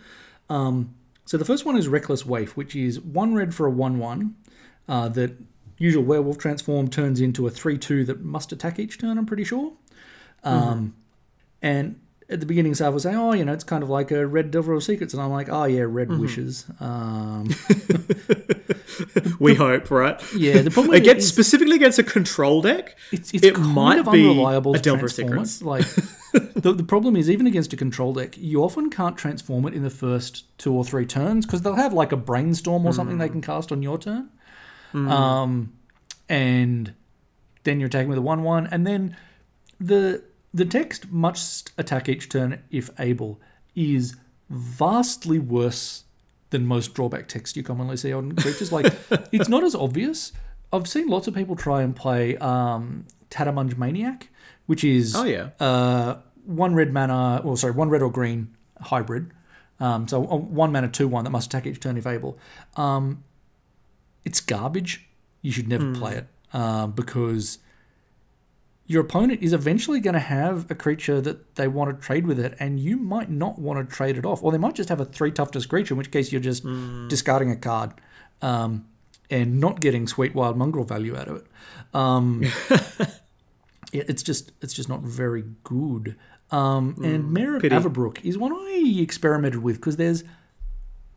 Um, 0.49 0.95
so 1.25 1.37
the 1.37 1.45
first 1.45 1.65
one 1.65 1.75
is 1.75 1.89
Reckless 1.89 2.25
Waif, 2.25 2.55
which 2.55 2.73
is 2.73 3.01
one 3.01 3.33
red 3.33 3.53
for 3.53 3.65
a 3.65 3.71
one-one 3.71 4.35
uh, 4.87 5.09
that 5.09 5.35
usual 5.77 6.03
werewolf 6.03 6.37
transform 6.37 6.89
turns 6.89 7.19
into 7.21 7.47
a 7.47 7.49
three-two 7.49 8.05
that 8.05 8.21
must 8.23 8.51
attack 8.51 8.79
each 8.79 8.97
turn. 8.99 9.17
I'm 9.17 9.25
pretty 9.25 9.43
sure. 9.43 9.73
Um, 10.43 10.95
And 11.61 11.99
at 12.29 12.39
the 12.39 12.45
beginning, 12.45 12.73
Sav 12.75 12.93
was 12.93 13.03
saying, 13.03 13.15
"Oh, 13.15 13.33
you 13.33 13.45
know, 13.45 13.53
it's 13.53 13.63
kind 13.63 13.83
of 13.83 13.89
like 13.89 14.11
a 14.11 14.25
Red 14.25 14.51
Delver 14.51 14.73
of 14.73 14.83
Secrets," 14.83 15.13
and 15.13 15.21
I'm 15.21 15.31
like, 15.31 15.49
"Oh 15.49 15.65
yeah, 15.65 15.85
Red 15.87 16.17
Wishes." 16.17 16.65
Um, 16.79 17.49
We 19.39 19.55
hope, 19.55 19.91
right? 19.91 20.21
yeah, 20.35 20.61
the 20.61 20.71
problem 20.71 20.93
Against 20.95 21.25
is 21.25 21.27
specifically 21.27 21.75
against 21.75 21.99
a 21.99 22.03
control 22.03 22.61
deck, 22.61 22.95
it's, 23.11 23.33
it's 23.33 23.43
it 23.43 23.57
might 23.57 23.99
of 23.99 24.11
be 24.11 24.21
unreliable 24.21 24.75
a 24.75 24.79
Delver 24.79 25.07
it. 25.07 25.09
Secrets. 25.09 25.61
Like 25.61 25.85
the, 26.33 26.73
the 26.73 26.83
problem 26.83 27.15
is 27.15 27.29
even 27.29 27.45
against 27.47 27.73
a 27.73 27.77
control 27.77 28.13
deck, 28.13 28.37
you 28.37 28.63
often 28.63 28.89
can't 28.89 29.17
transform 29.17 29.65
it 29.67 29.73
in 29.73 29.83
the 29.83 29.89
first 29.89 30.45
two 30.57 30.73
or 30.73 30.85
three 30.85 31.05
turns 31.05 31.45
because 31.45 31.61
they'll 31.61 31.75
have 31.75 31.93
like 31.93 32.11
a 32.11 32.17
brainstorm 32.17 32.85
or 32.85 32.93
something 32.93 33.17
they 33.17 33.29
can 33.29 33.41
cast 33.41 33.71
on 33.71 33.81
your 33.83 33.97
turn. 33.97 34.29
Um, 34.95 35.73
and 36.29 36.93
then 37.63 37.79
you're 37.79 37.87
attacking 37.87 38.09
with 38.09 38.17
a 38.17 38.21
one-one, 38.21 38.67
and 38.67 38.87
then 38.87 39.15
the 39.79 40.23
the 40.53 40.65
text 40.65 41.11
must 41.11 41.71
attack 41.77 42.07
each 42.07 42.29
turn 42.29 42.61
if 42.71 42.89
able 42.97 43.39
is 43.75 44.15
vastly 44.49 45.37
worse 45.39 46.03
than 46.51 46.65
most 46.65 46.93
drawback 46.93 47.27
text 47.27 47.57
you 47.57 47.63
commonly 47.63 47.97
see 47.97 48.13
on 48.13 48.31
creatures. 48.37 48.71
Like 48.71 48.93
it's 49.33 49.49
not 49.49 49.63
as 49.63 49.75
obvious. 49.75 50.31
I've 50.71 50.87
seen 50.87 51.07
lots 51.07 51.27
of 51.27 51.33
people 51.35 51.55
try 51.57 51.81
and 51.81 51.93
play 51.95 52.37
um, 52.37 53.05
Tattermunge 53.29 53.77
Maniac, 53.77 54.29
which 54.65 54.83
is 54.83 55.13
Oh, 55.15 55.23
yeah. 55.25 55.49
uh, 55.59 56.17
one 56.45 56.73
red 56.73 56.93
mana, 56.93 57.41
or 57.43 57.57
sorry, 57.57 57.73
one 57.73 57.89
red 57.89 58.01
or 58.01 58.11
green 58.11 58.55
hybrid. 58.79 59.31
Um, 59.81 60.07
so 60.07 60.21
one 60.21 60.71
mana 60.71 60.87
two 60.87 61.07
one 61.09 61.25
that 61.25 61.31
must 61.31 61.47
attack 61.47 61.65
each 61.67 61.81
turn 61.81 61.97
if 61.97 62.07
able. 62.07 62.37
Um, 62.77 63.24
it's 64.25 64.41
garbage. 64.41 65.07
You 65.41 65.51
should 65.51 65.67
never 65.67 65.93
play 65.93 66.15
it 66.15 66.27
uh, 66.53 66.87
because 66.87 67.59
your 68.87 69.01
opponent 69.01 69.41
is 69.41 69.53
eventually 69.53 69.99
going 69.99 70.13
to 70.15 70.19
have 70.19 70.69
a 70.69 70.75
creature 70.75 71.21
that 71.21 71.55
they 71.55 71.67
want 71.67 71.95
to 71.95 72.05
trade 72.05 72.27
with 72.27 72.39
it, 72.39 72.55
and 72.59 72.79
you 72.79 72.97
might 72.97 73.29
not 73.29 73.57
want 73.59 73.87
to 73.87 73.95
trade 73.95 74.17
it 74.17 74.25
off, 74.25 74.43
or 74.43 74.51
they 74.51 74.57
might 74.57 74.75
just 74.75 74.89
have 74.89 74.99
a 74.99 75.05
three 75.05 75.31
toughness 75.31 75.65
creature, 75.65 75.93
in 75.93 75.97
which 75.97 76.11
case 76.11 76.31
you're 76.31 76.41
just 76.41 76.63
discarding 77.07 77.51
a 77.51 77.55
card 77.55 77.93
um, 78.41 78.85
and 79.29 79.59
not 79.59 79.79
getting 79.79 80.07
sweet 80.07 80.35
wild 80.35 80.57
mongrel 80.57 80.83
value 80.83 81.15
out 81.15 81.27
of 81.27 81.37
it. 81.37 81.45
Um, 81.93 82.43
it's 83.93 84.23
just 84.23 84.51
it's 84.61 84.73
just 84.73 84.89
not 84.89 85.01
very 85.01 85.43
good. 85.63 86.15
Um, 86.51 86.95
and 87.03 87.31
Mayor 87.31 87.55
of 87.55 87.61
pity. 87.61 87.75
Avabruck 87.75 88.23
is 88.23 88.37
one 88.37 88.53
I 88.53 88.95
experimented 88.97 89.63
with 89.63 89.77
because 89.77 89.97
there's 89.97 90.23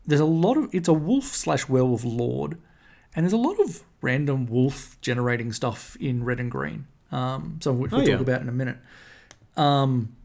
there's 0.05 0.21
a 0.21 0.25
lot 0.25 0.57
of 0.57 0.69
it's 0.73 0.87
a 0.87 0.93
wolf 0.93 1.25
slash 1.25 1.69
werewolf 1.69 2.03
lord, 2.03 2.57
and 3.15 3.23
there's 3.25 3.33
a 3.33 3.37
lot 3.37 3.59
of 3.59 3.83
random 4.01 4.45
wolf 4.45 4.97
generating 5.01 5.51
stuff 5.51 5.97
in 5.99 6.23
red 6.23 6.39
and 6.39 6.49
green. 6.51 6.87
Um, 7.11 7.59
some 7.61 7.73
of 7.73 7.79
which 7.79 7.91
we'll 7.91 8.01
Oh, 8.01 8.05
talk 8.05 8.09
yeah. 8.15 8.19
about 8.19 8.41
in 8.41 8.49
a 8.49 8.53
minute. 8.53 8.77
Um, 9.57 10.15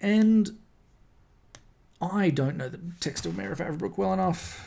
and 0.00 0.50
I 2.00 2.30
don't 2.30 2.56
know 2.56 2.68
the 2.68 2.80
text 3.00 3.26
of 3.26 3.36
Mayor 3.36 3.52
of 3.52 3.58
Avabruck 3.58 3.96
well 3.98 4.12
enough. 4.12 4.66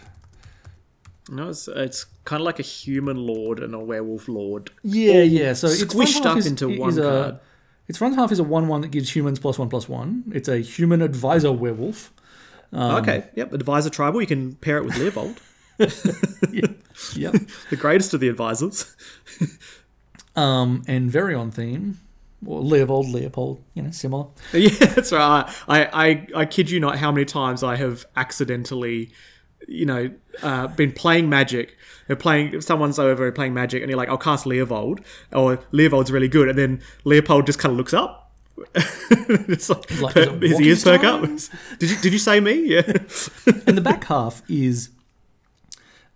No, 1.30 1.50
it's, 1.50 1.68
it's 1.68 2.06
kind 2.26 2.42
of 2.42 2.46
like 2.46 2.60
a 2.60 2.64
human 2.64 3.18
lord 3.18 3.60
and 3.60 3.74
a 3.74 3.80
werewolf 3.80 4.28
lord. 4.28 4.72
Yeah, 4.84 5.22
yeah. 5.22 5.54
So 5.54 5.68
it's 5.68 5.84
squished 5.84 6.26
up 6.26 6.38
is- 6.38 6.48
into 6.48 6.70
is 6.70 6.80
one 6.80 7.00
a- 7.00 7.02
card. 7.02 7.40
Its 7.88 7.98
front 7.98 8.16
half 8.16 8.32
is 8.32 8.40
a 8.40 8.44
one-one 8.46 8.80
that 8.82 8.92
gives 8.92 9.14
humans 9.14 9.40
plus 9.40 9.60
one 9.60 9.68
plus 9.70 9.90
one. 9.90 10.24
It's 10.34 10.48
a 10.48 10.60
human 10.60 11.02
advisor 11.02 11.52
werewolf. 11.52 12.14
Um, 12.72 12.96
okay, 13.04 13.26
yep. 13.36 13.52
Advisor 13.52 13.90
tribal. 13.90 14.22
You 14.22 14.28
can 14.28 14.56
pair 14.56 14.78
it 14.78 14.86
with 14.86 14.94
Leovold, 14.96 15.38
Yep. 17.16 17.34
the 17.70 17.76
greatest 17.76 18.14
of 18.14 18.20
the 18.20 18.30
advisors. 18.30 18.96
um, 20.36 20.84
and 20.88 21.10
very 21.10 21.36
on 21.36 21.52
theme. 21.52 22.00
Or 22.46 22.60
Leopold, 22.60 23.08
Leopold, 23.08 23.64
you 23.74 23.82
know, 23.82 23.92
similar. 23.92 24.28
yeah, 24.52 24.70
that's 24.70 25.14
right. 25.14 25.46
I, 25.70 25.86
I, 25.86 26.28
I 26.36 26.46
kid 26.46 26.70
you 26.70 26.80
not 26.80 26.98
how 26.98 27.10
many 27.10 27.24
times 27.24 27.64
I 27.64 27.78
have 27.78 28.06
accidentally, 28.18 29.12
you 29.66 29.86
know, 29.86 30.12
uh, 30.42 30.68
been 30.68 30.92
playing 30.92 31.30
Magic. 31.30 31.78
They're 32.08 32.18
playing 32.18 32.60
someone's 32.60 33.00
over 33.00 33.32
playing 33.32 33.54
Magic, 33.54 33.82
and 33.82 33.90
you're 33.90 33.98
like, 33.98 34.10
"I'll 34.10 34.18
cast 34.18 34.46
Leovold," 34.46 35.00
or 35.32 35.56
Leovold's 35.72 36.12
really 36.12 36.28
good, 36.28 36.50
and 36.50 36.58
then 36.58 36.82
Leopold 37.06 37.46
just 37.46 37.60
kind 37.60 37.72
of 37.72 37.78
looks 37.78 37.94
up. 37.94 38.34
it's 38.76 39.70
like, 39.70 40.02
like, 40.02 40.18
it 40.18 40.42
his 40.42 40.60
ears 40.60 40.84
perk 40.84 41.06
up. 41.06 41.22
Did 41.80 41.92
you 41.92 41.98
did 42.02 42.12
you 42.12 42.20
say 42.20 42.42
me? 42.42 42.56
Yeah. 42.56 42.82
And 43.66 43.78
the 43.78 43.82
back 43.82 44.04
half 44.04 44.42
is 44.50 44.90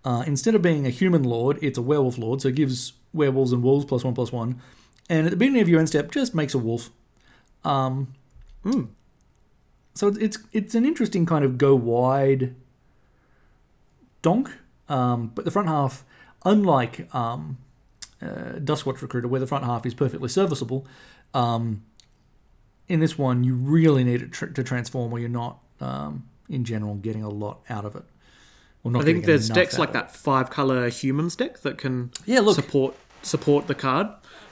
uh, 0.04 0.24
instead 0.26 0.54
of 0.54 0.62
being 0.62 0.86
a 0.86 0.90
human 0.90 1.22
lord, 1.24 1.58
it's 1.62 1.78
a 1.78 1.82
werewolf 1.82 2.18
lord. 2.18 2.40
So 2.40 2.48
it 2.48 2.54
gives 2.54 2.92
werewolves 3.12 3.52
and 3.52 3.62
wolves 3.62 3.84
plus 3.84 4.04
one 4.04 4.14
plus 4.14 4.32
one. 4.32 4.60
And 5.08 5.26
at 5.26 5.30
the 5.30 5.36
beginning 5.36 5.62
of 5.62 5.68
your 5.68 5.78
end 5.78 5.88
step, 5.88 6.10
just 6.10 6.34
makes 6.34 6.54
a 6.54 6.58
wolf. 6.58 6.90
Um, 7.64 8.14
So 9.94 10.08
it's 10.08 10.38
it's 10.52 10.74
an 10.76 10.84
interesting 10.84 11.26
kind 11.26 11.44
of 11.44 11.58
go 11.58 11.74
wide 11.74 12.54
donk. 14.22 14.50
Um, 14.88 15.32
but 15.34 15.44
the 15.44 15.50
front 15.50 15.68
half, 15.68 16.04
unlike 16.44 17.12
um, 17.14 17.58
uh, 18.22 18.58
Duskwatch 18.60 19.02
Recruiter, 19.02 19.28
where 19.28 19.40
the 19.40 19.46
front 19.46 19.64
half 19.64 19.84
is 19.84 19.94
perfectly 19.94 20.28
serviceable, 20.28 20.86
um, 21.34 21.82
in 22.86 23.00
this 23.00 23.18
one 23.18 23.44
you 23.44 23.54
really 23.54 24.04
need 24.04 24.22
it 24.22 24.32
tr- 24.32 24.46
to 24.46 24.62
transform, 24.62 25.12
or 25.12 25.18
you're 25.18 25.28
not, 25.28 25.58
um, 25.80 26.28
in 26.48 26.64
general, 26.64 26.94
getting 26.94 27.24
a 27.24 27.28
lot 27.28 27.60
out 27.68 27.84
of 27.84 27.96
it. 27.96 28.04
I 28.86 29.02
think 29.02 29.26
there's 29.26 29.48
decks 29.48 29.78
like 29.78 29.92
that 29.92 30.14
five 30.14 30.50
color 30.50 30.88
humans 30.88 31.36
deck 31.36 31.60
that 31.60 31.78
can 31.78 32.10
Yeah, 32.26 32.40
look. 32.40 32.54
support 32.54 32.94
support 33.22 33.66
the 33.66 33.74
card, 33.74 34.08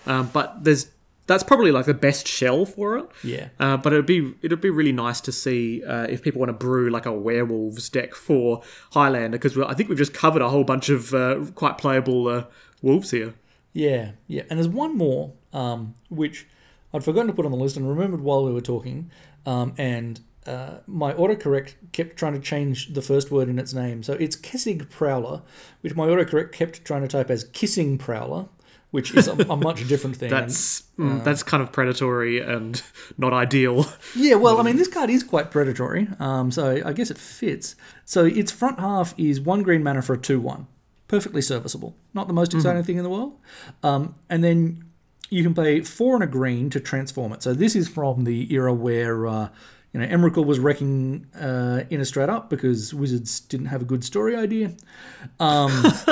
um, 0.06 0.28
but 0.32 0.64
there's 0.64 0.90
that's 1.26 1.42
probably 1.42 1.72
like 1.72 1.86
the 1.86 1.94
best 1.94 2.28
shell 2.28 2.64
for 2.66 2.98
it. 2.98 3.06
Yeah. 3.24 3.48
Uh, 3.58 3.76
but 3.76 3.92
it'd 3.92 4.06
be 4.06 4.34
it'd 4.42 4.60
be 4.60 4.70
really 4.70 4.92
nice 4.92 5.20
to 5.22 5.32
see 5.32 5.84
uh, 5.84 6.06
if 6.08 6.22
people 6.22 6.40
want 6.40 6.50
to 6.50 6.52
brew 6.66 6.90
like 6.90 7.06
a 7.06 7.12
werewolves 7.12 7.88
deck 7.88 8.14
for 8.14 8.62
Highlander 8.92 9.38
because 9.38 9.58
I 9.58 9.74
think 9.74 9.88
we've 9.88 9.98
just 9.98 10.14
covered 10.14 10.42
a 10.42 10.48
whole 10.48 10.64
bunch 10.64 10.88
of 10.88 11.14
uh, 11.14 11.44
quite 11.54 11.78
playable 11.78 12.28
uh, 12.28 12.44
wolves 12.82 13.10
here. 13.10 13.34
Yeah, 13.72 14.12
yeah. 14.26 14.42
And 14.48 14.58
there's 14.58 14.68
one 14.68 14.96
more, 14.96 15.32
um, 15.52 15.94
which 16.08 16.46
I'd 16.94 17.04
forgotten 17.04 17.26
to 17.28 17.32
put 17.32 17.44
on 17.44 17.50
the 17.52 17.58
list 17.58 17.76
and 17.76 17.88
remembered 17.88 18.20
while 18.20 18.44
we 18.44 18.52
were 18.52 18.60
talking. 18.60 19.10
Um, 19.44 19.74
and 19.76 20.20
uh, 20.46 20.78
my 20.86 21.12
autocorrect 21.12 21.74
kept 21.92 22.16
trying 22.16 22.34
to 22.34 22.40
change 22.40 22.94
the 22.94 23.02
first 23.02 23.30
word 23.30 23.48
in 23.48 23.58
its 23.58 23.74
name. 23.74 24.02
So 24.02 24.14
it's 24.14 24.36
Kessig 24.36 24.88
Prowler, 24.90 25.42
which 25.80 25.94
my 25.94 26.06
autocorrect 26.06 26.52
kept 26.52 26.84
trying 26.84 27.02
to 27.02 27.08
type 27.08 27.30
as 27.30 27.44
Kissing 27.44 27.98
Prowler, 27.98 28.48
which 28.90 29.14
is 29.14 29.28
a, 29.28 29.32
a 29.32 29.56
much 29.68 29.86
different 29.88 30.16
thing. 30.16 30.30
That's 30.30 30.84
uh, 30.98 31.18
that's 31.22 31.42
kind 31.42 31.62
of 31.62 31.72
predatory 31.72 32.40
and 32.40 32.82
not 33.18 33.32
ideal. 33.32 33.86
Yeah, 34.14 34.36
well, 34.36 34.58
I 34.58 34.62
mean, 34.62 34.76
this 34.76 34.88
card 34.88 35.10
is 35.10 35.22
quite 35.22 35.50
predatory, 35.50 36.08
um, 36.18 36.50
so 36.50 36.82
I 36.84 36.92
guess 36.92 37.10
it 37.10 37.18
fits. 37.18 37.76
So 38.04 38.24
its 38.24 38.50
front 38.50 38.80
half 38.80 39.14
is 39.18 39.40
one 39.40 39.62
green 39.62 39.82
mana 39.82 40.02
for 40.02 40.14
a 40.14 40.18
2 40.18 40.40
1. 40.40 40.66
Perfectly 41.08 41.42
serviceable. 41.42 41.96
Not 42.14 42.26
the 42.26 42.34
most 42.34 42.52
exciting 42.52 42.82
thing 42.82 42.96
in 42.96 43.04
the 43.04 43.10
world. 43.10 43.38
Um, 43.82 44.16
and 44.28 44.42
then 44.42 44.84
you 45.30 45.42
can 45.42 45.54
pay 45.54 45.80
four 45.82 46.14
and 46.14 46.24
a 46.24 46.26
green 46.26 46.70
to 46.70 46.80
transform 46.80 47.32
it. 47.32 47.42
So 47.42 47.54
this 47.54 47.76
is 47.76 47.88
from 47.88 48.24
the 48.24 48.52
era 48.52 48.72
where. 48.72 49.26
Uh, 49.26 49.48
you 49.96 50.06
know, 50.06 50.14
Emrakul 50.14 50.44
was 50.44 50.58
wrecking 50.58 51.26
uh, 51.34 51.80
Innistrad 51.90 52.28
up 52.28 52.50
because 52.50 52.92
Wizards 52.92 53.40
didn't 53.40 53.66
have 53.66 53.80
a 53.80 53.86
good 53.86 54.04
story 54.04 54.36
idea. 54.36 54.74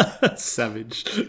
Savage. 0.36 1.28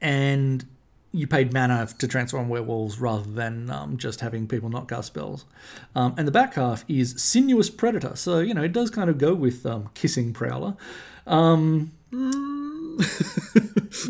and 0.00 0.66
you 1.12 1.26
paid 1.26 1.52
mana 1.52 1.86
to 1.98 2.08
transform 2.08 2.48
werewolves 2.48 2.98
rather 2.98 3.30
than 3.30 3.68
um, 3.68 3.98
just 3.98 4.20
having 4.20 4.48
people 4.48 4.70
not 4.70 4.88
cast 4.88 5.08
spells. 5.08 5.44
Um, 5.94 6.14
and 6.16 6.26
the 6.26 6.32
back 6.32 6.54
half 6.54 6.82
is 6.88 7.20
Sinuous 7.20 7.68
Predator, 7.76 8.16
so 8.16 8.38
you 8.38 8.54
know 8.54 8.62
it 8.62 8.72
does 8.72 8.88
kind 8.88 9.10
of 9.10 9.18
go 9.18 9.34
with 9.34 9.66
um, 9.66 9.90
Kissing 9.92 10.32
Prowler, 10.32 10.78
um, 11.26 11.92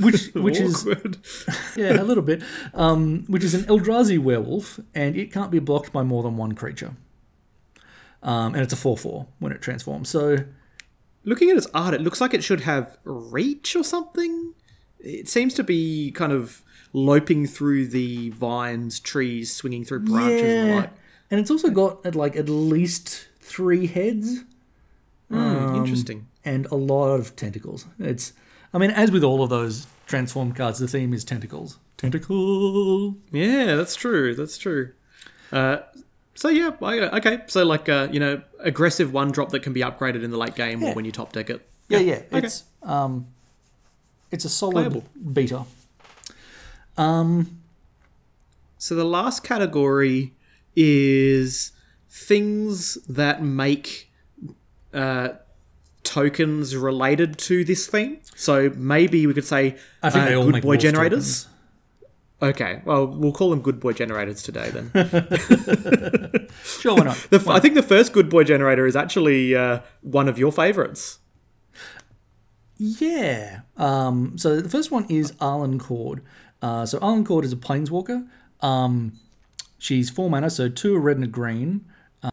which 0.01 0.29
which 0.35 0.61
is 0.61 0.87
yeah 1.77 2.01
a 2.01 2.05
little 2.05 2.23
bit, 2.23 2.45
um, 2.75 3.25
which 3.27 3.43
is 3.43 3.55
an 3.55 3.65
Eldrazi 3.65 4.21
werewolf, 4.21 4.79
and 4.95 5.17
it 5.17 5.33
can't 5.33 5.51
be 5.51 5.59
blocked 5.59 5.93
by 5.93 6.05
more 6.05 6.23
than 6.23 6.37
one 6.37 6.53
creature. 6.53 6.95
Um, 8.23 8.55
and 8.55 8.63
it's 8.63 8.73
a 8.73 8.77
four-four 8.77 9.27
when 9.39 9.53
it 9.53 9.61
transforms. 9.63 10.09
So 10.09 10.39
Looking 11.25 11.51
at 11.51 11.57
its 11.59 11.67
art, 11.75 11.95
it 11.95 12.01
looks 12.01 12.21
like 12.23 12.33
it 12.33 12.43
should 12.43 12.63
have 12.63 12.97
reach 13.05 13.77
or 13.77 13.85
something. 13.85 14.55
It 14.99 15.29
seems 15.29 15.53
to 15.55 15.63
be 15.65 16.11
kind 16.13 16.33
of 16.33 16.63
loping 16.95 17.47
through 17.47 17.89
the 17.89 18.31
vines, 18.31 18.99
trees, 18.99 19.55
swinging 19.55 19.85
through 19.85 20.01
branches 20.01 20.43
and 20.43 20.71
the 20.71 20.77
like. 20.77 20.91
and 21.31 21.39
it's 21.41 21.51
also 21.51 21.69
got 21.71 22.05
at 22.07 22.15
like 22.15 22.35
at 22.35 22.49
least 22.49 23.29
three 23.41 23.87
heads. 23.89 24.45
Hmm, 25.29 25.75
interesting. 25.75 26.29
and 26.45 26.65
a 26.67 26.77
lot 26.77 27.09
of 27.09 27.37
tentacles. 27.37 27.85
It's 27.99 28.33
I 28.73 28.79
mean, 28.79 28.91
as 28.91 29.11
with 29.11 29.23
all 29.25 29.43
of 29.43 29.51
those 29.51 29.87
transform 30.07 30.53
cards, 30.53 30.79
the 30.79 30.89
theme 30.89 31.13
is 31.13 31.25
tentacles. 31.25 31.79
Tentacle. 31.99 33.17
Yeah, 33.33 33.75
that's 33.77 33.97
true. 33.97 34.35
That's 34.35 34.57
true. 34.57 34.93
Uh, 35.53 35.79
so 36.39 36.49
yeah, 36.49 36.71
I- 36.83 37.17
okay. 37.19 37.41
So 37.47 37.65
like 37.65 37.89
uh, 37.89 38.09
you 38.13 38.21
know, 38.21 38.41
aggressive 38.61 39.13
one 39.13 39.31
drop 39.33 39.49
that 39.51 39.63
can 39.63 39.73
be 39.73 39.81
upgraded 39.81 40.23
in 40.23 40.31
the 40.31 40.39
late 40.39 40.55
game 40.55 40.81
Yeah. 40.81 40.91
or 40.91 40.95
when 40.95 41.05
you 41.05 41.13
top 41.13 41.33
deck 41.33 41.51
it. 41.51 41.61
Yeah, 41.89 41.99
yeah. 41.99 42.15
okay. 42.33 42.47
It's 42.47 42.65
um, 42.83 43.27
it's 44.31 44.45
a 44.45 44.49
solid 44.49 44.75
Playable. 44.75 45.05
beater. 45.33 45.63
Um, 46.97 47.61
So 48.79 48.95
the 48.95 49.05
last 49.05 49.43
category 49.43 50.33
is 50.77 51.73
things 52.09 52.95
that 53.09 53.43
make 53.43 54.11
uh, 54.95 55.29
tokens 56.05 56.77
related 56.77 57.37
to 57.39 57.65
this 57.65 57.87
theme. 57.89 58.19
So 58.37 58.71
maybe 58.77 59.27
we 59.27 59.35
could 59.35 59.45
say 59.47 59.77
I 60.03 60.11
think 60.11 60.25
uh, 60.25 60.29
they 60.29 60.35
all 60.37 60.45
good 60.45 60.55
make 60.55 60.63
boy 60.63 60.77
generators. 60.77 61.45
tokens. 61.45 61.58
Okay, 62.41 62.83
well 62.85 63.07
we'll 63.07 63.33
call 63.33 63.51
them 63.51 63.61
good 63.61 63.81
boy 63.81 63.93
generators 63.93 64.43
today 64.43 64.71
then. 64.71 64.91
Sure, 66.65 66.95
why 66.97 67.05
not? 67.05 67.17
The 67.31 67.37
f- 67.37 67.49
I 67.49 67.61
think 67.61 67.75
the 67.75 67.83
first 67.83 68.13
good 68.13 68.29
boy 68.29 68.45
generator 68.45 68.87
is 68.87 68.95
actually 68.97 69.55
uh, 69.55 69.81
one 70.03 70.29
of 70.29 70.39
your 70.39 70.53
favorites. 70.53 71.19
Yeah. 72.77 73.61
Um, 73.77 74.39
so 74.39 74.61
the 74.61 74.69
first 74.69 74.91
one 74.91 75.05
is 75.09 75.33
Arlinn 75.33 75.79
Kord. 75.79 76.21
Uh, 76.63 76.87
so 76.87 76.99
Arlinn 77.01 77.25
Kord 77.25 77.45
is 77.45 77.53
a 77.53 77.57
planeswalker. 77.57 78.27
Um, 78.61 79.19
she's 79.79 80.11
four 80.11 80.31
mana, 80.31 80.51
so 80.51 80.69
two 80.69 80.97
red 80.99 81.17
and 81.17 81.25
a 81.25 81.29
green. 81.29 81.85
Uh, 82.23 82.31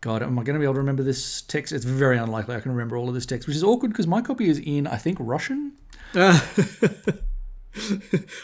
God, 0.00 0.22
am 0.22 0.38
I 0.38 0.44
going 0.44 0.54
to 0.54 0.60
be 0.60 0.64
able 0.64 0.74
to 0.74 0.80
remember 0.80 1.02
this 1.02 1.42
text? 1.42 1.72
It's 1.72 1.84
very 1.84 2.18
unlikely 2.18 2.54
I 2.54 2.60
can 2.60 2.70
remember 2.72 2.96
all 2.96 3.08
of 3.08 3.14
this 3.14 3.26
text, 3.26 3.46
which 3.48 3.56
is 3.56 3.64
awkward 3.64 3.88
because 3.88 4.06
my 4.06 4.20
copy 4.22 4.48
is 4.48 4.58
in, 4.58 4.86
I 4.86 4.96
think, 4.96 5.18
Russian. 5.20 5.72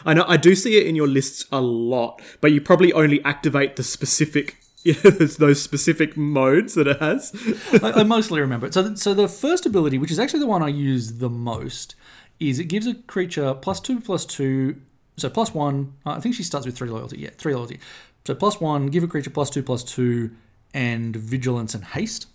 I 0.04 0.14
know 0.14 0.24
I 0.26 0.36
do 0.36 0.54
see 0.54 0.78
it 0.78 0.86
in 0.86 0.96
your 0.96 1.06
lists 1.06 1.44
a 1.52 1.60
lot, 1.60 2.22
but 2.40 2.52
you 2.52 2.60
probably 2.60 2.92
only 2.92 3.22
activate 3.24 3.76
the 3.76 3.82
specific 3.82 4.56
know, 4.84 4.92
those 5.10 5.60
specific 5.60 6.16
modes 6.16 6.74
that 6.74 6.86
it 6.86 7.00
has. 7.00 7.32
I, 7.82 8.00
I 8.00 8.02
mostly 8.04 8.40
remember 8.40 8.66
it. 8.66 8.74
So, 8.74 8.82
th- 8.82 8.98
so 8.98 9.14
the 9.14 9.28
first 9.28 9.66
ability, 9.66 9.98
which 9.98 10.10
is 10.10 10.18
actually 10.18 10.40
the 10.40 10.46
one 10.46 10.62
I 10.62 10.68
use 10.68 11.18
the 11.18 11.28
most, 11.28 11.94
is 12.40 12.58
it 12.58 12.64
gives 12.66 12.86
a 12.86 12.94
creature 12.94 13.54
plus 13.54 13.80
two, 13.80 14.00
plus 14.00 14.24
two. 14.24 14.80
So 15.16 15.28
plus 15.28 15.52
one. 15.52 15.94
I 16.06 16.20
think 16.20 16.34
she 16.34 16.42
starts 16.42 16.64
with 16.64 16.76
three 16.76 16.88
loyalty. 16.88 17.18
Yeah, 17.18 17.30
three 17.36 17.54
loyalty. 17.54 17.80
So 18.24 18.34
plus 18.34 18.60
one, 18.60 18.86
give 18.86 19.02
a 19.02 19.08
creature 19.08 19.30
plus 19.30 19.50
two, 19.50 19.62
plus 19.62 19.82
two, 19.82 20.30
and 20.74 21.16
vigilance 21.16 21.74
and 21.74 21.84
haste, 21.84 22.26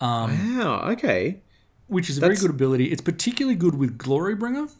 um, 0.00 0.58
wow, 0.58 0.90
okay. 0.92 1.40
which 1.88 2.08
is 2.08 2.18
a 2.18 2.20
very 2.20 2.36
good 2.36 2.50
ability. 2.50 2.86
It's 2.86 3.02
particularly 3.02 3.56
good 3.56 3.74
with 3.74 3.98
Glorybringer. 3.98 4.70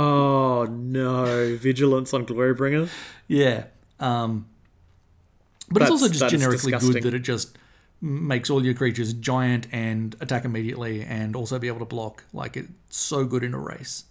Oh 0.00 0.64
no, 0.70 1.56
vigilance 1.56 2.14
on 2.14 2.24
Glorybringer. 2.24 2.88
Yeah. 3.26 3.64
Um, 3.98 4.46
but 5.70 5.82
it's 5.82 5.90
also 5.90 6.08
just 6.08 6.28
generically 6.30 6.70
good 6.70 7.02
that 7.02 7.14
it 7.14 7.18
just 7.20 7.58
makes 8.00 8.48
all 8.48 8.64
your 8.64 8.74
creatures 8.74 9.12
giant 9.12 9.66
and 9.72 10.14
attack 10.20 10.44
immediately, 10.44 11.02
and 11.02 11.34
also 11.34 11.58
be 11.58 11.66
able 11.66 11.80
to 11.80 11.84
block. 11.84 12.22
Like 12.32 12.56
it's 12.56 12.70
so 12.96 13.24
good 13.24 13.42
in 13.42 13.54
a 13.54 13.58
race. 13.58 14.04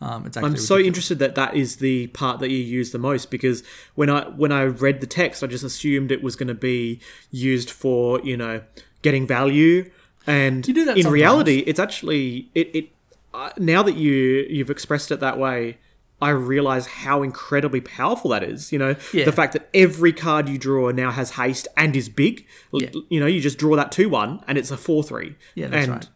Um, 0.00 0.26
it's 0.26 0.36
I'm 0.36 0.56
so 0.56 0.78
interested 0.78 1.18
that 1.18 1.34
that 1.34 1.56
is 1.56 1.76
the 1.76 2.06
part 2.08 2.38
that 2.40 2.50
you 2.50 2.58
use 2.58 2.92
the 2.92 2.98
most 2.98 3.30
because 3.30 3.64
when 3.96 4.10
I 4.10 4.28
when 4.28 4.52
I 4.52 4.62
read 4.64 5.00
the 5.00 5.06
text, 5.08 5.42
I 5.42 5.48
just 5.48 5.64
assumed 5.64 6.12
it 6.12 6.22
was 6.22 6.36
going 6.36 6.48
to 6.48 6.54
be 6.54 7.00
used 7.32 7.70
for 7.72 8.20
you 8.20 8.36
know 8.36 8.62
getting 9.02 9.26
value, 9.26 9.90
and 10.28 10.66
You 10.66 10.74
do 10.74 10.84
that 10.84 10.96
in 10.96 11.02
sometimes. 11.02 11.12
reality, 11.12 11.58
it's 11.66 11.80
actually 11.80 12.50
it. 12.54 12.70
it 12.72 12.90
uh, 13.34 13.50
now 13.58 13.82
that 13.82 13.96
you 13.96 14.46
you've 14.48 14.70
expressed 14.70 15.10
it 15.10 15.20
that 15.20 15.38
way, 15.38 15.78
I 16.22 16.30
realize 16.30 16.86
how 16.86 17.22
incredibly 17.22 17.80
powerful 17.80 18.30
that 18.30 18.42
is. 18.42 18.72
You 18.72 18.78
know, 18.78 18.96
Yeah. 19.12 19.24
the 19.26 19.32
fact 19.32 19.52
that 19.54 19.68
every 19.74 20.12
card 20.12 20.48
you 20.48 20.56
draw 20.58 20.90
now 20.90 21.10
has 21.10 21.32
haste 21.32 21.66
and 21.76 21.94
is 21.96 22.08
big. 22.08 22.46
Yeah. 22.72 22.90
You 23.10 23.20
know, 23.20 23.26
you 23.26 23.40
just 23.40 23.58
draw 23.58 23.76
that 23.76 23.90
two 23.92 24.08
one, 24.08 24.42
and 24.46 24.56
it's 24.56 24.70
a 24.70 24.76
four 24.76 25.02
three. 25.02 25.36
Yeah, 25.54 25.66
that's 25.66 25.84
and 25.86 25.92
right. 25.92 26.08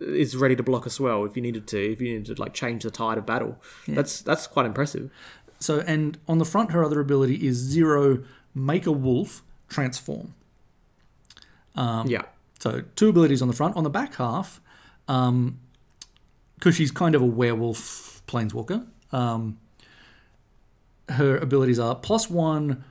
is 0.00 0.36
ready 0.36 0.56
to 0.56 0.62
block 0.62 0.86
as 0.86 1.00
well 1.00 1.24
if 1.24 1.36
you 1.36 1.42
needed 1.42 1.66
to. 1.68 1.92
If 1.92 2.00
you 2.00 2.08
needed 2.18 2.36
to 2.36 2.42
like 2.42 2.52
change 2.54 2.82
the 2.82 2.90
tide 2.90 3.16
of 3.18 3.24
battle, 3.24 3.56
that's 3.86 4.20
that's 4.20 4.46
quite 4.46 4.66
impressive. 4.66 5.10
So, 5.60 5.80
and 5.86 6.18
on 6.28 6.38
the 6.38 6.44
front, 6.44 6.70
her 6.72 6.84
other 6.84 7.00
ability 7.00 7.46
is 7.46 7.56
zero, 7.56 8.22
make 8.54 8.86
a 8.86 8.92
wolf, 8.92 9.42
transform. 9.68 10.34
Um, 11.74 12.06
yeah. 12.08 12.22
So, 12.60 12.82
two 12.96 13.08
abilities 13.08 13.42
on 13.42 13.48
the 13.48 13.54
front. 13.54 13.76
On 13.76 13.82
the 13.84 13.90
back 13.90 14.14
half, 14.16 14.60
because 16.58 16.74
she's 16.74 16.90
kind 16.90 17.14
of 17.14 17.22
a 17.22 17.26
werewolf 17.26 18.22
planeswalker, 18.26 18.84
um, 19.12 19.58
her 21.08 21.36
abilities 21.36 21.78
are 21.78 21.94
plus 21.94 22.28
one, 22.28 22.84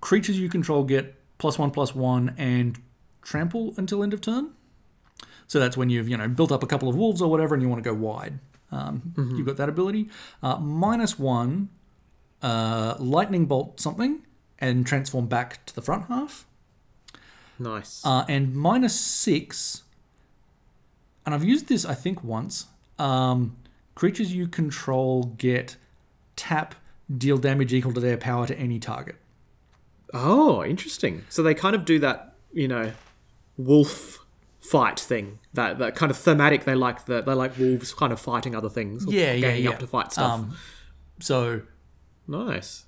creatures 0.00 0.38
you 0.38 0.48
control 0.48 0.84
get 0.84 1.14
plus 1.38 1.58
one, 1.58 1.70
plus 1.70 1.94
one, 1.94 2.34
and 2.36 2.78
trample 3.22 3.72
until 3.76 4.02
end 4.02 4.12
of 4.12 4.20
turn. 4.20 4.50
So 5.46 5.58
that's 5.58 5.76
when 5.76 5.88
you've 5.88 6.08
you 6.08 6.16
know 6.16 6.28
built 6.28 6.52
up 6.52 6.62
a 6.62 6.66
couple 6.66 6.88
of 6.88 6.96
wolves 6.96 7.22
or 7.22 7.30
whatever, 7.30 7.54
and 7.54 7.62
you 7.62 7.68
want 7.68 7.82
to 7.82 7.88
go 7.88 7.94
wide. 7.94 8.38
Um, 8.70 9.14
You've 9.16 9.46
got 9.46 9.56
that 9.56 9.70
ability. 9.70 10.10
Uh, 10.42 10.58
minus 10.58 11.18
one, 11.18 11.70
uh, 12.42 12.96
lightning 12.98 13.46
bolt 13.46 13.80
something, 13.80 14.26
and 14.58 14.86
transform 14.86 15.26
back 15.26 15.64
to 15.66 15.74
the 15.74 15.80
front 15.80 16.06
half. 16.08 16.46
Nice. 17.58 18.02
Uh, 18.04 18.24
and 18.28 18.54
minus 18.54 18.98
six, 18.98 19.84
and 21.24 21.34
I've 21.34 21.44
used 21.44 21.68
this 21.68 21.84
I 21.86 21.94
think 21.94 22.22
once. 22.22 22.66
Um, 22.98 23.56
creatures 23.94 24.32
you 24.32 24.48
control 24.48 25.34
get 25.38 25.76
tap, 26.36 26.74
deal 27.16 27.38
damage 27.38 27.72
equal 27.72 27.92
to 27.92 28.00
their 28.00 28.16
power 28.16 28.46
to 28.46 28.58
any 28.58 28.78
target. 28.78 29.16
oh, 30.14 30.64
interesting. 30.64 31.24
So 31.28 31.42
they 31.42 31.54
kind 31.54 31.76
of 31.76 31.84
do 31.84 31.98
that, 31.98 32.34
you 32.52 32.68
know, 32.68 32.92
wolf 33.56 34.24
fight 34.60 34.98
thing. 34.98 35.38
That 35.54 35.78
that 35.78 35.94
kind 35.94 36.10
of 36.10 36.16
thematic. 36.16 36.64
They 36.64 36.74
like 36.74 37.06
the 37.06 37.20
they 37.22 37.34
like 37.34 37.58
wolves 37.58 37.92
kind 37.92 38.12
of 38.12 38.20
fighting 38.20 38.54
other 38.54 38.70
things. 38.70 39.04
Yeah, 39.06 39.32
yeah, 39.32 39.54
yeah. 39.54 39.70
up 39.70 39.78
to 39.80 39.86
fight 39.86 40.12
stuff. 40.12 40.32
Um, 40.32 40.56
so, 41.20 41.62
nice. 42.26 42.84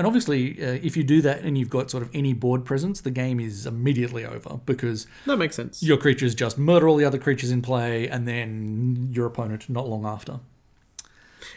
And 0.00 0.06
obviously, 0.06 0.52
uh, 0.64 0.78
if 0.82 0.96
you 0.96 1.04
do 1.04 1.20
that 1.20 1.42
and 1.42 1.58
you've 1.58 1.68
got 1.68 1.90
sort 1.90 2.02
of 2.02 2.08
any 2.14 2.32
board 2.32 2.64
presence, 2.64 3.02
the 3.02 3.10
game 3.10 3.38
is 3.38 3.66
immediately 3.66 4.24
over 4.24 4.58
because 4.64 5.06
That 5.26 5.36
makes 5.36 5.54
sense. 5.56 5.82
your 5.82 5.98
creatures 5.98 6.34
just 6.34 6.56
murder 6.56 6.88
all 6.88 6.96
the 6.96 7.04
other 7.04 7.18
creatures 7.18 7.50
in 7.50 7.60
play, 7.60 8.08
and 8.08 8.26
then 8.26 9.10
your 9.12 9.26
opponent 9.26 9.68
not 9.68 9.86
long 9.90 10.06
after. 10.06 10.40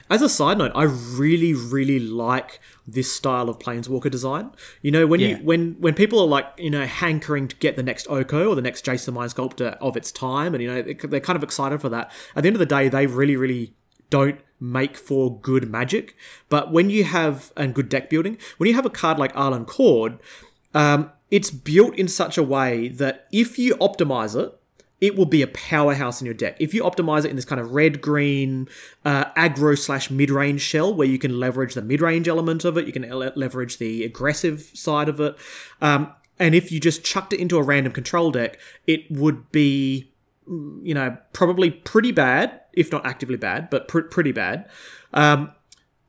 As 0.09 0.21
a 0.21 0.27
side 0.27 0.57
note, 0.57 0.73
I 0.75 0.83
really, 0.83 1.53
really 1.53 1.99
like 1.99 2.59
this 2.85 3.13
style 3.13 3.47
of 3.47 3.59
planeswalker 3.59 4.11
design. 4.11 4.51
You 4.81 4.91
know, 4.91 5.07
when 5.07 5.21
Yeah. 5.21 5.27
you 5.29 5.35
when 5.37 5.77
when 5.79 5.93
people 5.93 6.19
are 6.19 6.27
like, 6.27 6.47
you 6.57 6.69
know, 6.69 6.85
hankering 6.85 7.47
to 7.47 7.55
get 7.55 7.77
the 7.77 7.83
next 7.83 8.07
Oko 8.09 8.49
or 8.49 8.55
the 8.55 8.61
next 8.61 8.85
Jace 8.85 9.05
the 9.05 9.13
Mind 9.13 9.31
Sculptor 9.31 9.77
of 9.79 9.95
its 9.95 10.11
time, 10.11 10.53
and 10.53 10.61
you 10.61 10.69
know, 10.69 10.81
they- 10.81 10.95
they're 10.95 11.21
kind 11.21 11.37
of 11.37 11.43
excited 11.43 11.79
for 11.79 11.87
that. 11.87 12.11
At 12.35 12.43
the 12.43 12.47
end 12.47 12.57
of 12.57 12.59
the 12.59 12.65
day, 12.65 12.89
they 12.89 13.07
really, 13.07 13.37
really 13.37 13.71
don't 14.09 14.39
make 14.63 14.95
for 14.95 15.39
good 15.39 15.69
magic. 15.69 16.15
But 16.49 16.71
when 16.71 16.89
you 16.89 17.03
have 17.03 17.51
and 17.57 17.75
good 17.75 17.89
deck 17.89 18.09
building, 18.09 18.37
when 18.57 18.69
you 18.69 18.75
have 18.75 18.85
a 18.85 18.89
card 18.89 19.19
like 19.19 19.33
Arlinn 19.33 19.65
Kord, 19.65 20.19
um, 20.73 21.11
it's 21.29 21.51
built 21.51 21.95
in 21.95 22.07
such 22.07 22.37
a 22.37 22.43
way 22.43 22.87
that 22.87 23.27
if 23.31 23.59
you 23.59 23.75
optimize 23.75 24.41
it, 24.41 24.57
it 25.01 25.17
will 25.17 25.25
be 25.25 25.41
a 25.41 25.47
powerhouse 25.47 26.21
in 26.21 26.25
your 26.25 26.33
deck. 26.33 26.55
If 26.61 26.73
you 26.73 26.83
optimize 26.83 27.25
it 27.25 27.29
in 27.29 27.35
this 27.35 27.43
kind 27.43 27.59
of 27.59 27.71
red 27.71 27.99
green 27.99 28.69
uh, 29.03 29.25
aggro 29.33 29.77
slash 29.77 30.09
mid 30.09 30.31
range 30.31 30.61
shell, 30.61 30.93
where 30.93 31.07
you 31.07 31.19
can 31.19 31.41
leverage 31.41 31.73
the 31.73 31.81
mid 31.81 31.99
range 31.99 32.29
element 32.29 32.63
of 32.63 32.77
it, 32.77 32.87
you 32.87 32.93
can 32.93 33.03
le- 33.13 33.33
leverage 33.35 33.79
the 33.79 34.05
aggressive 34.05 34.71
side 34.73 35.09
of 35.09 35.19
it, 35.19 35.35
um, 35.81 36.13
and 36.39 36.55
if 36.55 36.71
you 36.71 36.79
just 36.79 37.03
chucked 37.03 37.33
it 37.33 37.39
into 37.39 37.57
a 37.57 37.63
random 37.63 37.91
control 37.91 38.31
deck, 38.31 38.57
it 38.87 39.11
would 39.11 39.51
be 39.51 40.12
you 40.47 40.93
know, 40.93 41.17
probably 41.33 41.71
pretty 41.71 42.11
bad, 42.11 42.61
if 42.73 42.91
not 42.91 43.05
actively 43.05 43.37
bad, 43.37 43.69
but 43.69 43.87
pr- 43.87 44.01
pretty 44.01 44.31
bad. 44.31 44.69
Um, 45.13 45.51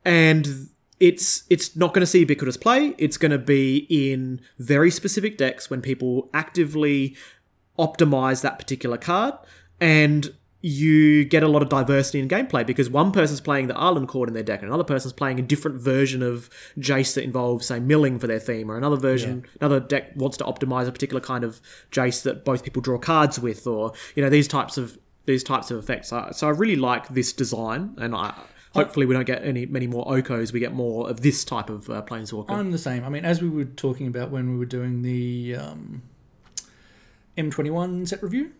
and 0.05 0.69
it's 1.01 1.45
it's 1.51 1.77
not 1.77 1.93
going 1.93 2.01
to 2.01 2.07
see 2.07 2.21
ubiquitous 2.21 2.57
play. 2.57 2.95
It's 2.99 3.17
going 3.17 3.33
to 3.33 3.39
be 3.39 3.87
in 3.91 4.41
very 4.59 4.91
specific 4.91 5.37
decks 5.37 5.71
when 5.71 5.83
people 5.83 6.31
actively 6.33 7.17
optimize 7.79 8.43
that 8.43 8.59
particular 8.59 8.97
card, 8.97 9.35
and 9.81 10.35
you 10.65 11.27
get 11.27 11.43
a 11.43 11.49
lot 11.49 11.61
of 11.61 11.69
diversity 11.69 12.19
in 12.19 12.27
gameplay 12.27 12.67
because 12.67 12.89
one 12.89 13.13
person's 13.13 13.43
playing 13.43 13.67
the 13.67 13.75
Arlinn 13.75 14.07
Kord 14.07 14.29
in 14.29 14.33
their 14.33 14.43
deck, 14.43 14.63
and 14.63 14.69
another 14.71 14.83
person's 14.83 15.13
playing 15.13 15.39
a 15.39 15.43
different 15.43 15.79
version 15.79 16.23
of 16.23 16.49
Jace 16.79 17.13
that 17.17 17.23
involves, 17.23 17.67
say, 17.67 17.79
milling 17.79 18.19
for 18.19 18.27
their 18.27 18.39
theme, 18.39 18.71
or 18.71 18.79
another 18.79 18.97
version, 18.97 19.45
another 19.61 19.79
deck 19.79 20.13
wants 20.17 20.39
to 20.39 20.45
optimize 20.45 20.89
a 20.89 20.93
particular 20.93 21.21
kind 21.21 21.45
of 21.45 21.61
Jace 21.93 22.23
that 22.23 22.47
both 22.47 22.65
people 22.65 22.81
draw 22.81 22.97
cards 22.97 23.39
with, 23.39 23.67
or 23.67 23.93
you 24.15 24.23
know 24.23 24.31
these 24.31 24.49
types 24.49 24.79
of 24.79 24.99
these 25.27 25.45
types 25.45 25.71
of 25.71 25.79
effects. 25.79 26.09
So, 26.09 26.31
so 26.33 26.47
I 26.47 26.51
really 26.51 26.77
like 26.77 27.09
this 27.09 27.35
design, 27.35 27.95
and 27.99 28.15
I. 28.15 28.35
Hopefully, 28.73 29.07
we 29.07 29.15
don't 29.15 29.27
get 29.27 29.45
any 29.45 29.67
many 29.67 29.87
more 29.87 30.05
Okos. 30.07 30.53
We 30.53 30.59
get 30.61 30.73
more 30.73 31.09
of 31.09 31.21
this 31.21 31.45
type 31.45 31.71
of 31.71 31.89
uh, 31.89 32.03
Planeswalker. 32.03 32.51
I'm 32.51 32.73
the 32.73 32.79
same. 32.79 33.05
I 33.05 33.09
mean, 33.09 33.25
as 33.25 33.41
we 33.41 33.49
were 33.49 33.67
talking 33.67 34.09
about 34.09 34.31
when 34.31 34.51
we 34.51 34.59
were 34.59 34.65
doing 34.65 35.03
the 35.03 35.55
um, 35.55 36.03
M21 37.39 38.09
set 38.09 38.21
review, 38.21 38.51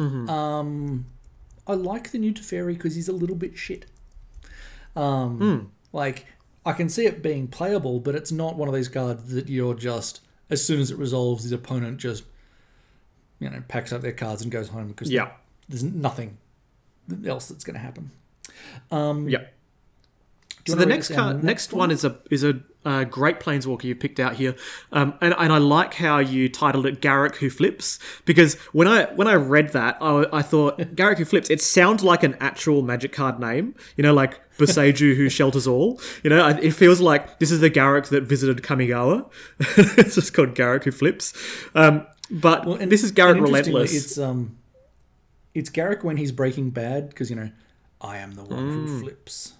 um, 0.00 1.06
I 1.68 1.74
like 1.74 2.10
the 2.10 2.18
new 2.18 2.32
Teferi 2.32 2.74
because 2.74 2.94
he's 2.94 3.08
a 3.08 3.12
little 3.12 3.36
bit 3.36 3.56
shit. 3.56 3.84
Um, 4.96 5.70
like 5.92 6.26
I 6.66 6.72
can 6.72 6.88
see 6.88 7.06
it 7.06 7.22
being 7.22 7.46
playable, 7.46 8.00
but 8.00 8.14
it's 8.14 8.32
not 8.32 8.56
one 8.56 8.68
of 8.68 8.74
these 8.74 8.88
cards 8.88 9.32
that 9.32 9.48
you're 9.48 9.74
just 9.74 10.20
as 10.50 10.64
soon 10.64 10.80
as 10.80 10.90
it 10.90 10.96
resolves, 10.98 11.48
the 11.48 11.54
opponent 11.54 11.98
just 11.98 12.24
you 13.38 13.48
know 13.50 13.62
packs 13.68 13.92
up 13.92 14.00
their 14.00 14.12
cards 14.12 14.42
and 14.42 14.50
goes 14.50 14.68
home 14.68 14.88
because 14.88 15.10
Yeah. 15.10 15.30
there's 15.68 15.84
nothing 15.84 16.38
else 17.26 17.48
that's 17.48 17.64
going 17.64 17.74
to 17.74 17.80
happen. 17.80 18.10
Yeah. 19.28 19.44
So 20.72 20.76
the 20.76 20.86
next 20.86 21.10
us 21.10 21.16
down 21.16 21.24
card, 21.32 21.42
the 21.42 21.46
next 21.46 21.72
one 21.72 21.90
is 21.90 22.04
a 22.04 22.16
is 22.30 22.44
a 22.44 22.60
uh, 22.84 23.04
great 23.04 23.38
planeswalker 23.40 23.84
you 23.84 23.94
picked 23.94 24.18
out 24.20 24.34
here, 24.36 24.54
um, 24.92 25.14
and 25.20 25.34
and 25.38 25.52
I 25.52 25.58
like 25.58 25.94
how 25.94 26.18
you 26.18 26.48
titled 26.48 26.86
it 26.86 27.00
Garruk 27.02 27.36
who 27.36 27.50
flips 27.50 27.98
because 28.24 28.54
when 28.72 28.86
I 28.88 29.04
when 29.14 29.28
I 29.28 29.34
read 29.34 29.70
that 29.70 29.98
I, 30.00 30.24
I 30.32 30.42
thought 30.42 30.78
Garruk 30.94 31.18
who 31.18 31.24
flips 31.24 31.50
it 31.50 31.60
sounds 31.60 32.02
like 32.02 32.22
an 32.22 32.36
actual 32.40 32.82
Magic 32.82 33.12
card 33.12 33.38
name, 33.40 33.74
you 33.96 34.02
know, 34.02 34.14
like 34.14 34.40
Boseiju 34.56 35.16
who 35.16 35.28
shelters 35.28 35.66
all. 35.66 36.00
You 36.22 36.30
know, 36.30 36.48
it 36.48 36.70
feels 36.72 37.00
like 37.00 37.38
this 37.40 37.50
is 37.50 37.60
the 37.60 37.70
Garruk 37.70 38.08
that 38.08 38.22
visited 38.22 38.62
Kamigawa. 38.62 39.28
it's 39.98 40.14
just 40.14 40.32
called 40.32 40.54
Garruk 40.54 40.84
who 40.84 40.90
flips, 40.92 41.34
um, 41.74 42.06
but 42.30 42.64
And- 42.66 42.90
this 42.92 43.02
is 43.04 43.12
Garruk 43.12 43.40
Relentless. 43.40 43.94
It's 43.94 44.18
um, 44.18 44.56
it's 45.54 45.68
Garruk 45.70 46.04
when 46.04 46.16
he's 46.16 46.32
Breaking 46.32 46.70
Bad 46.70 47.08
because 47.10 47.28
you 47.28 47.36
know, 47.36 47.50
I 48.00 48.18
am 48.18 48.32
the 48.32 48.44
one 48.44 48.58
Mm. 48.58 48.86
who 48.86 49.00
flips. 49.00 49.54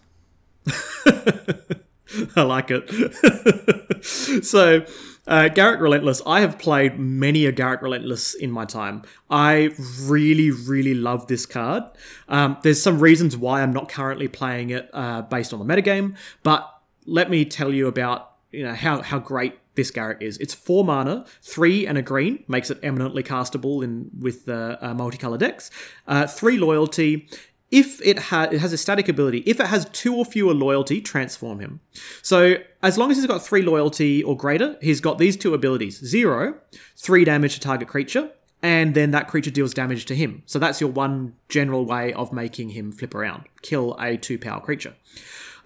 I 2.36 2.42
like 2.42 2.70
it. 2.70 4.04
so, 4.44 4.84
uh, 5.26 5.48
Garruk 5.50 5.80
Relentless. 5.80 6.22
I 6.26 6.40
have 6.40 6.58
played 6.58 6.98
many 6.98 7.44
a 7.44 7.52
Garruk 7.52 7.82
Relentless 7.82 8.34
in 8.34 8.50
my 8.50 8.64
time. 8.64 9.02
I 9.28 9.70
really, 10.02 10.50
really 10.50 10.94
love 10.94 11.26
this 11.26 11.44
card. 11.44 11.84
Um, 12.28 12.56
there's 12.62 12.82
some 12.82 12.98
reasons 12.98 13.36
why 13.36 13.62
I'm 13.62 13.72
not 13.72 13.88
currently 13.88 14.26
playing 14.26 14.70
it 14.70 14.88
uh, 14.92 15.22
based 15.22 15.52
on 15.52 15.58
the 15.58 15.66
metagame, 15.66 16.16
but 16.42 16.68
let 17.04 17.30
me 17.30 17.44
tell 17.44 17.72
you 17.72 17.88
about 17.88 18.32
you 18.52 18.64
know 18.64 18.74
how 18.74 19.02
how 19.02 19.18
great 19.18 19.58
this 19.74 19.90
Garruk 19.92 20.20
is. 20.22 20.38
It's 20.38 20.54
four 20.54 20.84
mana, 20.84 21.24
three 21.40 21.86
and 21.86 21.96
a 21.96 22.02
green, 22.02 22.42
makes 22.48 22.70
it 22.70 22.78
eminently 22.82 23.22
castable 23.22 23.84
in 23.84 24.10
with 24.18 24.44
the 24.44 24.76
uh, 24.82 24.92
multicolor 24.92 25.38
decks. 25.38 25.70
Uh, 26.06 26.26
three 26.26 26.58
loyalty. 26.58 27.28
If 27.70 28.00
it, 28.00 28.18
ha- 28.18 28.48
it 28.50 28.60
has 28.60 28.72
a 28.72 28.78
static 28.78 29.08
ability, 29.08 29.42
if 29.46 29.60
it 29.60 29.66
has 29.66 29.84
two 29.90 30.16
or 30.16 30.24
fewer 30.24 30.54
loyalty, 30.54 31.00
transform 31.00 31.60
him. 31.60 31.80
So 32.22 32.56
as 32.82 32.96
long 32.96 33.10
as 33.10 33.18
he's 33.18 33.26
got 33.26 33.44
three 33.44 33.62
loyalty 33.62 34.22
or 34.22 34.36
greater, 34.36 34.76
he's 34.80 35.00
got 35.00 35.18
these 35.18 35.36
two 35.36 35.52
abilities: 35.52 35.98
zero, 36.04 36.54
three 36.96 37.24
damage 37.24 37.54
to 37.54 37.60
target 37.60 37.88
creature, 37.88 38.30
and 38.62 38.94
then 38.94 39.10
that 39.10 39.28
creature 39.28 39.50
deals 39.50 39.74
damage 39.74 40.06
to 40.06 40.14
him. 40.14 40.42
So 40.46 40.58
that's 40.58 40.80
your 40.80 40.90
one 40.90 41.34
general 41.48 41.84
way 41.84 42.12
of 42.12 42.32
making 42.32 42.70
him 42.70 42.90
flip 42.90 43.14
around, 43.14 43.44
kill 43.62 43.96
a 44.00 44.16
two 44.16 44.38
power 44.38 44.60
creature. 44.60 44.94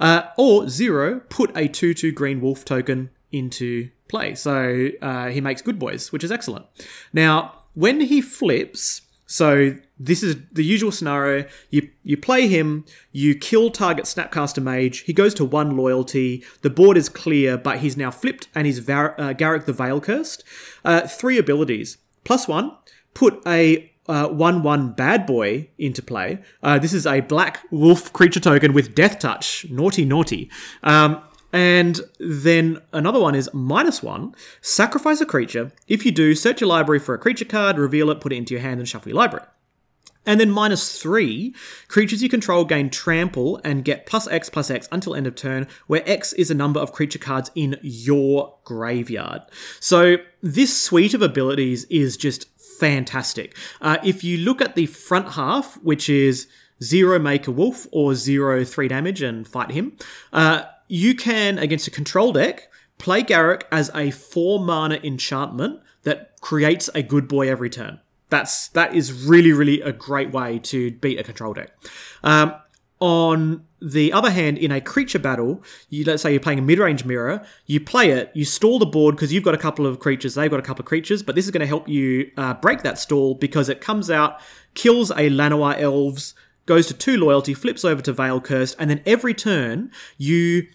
Uh, 0.00 0.24
or 0.36 0.68
zero, 0.68 1.20
put 1.28 1.56
a 1.56 1.68
2 1.68 1.94
2 1.94 2.10
green 2.10 2.40
wolf 2.40 2.64
token 2.64 3.10
into 3.30 3.90
play. 4.08 4.34
So 4.34 4.88
uh, 5.00 5.28
he 5.28 5.40
makes 5.40 5.62
good 5.62 5.78
boys, 5.78 6.10
which 6.10 6.24
is 6.24 6.32
excellent. 6.32 6.66
Now, 7.12 7.62
when 7.74 8.00
he 8.00 8.20
flips, 8.20 9.02
so 9.26 9.76
this 10.04 10.22
is 10.22 10.36
the 10.50 10.64
usual 10.64 10.90
scenario. 10.90 11.46
You 11.70 11.88
you 12.02 12.16
play 12.16 12.48
him, 12.48 12.84
you 13.12 13.34
kill 13.34 13.70
target 13.70 14.04
Snapcaster 14.04 14.62
Mage. 14.62 15.00
He 15.00 15.12
goes 15.12 15.34
to 15.34 15.44
one 15.44 15.76
loyalty. 15.76 16.44
The 16.62 16.70
board 16.70 16.96
is 16.96 17.08
clear, 17.08 17.56
but 17.56 17.78
he's 17.78 17.96
now 17.96 18.10
flipped, 18.10 18.48
and 18.54 18.66
he's 18.66 18.80
Var- 18.80 19.14
uh, 19.18 19.34
Garruk 19.34 19.66
the 19.66 19.72
Veil 19.72 20.00
Cursed. 20.00 20.44
Uh, 20.84 21.06
three 21.06 21.38
abilities 21.38 21.98
plus 22.24 22.48
one. 22.48 22.76
Put 23.14 23.42
a 23.46 23.90
uh, 24.08 24.26
1 24.28 24.62
1 24.62 24.92
bad 24.94 25.26
boy 25.26 25.68
into 25.78 26.02
play. 26.02 26.40
Uh, 26.62 26.78
this 26.78 26.92
is 26.92 27.06
a 27.06 27.20
black 27.20 27.60
wolf 27.70 28.12
creature 28.12 28.40
token 28.40 28.72
with 28.72 28.94
death 28.94 29.18
touch. 29.18 29.66
Naughty, 29.70 30.04
naughty. 30.04 30.50
Um, 30.82 31.22
and 31.52 32.00
then 32.18 32.80
another 32.92 33.20
one 33.20 33.34
is 33.34 33.50
minus 33.52 34.02
one, 34.02 34.34
sacrifice 34.62 35.20
a 35.20 35.26
creature. 35.26 35.70
If 35.86 36.06
you 36.06 36.10
do, 36.10 36.34
search 36.34 36.62
your 36.62 36.68
library 36.68 36.98
for 36.98 37.14
a 37.14 37.18
creature 37.18 37.44
card, 37.44 37.78
reveal 37.78 38.10
it, 38.10 38.20
put 38.20 38.32
it 38.32 38.36
into 38.36 38.54
your 38.54 38.62
hand, 38.62 38.80
and 38.80 38.88
shuffle 38.88 39.10
your 39.10 39.18
library. 39.18 39.44
And 40.24 40.38
then 40.38 40.50
minus 40.50 41.00
three, 41.00 41.54
creatures 41.88 42.22
you 42.22 42.28
control 42.28 42.64
gain 42.64 42.90
trample 42.90 43.60
and 43.64 43.84
get 43.84 44.06
plus 44.06 44.28
X 44.28 44.48
plus 44.48 44.70
X 44.70 44.88
until 44.92 45.14
end 45.14 45.26
of 45.26 45.34
turn, 45.34 45.66
where 45.88 46.08
X 46.08 46.32
is 46.34 46.50
a 46.50 46.54
number 46.54 46.78
of 46.78 46.92
creature 46.92 47.18
cards 47.18 47.50
in 47.54 47.78
your 47.82 48.54
graveyard. 48.64 49.42
So 49.80 50.16
this 50.40 50.80
suite 50.80 51.14
of 51.14 51.22
abilities 51.22 51.84
is 51.86 52.16
just 52.16 52.46
fantastic. 52.78 53.56
Uh, 53.80 53.98
if 54.04 54.22
you 54.22 54.38
look 54.38 54.60
at 54.60 54.76
the 54.76 54.86
front 54.86 55.32
half, 55.32 55.74
which 55.82 56.08
is 56.08 56.46
zero 56.82 57.18
make 57.18 57.46
a 57.46 57.52
wolf 57.52 57.86
or 57.92 58.14
zero 58.14 58.64
three 58.64 58.88
damage 58.88 59.22
and 59.22 59.46
fight 59.46 59.72
him, 59.72 59.96
uh, 60.32 60.64
you 60.88 61.14
can 61.14 61.58
against 61.58 61.86
a 61.86 61.90
control 61.90 62.32
deck 62.32 62.68
play 62.98 63.22
Garruk 63.22 63.62
as 63.72 63.90
a 63.94 64.10
four 64.10 64.60
mana 64.60 65.00
enchantment 65.02 65.80
that 66.02 66.40
creates 66.40 66.88
a 66.94 67.02
good 67.02 67.26
boy 67.26 67.48
every 67.48 67.70
turn. 67.70 68.00
That's 68.32 68.68
that 68.68 68.94
is 68.94 69.12
really 69.12 69.52
really 69.52 69.82
a 69.82 69.92
great 69.92 70.32
way 70.32 70.58
to 70.70 70.90
beat 70.92 71.20
a 71.20 71.22
control 71.22 71.52
deck. 71.52 71.70
Um, 72.24 72.54
on 72.98 73.66
the 73.80 74.10
other 74.12 74.30
hand, 74.30 74.56
in 74.56 74.70
a 74.70 74.80
creature 74.80 75.18
battle, 75.18 75.62
you 75.90 76.02
let's 76.04 76.22
say 76.22 76.30
you're 76.30 76.40
playing 76.40 76.60
a 76.60 76.62
mid-range 76.62 77.04
mirror, 77.04 77.44
you 77.66 77.78
play 77.78 78.10
it, 78.10 78.30
you 78.32 78.46
stall 78.46 78.78
the 78.78 78.86
board 78.86 79.16
because 79.16 79.34
you've 79.34 79.44
got 79.44 79.54
a 79.54 79.58
couple 79.58 79.86
of 79.86 79.98
creatures, 79.98 80.34
they've 80.34 80.50
got 80.50 80.60
a 80.60 80.62
couple 80.62 80.80
of 80.80 80.86
creatures, 80.86 81.22
but 81.22 81.34
this 81.34 81.44
is 81.44 81.50
going 81.50 81.60
to 81.60 81.66
help 81.66 81.86
you 81.88 82.30
uh, 82.38 82.54
break 82.54 82.82
that 82.82 82.98
stall 82.98 83.34
because 83.34 83.68
it 83.68 83.82
comes 83.82 84.10
out, 84.10 84.40
kills 84.72 85.10
a 85.10 85.28
Llanowar 85.28 85.78
elves, 85.78 86.34
goes 86.64 86.86
to 86.86 86.94
two 86.94 87.18
loyalty, 87.18 87.52
flips 87.52 87.84
over 87.84 88.00
to 88.00 88.14
Veil 88.14 88.40
Cursed, 88.40 88.76
and 88.78 88.88
then 88.88 89.02
every 89.04 89.34
turn 89.34 89.90
you 90.16 90.68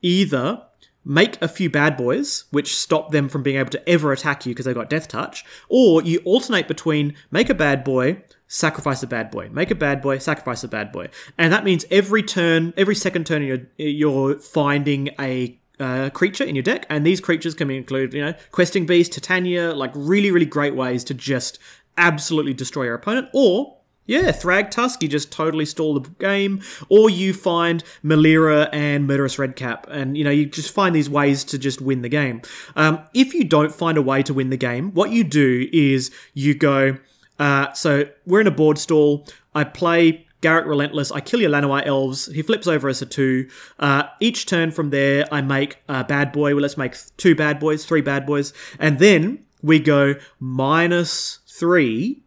either 0.00 0.62
make 1.04 1.40
a 1.40 1.48
few 1.48 1.70
bad 1.70 1.96
boys, 1.96 2.44
which 2.50 2.76
stop 2.76 3.10
them 3.10 3.28
from 3.28 3.42
being 3.42 3.56
able 3.56 3.70
to 3.70 3.88
ever 3.88 4.12
attack 4.12 4.44
you 4.44 4.52
because 4.52 4.66
they've 4.66 4.74
got 4.74 4.90
death 4.90 5.08
touch, 5.08 5.44
or 5.68 6.02
you 6.02 6.20
alternate 6.24 6.68
between 6.68 7.14
make 7.30 7.48
a 7.48 7.54
bad 7.54 7.84
boy, 7.84 8.22
sacrifice 8.46 9.02
a 9.02 9.06
bad 9.06 9.30
boy, 9.30 9.48
make 9.50 9.70
a 9.70 9.74
bad 9.74 10.02
boy, 10.02 10.18
sacrifice 10.18 10.62
a 10.62 10.68
bad 10.68 10.92
boy, 10.92 11.08
and 11.38 11.52
that 11.52 11.64
means 11.64 11.84
every 11.90 12.22
turn, 12.22 12.74
every 12.76 12.94
second 12.94 13.26
turn, 13.26 13.42
you're 13.42 13.66
you're 13.76 14.38
finding 14.38 15.08
a 15.18 15.58
uh, 15.78 16.10
creature 16.10 16.44
in 16.44 16.54
your 16.54 16.62
deck, 16.62 16.84
and 16.90 17.06
these 17.06 17.20
creatures 17.20 17.54
can 17.54 17.70
include, 17.70 18.12
you 18.12 18.22
know, 18.22 18.34
questing 18.50 18.84
beast, 18.84 19.12
Titania, 19.12 19.72
like 19.72 19.92
really, 19.94 20.30
really 20.30 20.46
great 20.46 20.74
ways 20.74 21.02
to 21.04 21.14
just 21.14 21.58
absolutely 21.96 22.52
destroy 22.52 22.84
your 22.84 22.94
opponent, 22.94 23.28
or 23.32 23.78
yeah, 24.06 24.32
Thragtusk, 24.32 25.02
you 25.02 25.08
just 25.08 25.30
totally 25.30 25.64
stall 25.64 25.94
the 25.94 26.08
game, 26.18 26.62
or 26.88 27.08
you 27.08 27.32
find 27.32 27.84
Melira 28.04 28.68
and 28.72 29.06
Murderous 29.06 29.38
Redcap, 29.38 29.86
and 29.88 30.16
you 30.16 30.24
know 30.24 30.30
you 30.30 30.46
just 30.46 30.72
find 30.72 30.94
these 30.94 31.08
ways 31.08 31.44
to 31.44 31.58
just 31.58 31.80
win 31.80 32.02
the 32.02 32.08
game. 32.08 32.42
Um, 32.74 33.04
if 33.14 33.34
you 33.34 33.44
don't 33.44 33.72
find 33.72 33.96
a 33.96 34.02
way 34.02 34.22
to 34.24 34.34
win 34.34 34.50
the 34.50 34.56
game, 34.56 34.92
what 34.94 35.10
you 35.10 35.22
do 35.22 35.68
is 35.72 36.10
you 36.34 36.54
go. 36.54 36.98
Uh, 37.38 37.72
so 37.72 38.04
we're 38.26 38.40
in 38.40 38.46
a 38.46 38.50
board 38.50 38.78
stall. 38.78 39.26
I 39.54 39.64
play 39.64 40.26
Garruk 40.42 40.66
Relentless. 40.66 41.12
I 41.12 41.20
kill 41.20 41.40
your 41.40 41.50
Llanowar 41.50 41.86
elves. 41.86 42.26
He 42.26 42.42
flips 42.42 42.66
over 42.66 42.88
us 42.88 43.02
a 43.02 43.06
two. 43.06 43.48
Uh, 43.78 44.04
each 44.20 44.46
turn 44.46 44.70
from 44.70 44.90
there, 44.90 45.26
I 45.32 45.40
make 45.40 45.78
a 45.88 46.04
bad 46.04 46.32
boy. 46.32 46.54
Well, 46.54 46.62
let's 46.62 46.76
make 46.76 46.96
two 47.16 47.34
bad 47.34 47.60
boys, 47.60 47.84
three 47.84 48.00
bad 48.00 48.26
boys, 48.26 48.52
and 48.78 48.98
then 48.98 49.44
we 49.62 49.78
go 49.78 50.14
minus 50.38 51.40
three, 51.46 52.22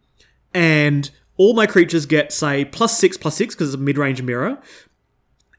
and 0.52 1.10
all 1.36 1.54
my 1.54 1.66
creatures 1.66 2.06
get 2.06 2.32
say 2.32 2.64
plus 2.64 2.98
six 2.98 3.16
plus 3.16 3.36
six 3.36 3.54
because 3.54 3.68
it's 3.68 3.76
a 3.76 3.78
mid-range 3.78 4.22
mirror 4.22 4.58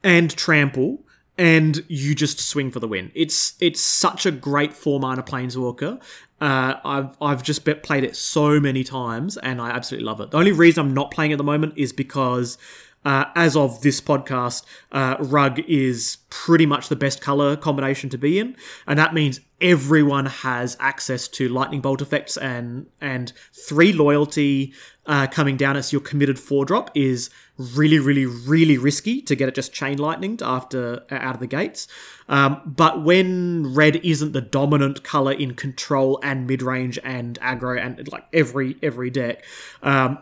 and 0.04 0.36
trample 0.36 1.04
and 1.38 1.84
you 1.88 2.16
just 2.16 2.40
swing 2.40 2.72
for 2.72 2.80
the 2.80 2.88
win 2.88 3.12
it's 3.14 3.56
it's 3.60 3.82
such 3.82 4.26
a 4.26 4.32
great 4.32 4.74
four 4.74 5.00
mana 5.00 5.24
planeswalker 5.24 6.02
uh, 6.42 6.76
I've 6.84 7.18
I've 7.22 7.44
just 7.44 7.64
played 7.82 8.04
it 8.04 8.16
so 8.16 8.60
many 8.60 8.84
times 8.84 9.38
and 9.38 9.62
I 9.62 9.70
absolutely 9.70 10.06
love 10.06 10.20
it. 10.20 10.32
The 10.32 10.38
only 10.38 10.52
reason 10.52 10.86
I'm 10.86 10.94
not 10.94 11.10
playing 11.10 11.32
at 11.32 11.38
the 11.38 11.46
moment 11.46 11.74
is 11.78 11.94
because 11.94 12.58
uh, 13.06 13.26
as 13.36 13.56
of 13.56 13.82
this 13.82 14.02
podcast, 14.02 14.66
uh, 14.92 15.16
rug 15.20 15.60
is 15.68 16.18
pretty 16.30 16.66
much 16.66 16.90
the 16.90 16.96
best 16.96 17.22
color 17.22 17.56
combination 17.56 18.10
to 18.10 18.18
be 18.18 18.40
in, 18.40 18.56
and 18.88 18.98
that 18.98 19.14
means 19.14 19.40
everyone 19.62 20.26
has 20.26 20.76
access 20.80 21.28
to 21.28 21.48
lightning 21.48 21.80
bolt 21.80 22.02
effects 22.02 22.36
and 22.36 22.88
and 23.00 23.32
three 23.54 23.94
loyalty 23.94 24.74
uh, 25.06 25.28
coming 25.28 25.56
down 25.56 25.78
as 25.78 25.94
your 25.94 26.02
committed 26.02 26.38
four 26.38 26.66
drop 26.66 26.92
is 26.94 27.30
really 27.58 28.00
really 28.00 28.26
really 28.26 28.78
risky 28.78 29.22
to 29.22 29.34
get 29.36 29.48
it 29.48 29.56
just 29.56 29.72
chain 29.72 29.98
lightninged 29.98 30.42
after 30.42 31.04
uh, 31.12 31.16
out 31.16 31.36
of 31.36 31.40
the 31.40 31.48
gates. 31.48 31.88
Um, 32.28 32.62
but 32.66 33.04
when 33.04 33.74
red 33.74 33.98
isn't 33.98 34.34
the 34.34 34.42
dominant 34.42 35.04
color 35.04 35.32
in 35.32 35.54
control 35.54 36.20
and 36.24 36.48
mid 36.48 36.62
range 36.62 37.00
and 37.04 37.40
aggro 37.40 37.80
and 37.80 38.12
like 38.12 38.26
every 38.34 38.78
every 38.82 39.10
deck. 39.10 39.46
Um, 39.84 40.18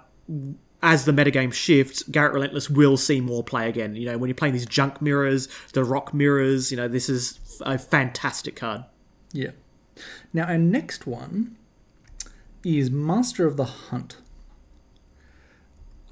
as 0.83 1.05
the 1.05 1.13
metagame 1.13 1.53
shifts, 1.53 2.03
Garruk 2.03 2.33
Relentless 2.33 2.69
will 2.69 2.97
see 2.97 3.21
more 3.21 3.41
play 3.41 3.69
again. 3.69 3.95
You 3.95 4.05
know, 4.05 4.17
when 4.17 4.27
you're 4.27 4.35
playing 4.35 4.53
these 4.53 4.65
junk 4.65 5.01
mirrors, 5.01 5.47
the 5.71 5.83
rock 5.83 6.13
mirrors, 6.13 6.69
you 6.69 6.77
know, 6.77 6.89
this 6.89 7.07
is 7.09 7.39
a 7.61 7.79
fantastic 7.79 8.57
card. 8.57 8.83
Yeah. 9.31 9.51
Now, 10.33 10.43
our 10.45 10.57
next 10.57 11.07
one 11.07 11.55
is 12.65 12.91
Master 12.91 13.47
of 13.47 13.55
the 13.55 13.63
Hunt. 13.63 14.17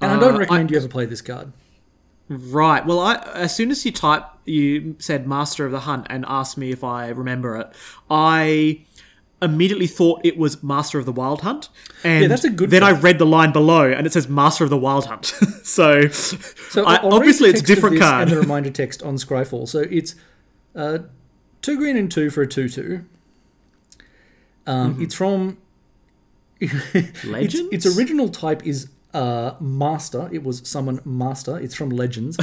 And 0.00 0.10
I 0.10 0.18
don't 0.18 0.36
Uh, 0.36 0.38
recommend 0.38 0.70
you 0.70 0.78
ever 0.78 0.88
play 0.88 1.04
this 1.04 1.20
card. 1.20 1.52
Right. 2.28 2.84
Well, 2.86 2.98
I 2.98 3.16
as 3.34 3.54
soon 3.54 3.70
as 3.70 3.84
you 3.84 3.92
type, 3.92 4.24
you 4.46 4.96
said 4.98 5.28
Master 5.28 5.66
of 5.66 5.72
the 5.72 5.80
Hunt 5.80 6.06
and 6.08 6.24
asked 6.26 6.56
me 6.56 6.70
if 6.70 6.82
I 6.82 7.08
remember 7.08 7.56
it. 7.56 7.68
I 8.10 8.86
immediately 9.42 9.86
thought 9.86 10.20
it 10.24 10.38
was 10.38 10.62
Master 10.62 10.98
of 10.98 11.04
the 11.06 11.12
Wild 11.12 11.40
Hunt, 11.42 11.68
and 12.04 12.22
Yeah, 12.22 12.28
that's 12.28 12.44
a 12.44 12.50
good 12.50 12.70
Then 12.70 12.82
I 12.82 12.92
read 12.92 13.18
the 13.18 13.26
line 13.26 13.52
below, 13.52 13.90
and 13.90 14.06
it 14.06 14.12
says 14.12 14.28
Master 14.28 14.64
of 14.64 14.70
the 14.70 14.78
Wild 14.78 15.06
Hunt. 15.06 15.26
so, 15.64 16.08
So 16.08 16.84
I- 16.84 16.96
I'll- 16.96 17.04
I'll 17.06 17.10
read 17.10 17.16
obviously 17.16 17.50
it's 17.50 17.60
a 17.60 17.64
different 17.64 17.98
card. 17.98 18.28
And 18.28 18.36
the 18.36 18.40
reminder 18.40 18.70
text 18.70 19.02
on 19.02 19.16
Scryfall. 19.16 19.68
So 19.68 19.80
it's 19.80 20.14
uh, 20.74 20.98
two 21.60 21.76
green 21.76 21.96
and 21.96 22.10
two 22.10 22.30
for 22.30 22.42
a 22.42 22.46
two-two. 22.46 23.04
Um, 24.66 24.94
Mm-hmm. 24.94 25.02
It's 25.02 25.14
from 25.14 25.58
its, 26.60 27.24
Legends? 27.24 27.68
its 27.72 27.98
original 27.98 28.28
type 28.28 28.64
is 28.66 28.88
uh, 29.12 29.54
Master. 29.60 30.28
It 30.32 30.44
was 30.44 30.66
Summon 30.68 31.00
Master. 31.04 31.58
It's 31.58 31.74
from 31.74 31.90
Legends. 31.90 32.38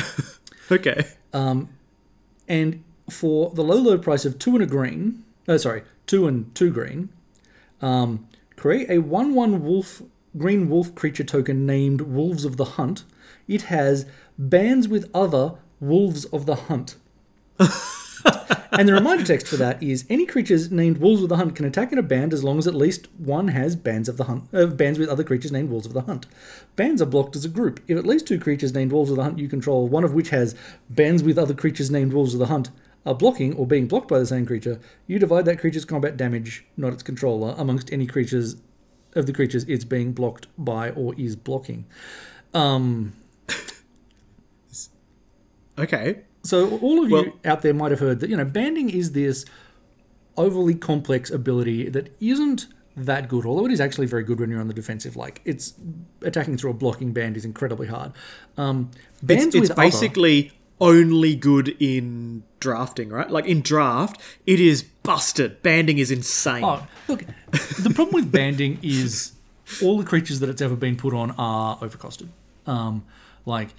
okay. 0.71 1.05
And 1.33 2.83
for 3.09 3.51
the 3.51 3.63
low, 3.63 3.77
low 3.77 3.97
price 3.97 4.25
of 4.25 4.37
two 4.39 4.55
and 4.55 4.63
a 4.63 4.65
green, 4.65 5.23
oh, 5.47 5.57
sorry, 5.57 5.83
two 6.09 6.27
and 6.27 6.53
two 6.55 6.71
green, 6.71 7.09
um, 7.81 8.27
create 8.55 8.89
a 8.89 8.97
1 8.97 9.35
1 9.35 9.63
wolf, 9.63 10.01
green 10.37 10.67
wolf 10.67 10.95
creature 10.95 11.23
token 11.23 11.65
named 11.65 12.01
Wolves 12.01 12.45
of 12.45 12.57
the 12.57 12.65
Hunt. 12.65 13.03
It 13.47 13.63
has 13.63 14.07
bands 14.37 14.87
with 14.87 15.09
other 15.13 15.53
Wolves 15.79 16.25
of 16.25 16.47
the 16.47 16.55
Hunt. 16.55 16.95
and 17.59 18.87
the 18.87 18.93
reminder 18.93 19.23
text 19.23 19.47
for 19.47 19.57
that 19.57 19.81
is 19.83 20.05
any 20.09 20.25
creatures 20.25 20.71
named 20.71 20.97
Wolves 20.97 21.21
of 21.21 21.29
the 21.29 21.37
Hunt 21.37 21.55
can 21.55 21.65
attack 21.65 21.91
in 21.91 21.99
a 21.99 22.03
band 22.03 22.33
as 22.33 22.43
long 22.43 22.57
as 22.57 22.65
at 22.65 22.73
least 22.73 23.07
one 23.19 23.49
has 23.49 23.75
bands 23.75 24.09
of 24.09 24.17
the 24.17 24.23
hunt, 24.23 24.45
uh, 24.51 24.65
bands 24.65 24.97
with 24.97 25.09
other 25.09 25.23
creatures 25.23 25.51
named 25.51 25.69
Wolves 25.69 25.85
of 25.85 25.93
the 25.93 26.01
Hunt. 26.01 26.25
Bands 26.75 27.03
are 27.03 27.05
blocked 27.05 27.35
as 27.35 27.45
a 27.45 27.49
group. 27.49 27.81
If 27.87 27.97
at 27.97 28.07
least 28.07 28.25
two 28.25 28.39
creatures 28.39 28.73
named 28.73 28.91
Wolves 28.91 29.11
of 29.11 29.17
the 29.17 29.23
Hunt 29.23 29.37
you 29.37 29.47
control, 29.47 29.87
one 29.87 30.03
of 30.03 30.13
which 30.13 30.29
has 30.29 30.55
bands 30.89 31.21
with 31.21 31.37
other 31.37 31.53
creatures 31.53 31.91
named 31.91 32.13
Wolves 32.13 32.33
of 32.33 32.39
the 32.39 32.47
Hunt, 32.47 32.71
are 33.05 33.15
blocking 33.15 33.53
or 33.55 33.65
being 33.65 33.87
blocked 33.87 34.07
by 34.07 34.19
the 34.19 34.25
same 34.25 34.45
creature, 34.45 34.79
you 35.07 35.17
divide 35.19 35.45
that 35.45 35.59
creature's 35.59 35.85
combat 35.85 36.17
damage, 36.17 36.65
not 36.77 36.93
its 36.93 37.03
controller, 37.03 37.55
amongst 37.57 37.91
any 37.91 38.05
creatures 38.05 38.57
of 39.15 39.25
the 39.25 39.33
creatures 39.33 39.63
it's 39.67 39.83
being 39.85 40.11
blocked 40.13 40.47
by 40.57 40.91
or 40.91 41.15
is 41.15 41.35
blocking. 41.35 41.85
Um, 42.53 43.13
Okay. 45.77 46.21
So 46.43 46.77
all 46.79 47.03
of 47.03 47.11
Well- 47.11 47.25
you 47.25 47.39
out 47.45 47.61
there 47.61 47.73
might 47.73 47.91
have 47.91 47.99
heard 47.99 48.19
that 48.19 48.29
you 48.29 48.37
know 48.37 48.45
banding 48.45 48.89
is 48.89 49.11
this 49.13 49.45
overly 50.37 50.75
complex 50.75 51.29
ability 51.31 51.89
that 51.89 52.15
isn't 52.19 52.67
that 52.95 53.29
good, 53.29 53.45
although 53.45 53.65
it 53.65 53.71
is 53.71 53.79
actually 53.79 54.07
very 54.07 54.23
good 54.23 54.39
when 54.39 54.49
you're 54.49 54.59
on 54.59 54.67
the 54.67 54.73
defensive. 54.73 55.15
Like 55.15 55.41
it's 55.45 55.73
attacking 56.21 56.57
through 56.57 56.71
a 56.71 56.73
blocking 56.73 57.13
band 57.13 57.37
is 57.37 57.45
incredibly 57.45 57.87
hard. 57.87 58.11
Um, 58.57 58.91
bands 59.23 59.47
It's, 59.47 59.55
it's 59.55 59.69
other- 59.71 59.81
basically 59.81 60.51
only 60.81 61.35
good 61.35 61.75
in 61.79 62.43
drafting, 62.59 63.09
right? 63.09 63.29
Like 63.29 63.45
in 63.45 63.61
draft, 63.61 64.19
it 64.45 64.59
is 64.59 64.83
busted. 64.83 65.61
Banding 65.61 65.97
is 65.97 66.11
insane. 66.11 66.63
Oh, 66.63 66.85
look, 67.07 67.23
the 67.51 67.91
problem 67.93 68.13
with 68.15 68.31
banding 68.31 68.79
is 68.81 69.33
all 69.83 69.97
the 69.97 70.05
creatures 70.05 70.39
that 70.39 70.49
it's 70.49 70.61
ever 70.61 70.75
been 70.75 70.95
put 70.95 71.13
on 71.13 71.31
are 71.31 71.77
overcosted. 71.79 72.29
Um, 72.65 73.03
like, 73.45 73.69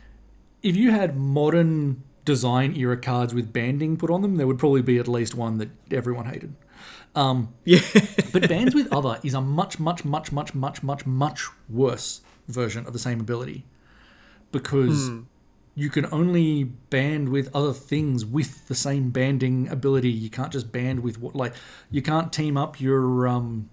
if 0.63 0.77
you 0.77 0.91
had 0.91 1.17
modern 1.17 2.03
design 2.25 2.77
era 2.77 2.97
cards 2.97 3.33
with 3.35 3.53
banding 3.53 3.97
put 3.97 4.11
on 4.11 4.23
them, 4.23 4.37
there 4.37 4.47
would 4.47 4.59
probably 4.59 4.83
be 4.83 4.99
at 4.99 5.09
least 5.09 5.35
one 5.35 5.59
that 5.59 5.69
everyone 5.91 6.27
hated. 6.27 6.55
Um, 7.15 7.55
Yeah. 7.65 7.81
but 8.33 8.49
bands 8.49 8.75
with 8.75 8.93
other 8.93 9.19
is 9.25 9.35
a 9.35 9.41
much, 9.41 9.79
much, 9.79 10.05
much, 10.05 10.31
much, 10.31 10.55
much, 10.55 10.83
much, 10.83 11.07
much 11.07 11.47
worse 11.69 12.21
version 12.47 12.87
of 12.87 12.93
the 12.93 12.99
same 12.99 13.21
ability 13.21 13.65
because 14.53 15.11
you 15.75 15.89
can 15.89 16.07
only 16.13 16.65
band 16.65 17.29
with 17.29 17.49
other 17.55 17.73
things 17.73 18.25
with 18.25 18.69
the 18.69 18.75
same 18.75 19.11
banding 19.11 19.69
ability. 19.69 20.11
You 20.11 20.31
can't 20.31 20.53
just 20.53 20.73
band 20.73 21.01
with 21.01 21.19
what 21.19 21.35
like 21.35 21.55
you 21.91 22.03
can't 22.03 22.33
team 22.33 22.57
up 22.57 22.81
your 22.81 23.27
um 23.29 23.71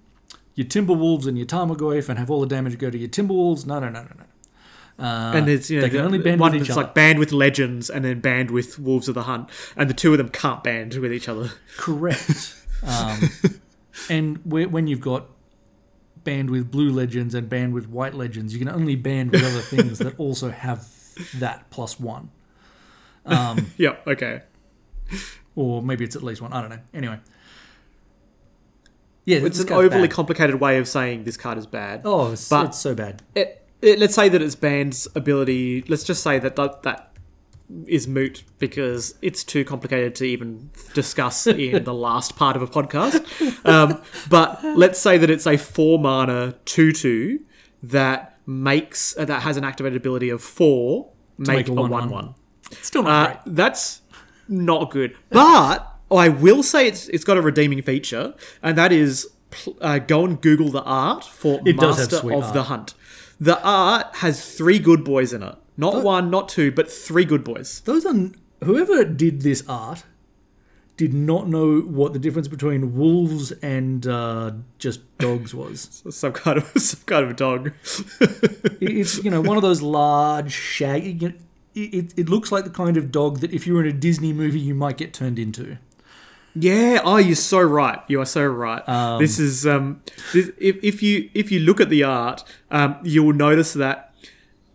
your 0.56 0.66
Timberwolves 0.66 1.28
and 1.28 1.38
your 1.38 1.48
Tarmogoyf 1.48 2.10
and 2.10 2.18
have 2.18 2.32
all 2.32 2.42
the 2.42 2.48
damage 2.48 2.78
go 2.78 2.90
to 2.90 2.98
your 2.98 3.10
Timberwolves. 3.10 3.66
No, 3.66 3.80
no, 3.80 3.90
no, 3.90 4.02
no, 4.02 4.10
no. 4.18 4.24
Uh, 5.00 5.34
and 5.36 5.48
it's 5.48 5.70
you 5.70 5.78
know, 5.78 5.84
they 5.84 5.90
can 5.90 6.00
the- 6.00 6.06
only 6.06 6.18
band 6.18 6.42
one 6.42 6.54
with 6.54 6.64
each 6.64 6.70
other. 6.72 6.82
like 6.82 6.96
band 6.96 7.20
with 7.20 7.32
legends 7.32 7.90
and 7.90 8.04
then 8.04 8.20
band 8.20 8.50
with 8.50 8.80
wolves 8.80 9.08
of 9.08 9.14
the 9.14 9.24
hunt, 9.24 9.50
and 9.76 9.90
the 9.90 9.94
two 9.94 10.12
of 10.12 10.18
them 10.18 10.30
can't 10.30 10.64
band 10.64 10.96
with 10.96 11.14
each 11.14 11.30
other. 11.30 11.52
Correct. 11.78 12.56
um, 12.88 13.30
and 14.10 14.40
when 14.44 14.88
you've 14.88 15.02
got 15.02 15.28
band 16.24 16.50
with 16.50 16.72
blue 16.72 16.90
legends 16.90 17.36
and 17.36 17.48
band 17.48 17.74
with 17.74 17.88
white 17.88 18.16
legends, 18.16 18.54
you 18.54 18.60
can 18.60 18.70
only 18.70 18.96
band 18.96 19.32
with 19.32 19.44
other 19.44 19.62
things 19.62 20.00
that 20.00 20.18
also 20.20 20.50
have 20.50 20.88
that 21.36 21.70
plus 21.70 22.00
one. 22.00 22.30
Um, 23.26 23.72
Yep. 23.78 24.08
Okay. 24.08 24.42
or 25.54 25.82
maybe 25.84 26.06
it's 26.06 26.16
at 26.16 26.24
least 26.24 26.42
one. 26.42 26.54
I 26.54 26.62
don't 26.62 26.70
know. 26.70 26.80
Anyway. 26.94 27.20
Yeah, 29.26 29.40
It's 29.40 29.60
an 29.60 29.74
overly 29.74 30.08
bad. 30.08 30.12
complicated 30.16 30.56
way 30.62 30.78
of 30.78 30.88
saying 30.88 31.26
this 31.26 31.36
card 31.36 31.58
is 31.58 31.66
bad. 31.66 32.02
Oh, 32.06 32.32
it's, 32.32 32.48
but- 32.48 32.68
it's 32.68 32.78
so 32.78 32.96
bad. 32.96 33.22
It, 33.36 33.66
it, 33.82 34.00
let's 34.00 34.16
say 34.16 34.30
that 34.30 34.42
it's 34.42 34.56
band's 34.56 35.08
ability. 35.16 35.84
Let's 35.90 36.06
just 36.06 36.24
say 36.24 36.40
that 36.40 36.56
that, 36.56 36.84
that 36.84 37.12
is 37.86 38.08
moot 38.08 38.46
because 38.60 39.16
it's 39.22 39.44
too 39.44 39.66
complicated 39.66 40.16
to 40.16 40.24
even 40.24 40.70
discuss 40.94 41.46
in 41.48 41.84
the 41.84 41.94
last 41.94 42.38
part 42.38 42.56
of 42.56 42.62
a 42.62 42.68
podcast. 42.68 43.66
Um, 43.68 44.02
but 44.30 44.64
let's 44.64 45.00
say 45.00 45.18
that 45.18 45.30
it's 45.30 45.46
a 45.46 45.58
four 45.58 46.00
mana 46.00 46.54
two 46.64 46.94
two 46.94 47.42
that 47.84 48.37
makes 48.48 49.16
uh, 49.18 49.26
that 49.26 49.44
has 49.44 49.58
an 49.58 49.64
activated 49.64 49.98
ability 49.98 50.30
of 50.30 50.42
four, 50.42 51.12
make, 51.38 51.48
make 51.48 51.70
a 51.70 51.74
a 51.74 51.76
1-1. 51.76 51.90
one 51.90 52.10
one. 52.10 52.36
Still 52.82 53.04
not 53.04 53.12
Uh, 53.12 53.34
great. 53.44 53.56
that's 53.56 54.02
not 54.48 54.90
good. 54.90 55.16
But 55.30 55.88
I 56.10 56.30
will 56.30 56.64
say 56.64 56.88
it's 56.88 57.08
it's 57.10 57.24
got 57.24 57.38
a 57.38 57.42
redeeming 57.42 57.82
feature, 57.82 58.34
and 58.64 58.78
that 58.78 58.92
is 58.92 59.28
uh, 59.82 60.00
go 60.00 60.26
and 60.26 60.42
Google 60.42 60.70
the 60.70 60.82
art 60.84 61.24
for 61.24 61.62
It 61.66 61.76
Master 61.80 62.18
of 62.18 62.44
art. 62.44 62.54
the 62.54 62.64
Hunt. 62.64 62.94
The 63.40 63.62
art 63.62 64.08
has 64.18 64.56
three 64.58 64.80
good 64.80 65.04
boys 65.04 65.32
in 65.34 65.44
it. 65.44 65.56
Not 65.78 66.04
one, 66.04 66.32
not 66.32 66.50
two, 66.50 66.72
but 66.72 66.92
three 66.92 67.24
good 67.26 67.44
boys. 67.44 67.82
Those 67.86 68.04
are 68.06 68.16
whoever 68.64 69.04
did 69.06 69.42
this 69.42 69.64
art 69.70 70.04
did 70.98 71.14
not 71.14 71.48
know 71.48 71.80
what 71.82 72.14
the 72.14 72.20
difference 72.20 72.48
between 72.48 72.98
wolves 72.98 73.52
and 73.52 74.08
uh, 74.08 74.52
just 74.80 75.18
dogs 75.20 75.54
was. 75.54 76.04
Some 76.10 76.34
kind 76.34 76.58
of 76.58 76.68
some 76.82 77.02
kind 77.06 77.26
of 77.26 77.36
dog. 77.36 77.72
It's 78.80 79.24
you 79.24 79.32
know 79.32 79.42
one 79.42 79.58
of 79.58 79.64
those 79.64 79.82
large 79.82 80.52
shaggy. 80.52 81.14
You 81.14 81.30
know, 81.30 81.36
it, 81.74 82.14
it, 82.18 82.30
looks 82.30 82.52
like 82.52 82.64
the 82.64 82.70
kind 82.70 82.98
of 82.98 83.12
dog 83.12 83.40
that 83.40 83.54
if 83.54 83.66
you 83.66 83.74
were 83.74 83.82
in 83.82 83.88
a 83.88 83.94
Disney 83.94 84.34
movie 84.34 84.60
you 84.60 84.76
might 84.76 84.98
get 84.98 85.14
turned 85.14 85.40
into. 85.40 85.78
Yeah, 86.56 87.02
oh, 87.04 87.18
you're 87.18 87.36
so 87.36 87.62
right. 87.62 88.00
You 88.08 88.22
are 88.22 88.26
so 88.26 88.46
right. 88.46 88.84
this 89.20 89.40
is 89.40 89.66
um, 89.66 90.02
this, 90.34 90.52
if 90.58 90.78
if 90.84 91.04
you 91.04 91.30
if 91.34 91.52
you 91.52 91.60
look 91.60 91.80
at 91.80 91.90
the 91.90 92.04
art, 92.04 92.44
um, 92.72 92.98
you 93.04 93.24
will 93.24 93.34
notice 93.34 93.74
that 93.74 94.07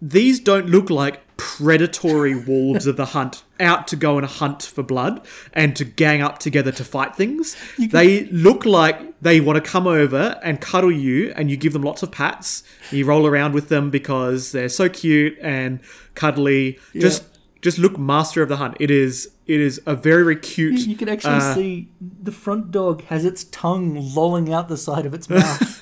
these 0.02 0.40
don't 0.40 0.66
look 0.66 0.90
like 0.90 1.20
predatory 1.36 2.34
wolves 2.34 2.88
of 2.88 2.96
the 2.96 3.06
hunt 3.06 3.44
out 3.60 3.86
to 3.86 3.96
go 3.96 4.18
and 4.18 4.26
hunt 4.26 4.62
for 4.62 4.82
blood 4.82 5.24
and 5.52 5.76
to 5.76 5.84
gang 5.84 6.20
up 6.20 6.38
together 6.38 6.72
to 6.72 6.84
fight 6.84 7.14
things. 7.14 7.56
They 7.78 8.24
look 8.24 8.64
like 8.64 9.20
they 9.20 9.40
want 9.40 9.62
to 9.64 9.70
come 9.70 9.86
over 9.86 10.40
and 10.42 10.60
cuddle 10.60 10.90
you, 10.90 11.32
and 11.36 11.50
you 11.50 11.56
give 11.56 11.72
them 11.72 11.82
lots 11.82 12.02
of 12.02 12.10
pats. 12.10 12.64
You 12.90 13.06
roll 13.06 13.26
around 13.26 13.54
with 13.54 13.68
them 13.68 13.90
because 13.90 14.50
they're 14.50 14.68
so 14.68 14.88
cute 14.88 15.38
and 15.40 15.78
cuddly. 16.16 16.80
Just 16.94 17.24
just 17.60 17.78
look, 17.78 17.96
Master 17.96 18.42
of 18.42 18.48
the 18.48 18.56
Hunt. 18.56 18.76
It 18.80 18.90
is 18.90 19.30
it 19.46 19.60
is 19.60 19.80
a 19.86 19.94
very 19.94 20.24
very 20.24 20.36
cute. 20.36 20.80
You 20.80 20.96
can 20.96 21.08
actually 21.08 21.34
uh, 21.34 21.54
see 21.54 21.88
the 22.00 22.32
front 22.32 22.72
dog 22.72 23.04
has 23.04 23.24
its 23.24 23.44
tongue 23.44 23.94
lolling 24.14 24.52
out 24.52 24.68
the 24.68 24.76
side 24.76 25.06
of 25.06 25.14
its 25.14 25.30
mouth. 25.30 25.78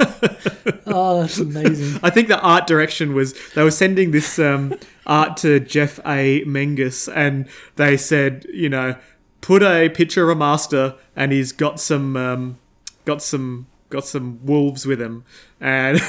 oh, 0.90 1.20
that's 1.20 1.38
amazing. 1.38 2.00
I 2.02 2.10
think 2.10 2.28
the 2.28 2.40
art 2.40 2.66
direction 2.66 3.14
was 3.14 3.34
they 3.54 3.62
were 3.62 3.70
sending 3.70 4.10
this 4.10 4.38
um, 4.38 4.74
art 5.06 5.36
to 5.38 5.60
Jeff 5.60 6.00
A. 6.06 6.44
Menges, 6.44 7.08
and 7.08 7.48
they 7.76 7.96
said, 7.96 8.46
you 8.52 8.68
know, 8.68 8.96
put 9.40 9.62
a 9.62 9.88
picture 9.88 10.24
of 10.24 10.36
a 10.36 10.38
master, 10.38 10.96
and 11.16 11.32
he's 11.32 11.52
got 11.52 11.80
some, 11.80 12.16
um, 12.16 12.58
got 13.04 13.22
some, 13.22 13.66
got 13.88 14.06
some 14.06 14.44
wolves 14.44 14.86
with 14.86 15.00
him, 15.00 15.24
and 15.60 16.00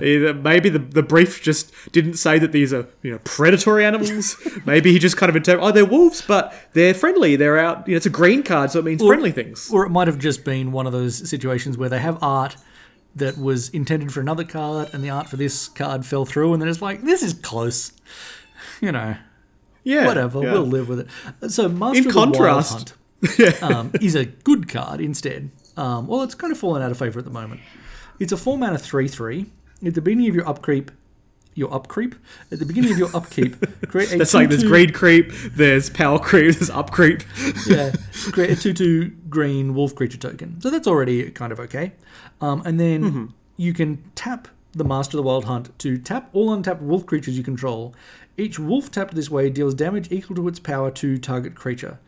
either 0.00 0.34
maybe 0.42 0.68
the 0.68 0.78
the 0.78 1.02
brief 1.02 1.42
just 1.42 1.72
didn't 1.92 2.14
say 2.14 2.38
that 2.38 2.52
these 2.52 2.72
are 2.72 2.88
you 3.02 3.12
know 3.12 3.20
predatory 3.24 3.84
animals. 3.84 4.36
maybe 4.66 4.92
he 4.92 4.98
just 4.98 5.16
kind 5.16 5.30
of 5.30 5.36
interpreted, 5.36 5.68
oh, 5.68 5.72
they're 5.72 5.84
wolves, 5.84 6.22
but 6.22 6.54
they're 6.72 6.94
friendly. 6.94 7.36
They're 7.36 7.58
out. 7.58 7.86
You 7.86 7.94
know, 7.94 7.96
it's 7.98 8.06
a 8.06 8.10
green 8.10 8.42
card, 8.42 8.70
so 8.70 8.80
it 8.80 8.84
means 8.84 9.02
friendly 9.02 9.32
things. 9.32 9.70
Or 9.70 9.84
it 9.86 9.90
might 9.90 10.08
have 10.08 10.18
just 10.18 10.44
been 10.44 10.72
one 10.72 10.86
of 10.86 10.92
those 10.92 11.28
situations 11.28 11.76
where 11.76 11.88
they 11.88 12.00
have 12.00 12.18
art 12.22 12.56
that 13.16 13.36
was 13.38 13.68
intended 13.70 14.12
for 14.12 14.20
another 14.20 14.44
card, 14.44 14.90
and 14.92 15.02
the 15.02 15.10
art 15.10 15.28
for 15.28 15.36
this 15.36 15.68
card 15.68 16.04
fell 16.06 16.24
through, 16.24 16.52
and 16.52 16.62
then 16.62 16.68
it's 16.68 16.80
like, 16.82 17.02
this 17.02 17.22
is 17.22 17.34
close. 17.34 17.92
You 18.80 18.92
know, 18.92 19.16
Yeah, 19.84 20.06
whatever, 20.06 20.42
yeah. 20.42 20.52
we'll 20.52 20.66
live 20.66 20.88
with 20.88 21.00
it. 21.00 21.50
So, 21.50 21.68
Master 21.68 21.98
In 22.00 22.06
of 22.08 22.12
the 22.12 22.18
Wild 22.18 22.34
contrast- 22.34 22.94
Hunt 23.22 23.62
um, 23.62 23.90
is 24.02 24.14
a 24.14 24.24
good 24.26 24.68
card 24.68 25.00
instead. 25.00 25.50
Um, 25.76 26.06
well, 26.06 26.22
it's 26.22 26.34
kind 26.34 26.52
of 26.52 26.58
fallen 26.58 26.82
out 26.82 26.90
of 26.90 26.98
favor 26.98 27.18
at 27.18 27.24
the 27.24 27.30
moment. 27.30 27.60
It's 28.18 28.32
a 28.32 28.36
four 28.36 28.58
mana 28.58 28.76
three 28.78 29.08
three. 29.08 29.46
At 29.84 29.94
the 29.94 30.00
beginning 30.02 30.28
of 30.28 30.34
your 30.34 30.46
upkeep, 30.48 30.90
your 31.56 31.74
upkeep. 31.74 32.14
At 32.52 32.60
the 32.60 32.64
beginning 32.66 32.92
of 32.92 32.98
your 32.98 33.10
upkeep, 33.16 33.56
create 33.88 34.12
a 34.12 34.18
That's 34.18 34.34
like 34.34 34.48
there's 34.50 34.62
2-2 34.62 34.94
creep, 34.94 35.32
there's 35.54 35.90
power 35.90 36.18
creep, 36.20 36.54
there's 36.54 36.70
up 36.70 36.92
creep. 36.92 37.22
yeah, 37.66 37.90
create 38.30 38.50
a 38.50 38.56
two-two 38.56 39.10
green 39.28 39.74
wolf 39.74 39.94
creature 39.94 40.18
token. 40.18 40.60
So 40.60 40.70
that's 40.70 40.86
already 40.86 41.30
kind 41.32 41.50
of 41.52 41.58
okay. 41.60 41.92
Um, 42.40 42.62
and 42.64 42.78
then 42.78 43.02
Mm-hmm. 43.02 43.26
you 43.56 43.72
can 43.72 44.02
tap 44.14 44.46
the 44.72 44.84
Master 44.84 45.16
of 45.16 45.24
the 45.24 45.28
Wild 45.28 45.46
Hunt 45.46 45.76
to 45.80 45.96
tap 45.98 46.28
all 46.34 46.52
untapped 46.52 46.82
wolf 46.82 47.06
creatures 47.06 47.36
you 47.36 47.42
control. 47.42 47.94
Each 48.36 48.58
wolf 48.58 48.90
tapped 48.90 49.14
this 49.14 49.30
way 49.30 49.48
deals 49.48 49.74
damage 49.74 50.12
equal 50.12 50.36
to 50.36 50.46
its 50.48 50.58
power 50.60 50.90
to 50.90 51.16
target 51.16 51.54
creature. 51.54 51.98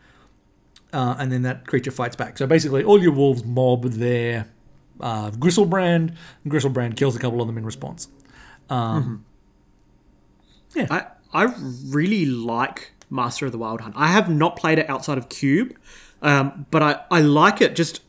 Uh, 0.92 1.16
and 1.18 1.32
then 1.32 1.42
that 1.42 1.66
creature 1.66 1.90
fights 1.90 2.16
back. 2.16 2.36
So 2.38 2.46
basically, 2.46 2.84
all 2.84 3.00
your 3.02 3.12
wolves 3.12 3.44
mob 3.44 3.84
their 3.84 4.46
uh, 5.00 5.30
Griselbrand, 5.30 6.14
Griselbrand 6.46 6.96
kills 6.96 7.16
a 7.16 7.18
couple 7.18 7.40
of 7.40 7.46
them 7.46 7.56
in 7.58 7.64
response. 7.64 8.08
Um, 8.70 9.24
I, 10.76 11.06
I 11.32 11.52
really 11.86 12.26
like 12.26 12.92
Master 13.10 13.46
of 13.46 13.52
the 13.52 13.58
Wild 13.58 13.80
Hunt. 13.80 13.94
I 13.96 14.08
have 14.08 14.28
not 14.30 14.56
played 14.56 14.78
it 14.78 14.88
outside 14.88 15.18
of 15.18 15.28
Cube, 15.28 15.74
um, 16.22 16.66
but 16.70 16.82
I, 16.82 17.00
I 17.10 17.20
like 17.20 17.60
it 17.60 17.74
just 17.76 18.00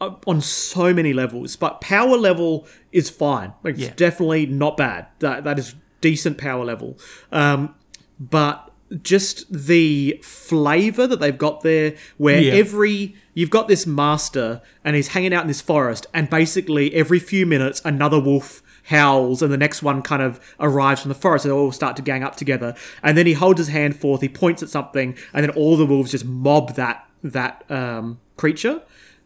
uh, 0.00 0.14
on 0.26 0.40
so 0.40 0.92
many 0.92 1.12
levels. 1.12 1.56
But 1.56 1.80
power 1.80 2.16
level 2.16 2.66
is 2.92 3.08
fine. 3.10 3.52
Like, 3.64 3.74
It's 3.74 3.84
Yeah. 3.84 3.92
definitely 3.96 4.46
not 4.46 4.76
bad. 4.76 5.06
That 5.20 5.44
that 5.44 5.58
is 5.58 5.74
decent 6.00 6.38
power 6.38 6.64
level. 6.64 6.98
Um, 7.32 7.74
but 8.20 8.70
just 9.02 9.50
the 9.52 10.20
flavor 10.22 11.06
that 11.08 11.18
they've 11.18 11.36
got 11.38 11.62
there, 11.62 11.94
where 12.18 12.40
Yeah. 12.40 12.52
every 12.54 13.16
you've 13.34 13.50
got 13.50 13.68
this 13.68 13.86
master 13.86 14.60
and 14.84 14.94
he's 14.96 15.08
hanging 15.08 15.34
out 15.34 15.42
in 15.42 15.48
this 15.48 15.60
forest, 15.62 16.06
and 16.14 16.30
basically 16.30 16.94
every 16.94 17.18
few 17.18 17.46
minutes 17.46 17.82
another 17.84 18.20
wolf 18.20 18.62
howls 18.86 19.42
and 19.42 19.52
the 19.52 19.56
next 19.56 19.82
one 19.82 20.02
kind 20.02 20.22
of 20.22 20.40
arrives 20.60 21.02
from 21.02 21.08
the 21.08 21.14
forest. 21.14 21.44
They 21.44 21.50
all 21.50 21.72
start 21.72 21.96
to 21.96 22.02
gang 22.02 22.22
up 22.22 22.36
together. 22.36 22.74
And 23.02 23.16
then 23.16 23.26
he 23.26 23.34
holds 23.34 23.58
his 23.58 23.68
hand 23.68 23.96
forth 23.96 24.20
he 24.20 24.28
points 24.28 24.62
at 24.62 24.68
something 24.68 25.16
and 25.32 25.44
then 25.44 25.50
all 25.50 25.76
the 25.76 25.86
wolves 25.86 26.12
just 26.12 26.24
mob 26.24 26.74
that 26.74 27.06
that 27.22 27.68
um, 27.70 28.20
creature. 28.36 28.82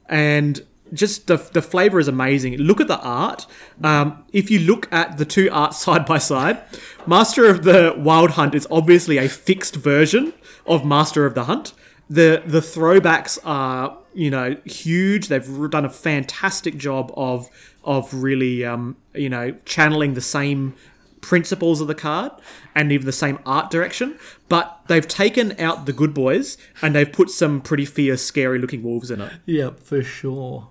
And 0.08 0.64
just 0.92 1.26
the, 1.26 1.36
the 1.36 1.62
flavor 1.62 2.00
is 2.00 2.08
amazing. 2.08 2.56
Look 2.56 2.80
at 2.80 2.88
the 2.88 2.98
art. 3.00 3.46
Um, 3.82 4.24
if 4.32 4.50
you 4.50 4.58
look 4.58 4.92
at 4.92 5.18
the 5.18 5.24
two 5.24 5.48
arts 5.52 5.78
side 5.84 6.06
by 6.06 6.18
side 6.18 6.62
master 7.06 7.46
of 7.46 7.64
the 7.64 7.94
wild 7.96 8.32
hunt 8.32 8.54
is 8.54 8.66
obviously 8.70 9.18
a 9.18 9.28
fixed 9.28 9.76
version 9.76 10.32
of 10.66 10.84
master 10.84 11.26
of 11.26 11.34
the 11.34 11.44
hunt. 11.44 11.72
The 12.08 12.42
the 12.44 12.60
throwbacks 12.60 13.38
are 13.44 13.98
you 14.14 14.30
know 14.30 14.56
huge. 14.64 15.28
They've 15.28 15.70
done 15.70 15.84
a 15.84 15.90
fantastic 15.90 16.76
job 16.76 17.12
of 17.16 17.48
of 17.84 18.12
really 18.12 18.64
um, 18.64 18.96
you 19.14 19.28
know 19.28 19.52
channeling 19.64 20.14
the 20.14 20.20
same 20.20 20.74
principles 21.20 21.82
of 21.82 21.86
the 21.86 21.94
card 21.94 22.32
and 22.74 22.90
even 22.90 23.04
the 23.04 23.12
same 23.12 23.38
art 23.44 23.70
direction 23.70 24.18
but 24.48 24.80
they've 24.86 25.06
taken 25.06 25.58
out 25.60 25.84
the 25.84 25.92
good 25.92 26.14
boys 26.14 26.56
and 26.80 26.94
they've 26.94 27.12
put 27.12 27.28
some 27.28 27.60
pretty 27.60 27.84
fierce 27.84 28.22
scary 28.22 28.58
looking 28.58 28.82
wolves 28.82 29.10
in 29.10 29.20
it 29.20 29.32
Yeah, 29.44 29.70
for 29.70 30.02
sure. 30.02 30.68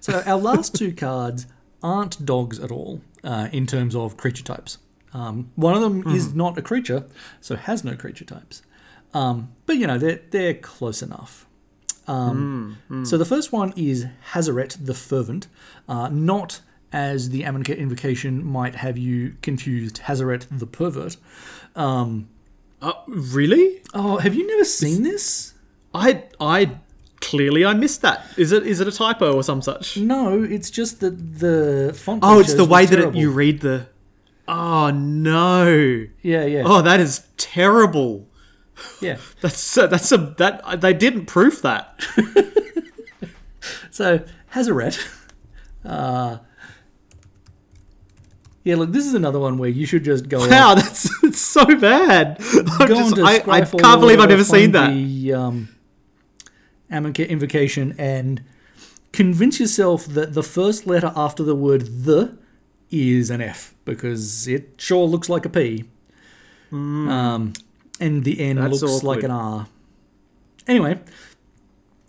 So 0.00 0.22
our 0.26 0.38
last 0.38 0.74
two 0.74 0.92
cards 0.92 1.46
aren't 1.82 2.24
dogs 2.24 2.58
at 2.58 2.72
all 2.72 3.00
uh, 3.22 3.48
in 3.52 3.66
terms 3.66 3.94
of 3.94 4.16
creature 4.16 4.42
types. 4.42 4.78
Um, 5.12 5.50
one 5.54 5.74
of 5.74 5.80
them 5.82 6.14
is 6.14 6.34
not 6.34 6.58
a 6.58 6.62
creature, 6.62 7.06
so 7.40 7.56
has 7.56 7.84
no 7.84 7.94
creature 7.96 8.24
types. 8.24 8.62
Um, 9.14 9.52
but 9.64 9.76
you 9.76 9.86
know 9.86 9.98
they're 9.98 10.20
they're 10.30 10.54
close 10.54 11.02
enough. 11.02 11.46
Um, 12.08 12.78
So 13.04 13.18
the 13.18 13.24
first 13.24 13.52
one 13.52 13.72
is 13.76 14.06
Hazaret 14.32 14.76
the 14.84 14.94
Fervent, 14.94 15.48
uh, 15.88 16.08
not 16.08 16.60
as 16.92 17.30
the 17.30 17.42
Amonkhet 17.42 17.78
invocation 17.78 18.44
might 18.44 18.76
have 18.76 18.96
you 18.96 19.34
confused 19.42 20.02
Hazaret 20.02 20.46
the 20.50 20.66
Pervert. 20.66 21.16
Um, 21.74 22.28
uh, 22.80 22.92
really? 23.08 23.82
Oh, 23.92 24.18
have 24.18 24.34
you 24.34 24.46
never 24.46 24.64
seen 24.64 25.02
this? 25.02 25.54
i 25.94 26.22
i 26.40 26.70
clearly 27.20 27.64
i 27.64 27.72
missed 27.74 28.02
that. 28.02 28.24
Is 28.36 28.52
it 28.52 28.66
is 28.66 28.80
it 28.80 28.88
a 28.88 28.92
typo 28.92 29.32
or 29.34 29.42
some 29.42 29.62
such? 29.62 29.96
No, 29.96 30.42
it's 30.42 30.70
just 30.70 31.00
that 31.00 31.38
the 31.40 31.92
font. 31.96 32.20
oh 32.22 32.38
it's 32.38 32.54
the 32.54 32.64
way 32.64 32.86
that 32.86 32.98
it, 32.98 33.14
you 33.14 33.30
read 33.30 33.60
the 33.60 33.88
oh 34.46 34.90
no. 34.90 36.06
Yeah, 36.22 36.44
yeah, 36.44 36.62
oh 36.66 36.82
that 36.82 37.00
is 37.00 37.24
terrible 37.36 38.28
yeah. 39.00 39.18
That's 39.40 39.78
uh, 39.78 39.86
that's 39.86 40.12
a 40.12 40.18
that 40.38 40.80
they 40.80 40.92
didn't 40.92 41.26
proof 41.26 41.62
that. 41.62 42.04
So 43.90 44.24
Hazaret. 44.52 44.98
Uh, 45.84 46.38
yeah, 48.64 48.74
look, 48.74 48.90
this 48.90 49.06
is 49.06 49.14
another 49.14 49.38
one 49.38 49.56
where 49.56 49.68
you 49.70 49.86
should 49.86 50.02
just 50.02 50.28
go. 50.28 50.40
Wow, 50.48 50.74
that's 50.74 51.08
it's 51.22 51.40
so 51.40 51.64
bad. 51.78 52.38
Just- 52.40 53.18
I, 53.20 53.36
I 53.46 53.60
can't 53.60 54.00
believe 54.00 54.18
I've 54.18 54.28
never 54.28 54.42
seen 54.42 54.72
that. 54.72 54.92
The 54.92 55.32
um, 55.32 55.68
Amonkhet 56.90 57.28
invocation 57.28 57.94
and 57.98 58.42
convince 59.12 59.60
yourself 59.60 60.06
that 60.06 60.34
the 60.34 60.42
first 60.42 60.88
letter 60.88 61.12
after 61.14 61.44
the 61.44 61.54
word 61.54 62.04
the 62.04 62.36
is 62.90 63.30
an 63.30 63.40
F 63.40 63.72
because 63.84 64.48
it 64.48 64.74
sure 64.78 65.06
looks 65.06 65.28
like 65.28 65.46
a 65.46 65.48
P. 65.50 65.84
Um, 66.72 67.52
and 68.00 68.24
the 68.24 68.40
N. 68.40 68.56
That's 68.56 68.82
looks 68.82 69.02
like 69.02 69.22
an 69.22 69.30
R. 69.30 69.66
Anyway, 70.66 70.98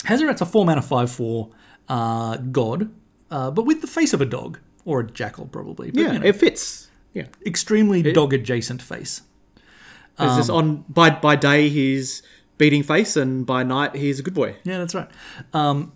Hazaret's 0.04 0.42
a 0.42 0.46
four 0.46 0.66
mana 0.66 0.82
five 0.82 1.12
four 1.12 1.50
uh, 1.90 2.38
god, 2.38 2.90
uh, 3.32 3.52
but 3.52 3.64
with 3.66 3.82
the 3.82 3.88
face 3.88 4.14
of 4.14 4.22
a 4.22 4.26
dog 4.26 4.60
or 4.86 5.02
a 5.02 5.08
jackal 5.08 5.46
probably. 5.46 5.92
But, 5.92 6.00
Yeah, 6.02 6.14
you 6.14 6.20
know, 6.20 6.26
it 6.26 6.36
fits. 6.36 6.90
Yeah, 7.14 7.26
extremely 7.46 8.02
dog 8.04 8.34
adjacent 8.34 8.82
face. 8.82 9.22
Um, 10.20 10.38
just 10.38 10.50
on 10.50 10.84
by 10.90 11.10
by 11.12 11.36
day 11.36 11.70
he's 11.70 12.24
beating 12.58 12.84
face, 12.84 13.16
and 13.16 13.46
by 13.46 13.64
night 13.64 13.96
he's 13.96 14.20
a 14.20 14.24
good 14.24 14.34
boy. 14.34 14.56
Yeah, 14.64 14.80
that's 14.80 14.96
right. 14.96 15.10
Um, 15.54 15.94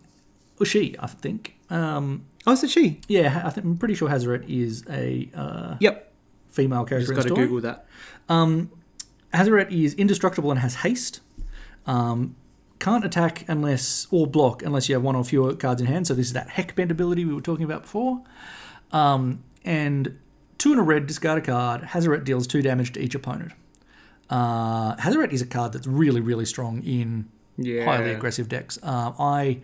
or 0.59 0.65
she, 0.65 0.95
I 0.99 1.07
think. 1.07 1.55
Um, 1.69 2.25
Oh, 2.45 2.53
is 2.53 2.63
it 2.63 2.71
she? 2.71 2.99
yeah, 3.07 3.43
I 3.45 3.51
think, 3.51 3.65
I'm 3.65 3.77
pretty 3.77 3.93
sure 3.93 4.09
Hazaret 4.09 4.49
is 4.49 4.83
a 4.89 5.29
uh, 5.35 5.75
Yep. 5.79 6.11
female 6.49 6.85
character 6.85 7.13
Just 7.13 7.27
got 7.27 7.35
to. 7.35 7.39
Google 7.39 7.61
that. 7.61 7.85
Hazaret 9.34 9.71
is 9.71 9.93
indestructible 9.95 10.51
and 10.51 10.59
has 10.59 10.75
haste. 10.75 11.21
Um, 11.86 12.36
can't 12.79 13.05
attack 13.05 13.45
unless 13.47 14.07
or 14.11 14.25
block 14.27 14.63
unless 14.63 14.89
you 14.89 14.95
have 14.95 15.03
one 15.03 15.15
or 15.15 15.23
fewer 15.23 15.53
cards 15.55 15.82
in 15.82 15.88
hand. 15.88 16.07
So 16.07 16.13
this 16.13 16.27
is 16.27 16.34
that 16.34 16.49
heck 16.49 16.75
bend 16.75 16.91
ability 16.91 17.25
we 17.25 17.34
were 17.34 17.41
talking 17.41 17.63
about 17.65 17.84
before. 17.84 18.21
Um, 18.91 19.43
and 19.63 20.17
two 20.57 20.73
in 20.73 20.79
a 20.79 20.84
red, 20.84 21.05
discard 21.07 21.38
a 21.38 21.41
card. 21.41 21.82
Hazaret 21.82 22.23
deals 22.23 22.47
two 22.47 22.61
damage 22.61 22.91
to 22.93 22.99
each 22.99 23.15
opponent. 23.15 23.51
Uh, 24.29 24.95
Hazaret 24.95 25.32
is 25.32 25.41
a 25.41 25.45
card 25.45 25.73
that's 25.73 25.88
really, 25.88 26.21
really 26.21 26.45
strong 26.45 26.82
in 26.84 27.27
Yeah. 27.57 27.86
highly 27.86 28.11
aggressive 28.11 28.49
decks. 28.49 28.79
Uh, 28.82 29.11
I 29.19 29.59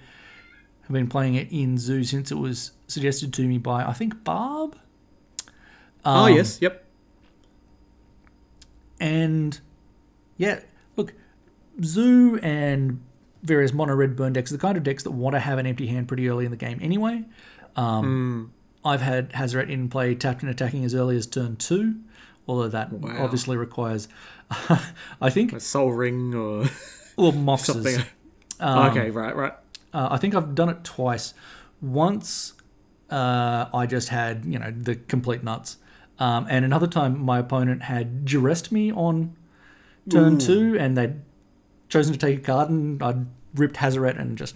have 0.84 0.92
been 0.92 1.08
playing 1.08 1.36
it 1.36 1.48
in 1.52 1.78
Zoo 1.78 2.04
since 2.04 2.32
it 2.32 2.36
was 2.38 2.72
suggested 2.88 3.34
to 3.34 3.48
me 3.48 3.58
by 3.58 3.84
I 3.86 3.94
think 3.94 4.24
Barb. 4.24 4.78
oh 6.06 6.26
Um, 6.26 6.34
yes, 6.36 6.60
yep. 6.62 6.86
And 9.00 9.60
yeah, 10.38 10.60
look, 10.96 11.14
Zoo 11.84 12.40
and 12.42 13.02
various 13.44 13.72
mono 13.74 13.94
red 13.96 14.16
burn 14.16 14.34
decks 14.34 14.52
are 14.52 14.56
the 14.56 14.62
kind 14.62 14.78
of 14.78 14.84
decks 14.84 15.04
that 15.04 15.12
want 15.12 15.36
to 15.36 15.40
have 15.40 15.58
an 15.60 15.66
empty 15.68 15.88
hand 15.88 16.08
pretty 16.08 16.28
early 16.30 16.46
in 16.46 16.52
the 16.52 16.58
game 16.58 16.80
anyway. 16.82 17.24
Um, 17.76 18.52
I've 18.84 19.02
had 19.02 19.32
Hazaret 19.34 19.70
in 19.70 19.90
play 19.90 20.16
tapped 20.16 20.42
and 20.42 20.50
attacking 20.50 20.84
as 20.84 20.96
early 20.96 21.16
as 21.18 21.28
turn 21.28 21.56
two, 21.58 21.96
although 22.48 22.68
that 22.70 22.92
Wow. 22.92 23.24
obviously 23.24 23.56
requires, 23.58 24.08
I 25.22 25.30
think, 25.30 25.54
A 25.54 25.60
Sol 25.60 25.92
Ring 25.94 26.34
or 26.34 26.66
Moths. 27.34 27.66
something. 27.66 28.02
Um, 28.60 28.90
okay, 28.90 29.12
right, 29.12 29.36
right. 29.36 29.54
Uh, 29.94 30.08
I 30.12 30.18
think 30.18 30.34
I've 30.36 30.56
done 30.56 30.70
it 30.70 30.84
twice. 30.84 31.34
Once 31.82 32.54
uh, 33.12 33.68
I 33.74 33.86
just 33.86 34.10
had, 34.10 34.46
you 34.46 34.58
know, 34.60 34.72
the 34.72 34.96
complete 34.96 35.44
nuts. 35.44 35.78
Um, 36.20 36.48
and 36.50 36.66
another 36.66 36.88
time 36.88 37.20
my 37.20 37.40
opponent 37.40 37.84
had 37.84 38.26
duressed 38.26 38.72
me 38.72 38.92
on 38.92 39.36
turn 40.10 40.38
two 40.40 40.78
and 40.80 40.98
they'd 40.98 41.16
chosen 41.90 42.14
to 42.14 42.20
take 42.20 42.40
a 42.40 42.42
card 42.42 42.70
and 42.70 43.02
I'd 43.04 43.26
ripped 43.56 43.76
Hazaret 43.78 44.20
and 44.20 44.38
just. 44.38 44.56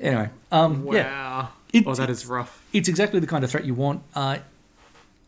Anyway, 0.00 0.30
um, 0.52 0.84
Wow. 0.84 0.92
yeah, 0.94 1.46
It- 1.72 1.84
oh, 1.86 1.94
that 1.94 2.10
is 2.10 2.26
rough. 2.26 2.62
it's 2.72 2.88
exactly 2.88 3.18
the 3.20 3.26
kind 3.26 3.44
of 3.44 3.50
threat 3.50 3.64
you 3.64 3.74
want. 3.74 4.02
Uh, 4.14 4.38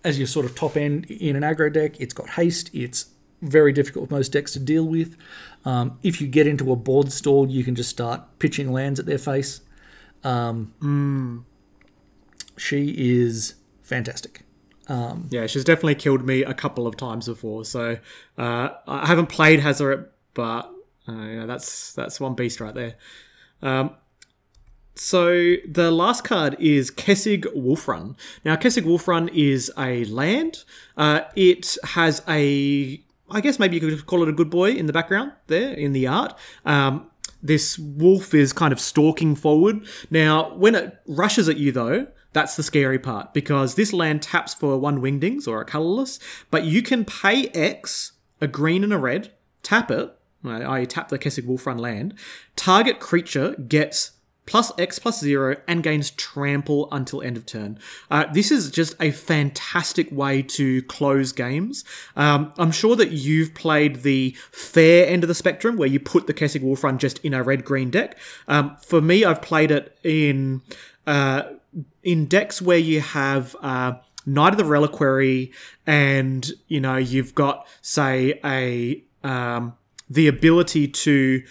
as 0.05 0.19
your 0.19 0.27
sort 0.27 0.47
of 0.47 0.55
top 0.55 0.77
end 0.77 1.07
in 1.07 1.37
an 1.37 1.43
aggro 1.43 1.73
deck, 1.73 2.01
it's 2.01 2.13
got 2.15 2.31
haste. 2.31 2.71
It's 2.73 3.07
very 3.43 3.73
difficult 3.73 4.03
with 4.03 4.11
most 4.11 4.33
decks 4.33 4.53
to 4.53 4.59
deal 4.59 4.85
with. 4.87 5.17
Um, 5.65 5.99
if 6.03 6.21
you 6.21 6.27
get 6.27 6.47
into 6.47 6.71
a 6.73 6.77
board 6.77 7.11
stall, 7.13 7.49
you 7.49 7.65
can 7.65 7.75
just 7.75 7.91
start 7.91 8.23
pitching 8.39 8.71
lands 8.73 8.99
at 9.01 9.07
their 9.07 9.19
face. 9.19 9.61
Um, 10.25 11.45
She 12.57 12.95
is 13.21 13.55
fantastic. 13.83 14.43
Yeah, 15.31 15.47
she's 15.47 15.65
definitely 15.65 15.95
killed 15.95 16.27
me 16.27 16.43
a 16.43 16.55
couple 16.55 16.87
of 16.87 16.97
times 16.97 17.27
before. 17.27 17.65
So 17.65 17.99
uh, 18.37 18.69
I 18.87 19.07
haven't 19.07 19.29
played 19.29 19.61
Hazaret, 19.61 20.07
but 20.35 20.71
uh, 21.09 21.13
yeah, 21.13 21.47
that's 21.47 21.93
that's 21.93 22.19
one 22.21 22.35
beast 22.35 22.61
right 22.61 22.75
there. 22.75 22.97
Um, 23.63 23.91
So 24.97 25.55
the 25.67 25.91
last 25.91 26.25
card 26.25 26.57
is 26.59 26.91
Kessig 26.91 27.45
Wolfrun. 27.57 28.17
Now, 28.45 28.57
Kessig 28.57 28.85
Wolfrun 28.85 29.31
is 29.33 29.73
a 29.79 30.05
land. 30.07 30.65
Uh, 30.97 31.21
it 31.35 31.77
has 31.85 32.23
a, 32.29 33.01
I 33.31 33.41
guess 33.41 33.59
maybe 33.59 33.77
you 33.77 33.81
could 33.81 34.07
call 34.07 34.23
it 34.23 34.29
a 34.29 34.33
good 34.33 34.51
boy 34.51 34.73
in 34.73 34.87
the 34.87 34.93
background 34.93 35.33
there 35.47 35.73
in 35.73 35.93
the 35.93 36.07
art. 36.07 36.35
Um, 36.67 37.11
this 37.43 37.79
wolf 37.79 38.35
is 38.35 38.53
kind 38.53 38.73
of 38.73 38.81
stalking 38.81 39.35
forward. 39.37 39.87
Now, 40.11 40.55
when 40.55 40.75
it 40.75 40.99
rushes 41.07 41.49
at 41.49 41.57
you, 41.57 41.73
though, 41.73 42.09
that's 42.33 42.57
the 42.57 42.63
scary 42.63 42.99
part 42.99 43.35
because 43.35 43.75
this 43.75 43.93
land 43.93 44.23
taps 44.23 44.55
for 44.55 44.79
one 44.79 45.01
wingdings 45.01 45.49
or 45.49 45.61
a 45.61 45.65
colorless, 45.65 46.19
but 46.51 46.65
you 46.65 46.83
can 46.83 47.05
pay 47.05 47.49
X, 47.49 48.13
a 48.41 48.47
green 48.47 48.85
and 48.85 48.93
a 48.93 48.99
red, 48.99 49.33
tap 49.63 49.91
it. 49.91 50.17
I 50.45 50.85
tap 50.87 51.09
the 51.09 51.19
Kessig 51.19 51.45
Wolf 51.45 51.67
Run 51.67 51.79
land. 51.79 52.15
Target 52.57 52.99
creature 52.99 53.55
gets 53.57 54.13
plus 54.47 54.73
X 54.79 54.99
plus 54.99 55.21
zero 55.21 55.57
and 55.69 55.83
gains 55.83 56.11
trample 56.11 56.89
until 56.91 57.23
end 57.23 57.37
of 57.37 57.47
turn. 57.47 57.79
Uh, 58.11 58.25
this 58.33 58.51
is 58.51 58.71
just 58.71 58.95
a 58.99 59.11
fantastic 59.11 60.11
way 60.11 60.43
to 60.43 60.83
close 60.83 61.33
games. 61.33 61.85
Um, 62.17 62.53
I'm 62.59 62.73
sure 62.73 62.97
that 62.97 63.11
you've 63.11 63.55
played 63.55 63.97
the 63.97 64.35
fair 64.51 65.07
end 65.07 65.23
of 65.23 65.29
the 65.29 65.35
spectrum 65.35 65.77
where 65.77 65.89
you 65.89 66.01
put 66.01 66.27
the 66.27 66.35
Kessig 66.35 66.63
Wolf 66.63 66.83
Run 66.83 66.99
just 66.99 67.19
in 67.19 67.35
a 67.35 67.43
red 67.43 67.65
green 67.65 67.91
deck. 67.91 68.19
Um, 68.49 68.77
for 68.83 69.01
me, 69.01 69.25
I've 69.25 69.43
played 69.43 69.71
it 69.71 69.97
in 70.03 70.63
uh, 71.07 71.43
in 72.03 72.27
decks 72.27 72.61
where 72.61 72.79
you 72.79 73.01
have. 73.01 73.57
Uh, 73.61 73.95
Knight 74.27 74.53
of 74.53 74.59
the 74.59 74.67
Reliquary, 74.67 75.51
and 75.87 76.53
you 76.69 76.79
know 76.79 76.97
you've 76.97 77.35
got 77.35 77.67
say 77.81 78.39
a 78.45 79.03
um, 79.27 79.73
the 80.11 80.29
ability 80.29 80.89
to 80.89 81.43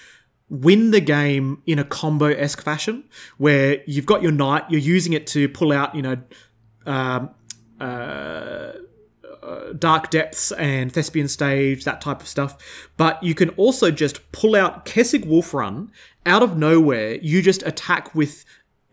win 0.50 0.92
the 0.92 1.00
game 1.00 1.62
in 1.66 1.80
a 1.80 1.84
combo 1.84 2.28
esque 2.28 2.62
fashion, 2.62 3.06
where 3.38 3.82
you've 3.86 4.06
got 4.06 4.22
your 4.22 4.32
knight, 4.32 4.64
you're 4.70 4.82
using 4.82 5.14
it 5.14 5.28
to 5.28 5.48
pull 5.48 5.72
out, 5.72 5.94
you 5.96 6.02
know, 6.02 6.18
um, 6.86 7.30
uh, 7.80 8.74
uh, 9.44 9.74
Dark 9.78 10.10
Depths 10.10 10.52
and 10.54 10.92
Thespian 10.92 11.28
Stage, 11.28 11.86
that 11.86 12.02
type 12.02 12.22
of 12.22 12.28
stuff. 12.28 12.58
But 12.98 13.22
you 13.24 13.36
can 13.36 13.50
also 13.52 13.92
just 13.92 14.32
pull 14.32 14.56
out 14.56 14.86
Kessig 14.86 15.26
Wolf 15.26 15.54
Run 15.54 15.92
out 16.26 16.44
of 16.44 16.58
nowhere. 16.58 17.16
You 17.16 17.42
just 17.42 17.64
attack 17.64 18.14
with 18.14 18.44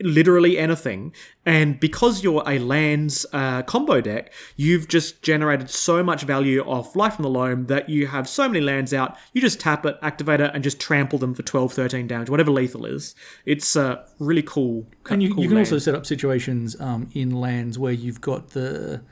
literally 0.01 0.59
anything. 0.59 1.15
And 1.45 1.81
because 1.81 2.23
you're 2.23 2.43
a 2.47 2.59
lands 2.59 3.25
uh, 3.33 3.63
combo 3.63 4.01
deck, 4.01 4.33
you've 4.57 4.89
just 4.89 5.23
generated 5.23 5.71
so 5.71 6.03
much 6.03 6.23
value 6.23 6.61
off 6.63 6.95
Life 6.97 7.15
from 7.15 7.23
the 7.23 7.31
Loam 7.31 7.67
that 7.67 7.89
you 7.89 8.07
have 8.09 8.29
so 8.29 8.49
many 8.49 8.61
lands 8.61 8.93
out, 8.93 9.17
you 9.33 9.41
just 9.41 9.59
tap 9.61 9.87
it, 9.87 9.97
activate 10.03 10.41
it, 10.41 10.51
and 10.53 10.63
just 10.63 10.79
trample 10.81 11.19
them 11.19 11.35
for 11.35 11.43
12, 11.43 11.73
13 11.73 12.07
damage, 12.07 12.29
whatever 12.29 12.51
lethal 12.51 12.85
is. 12.85 13.15
It's 13.45 13.77
uh, 13.77 14.05
really 14.19 14.43
cool. 14.43 14.87
And 15.09 15.23
you, 15.23 15.33
cool 15.35 15.43
you 15.43 15.49
can 15.49 15.57
land. 15.57 15.67
also 15.67 15.79
set 15.79 15.95
up 15.95 16.05
situations 16.05 16.79
um, 16.81 17.09
in 17.15 17.31
lands 17.31 17.79
where 17.79 17.93
you've 17.93 18.21
got 18.21 18.51
the 18.51 19.03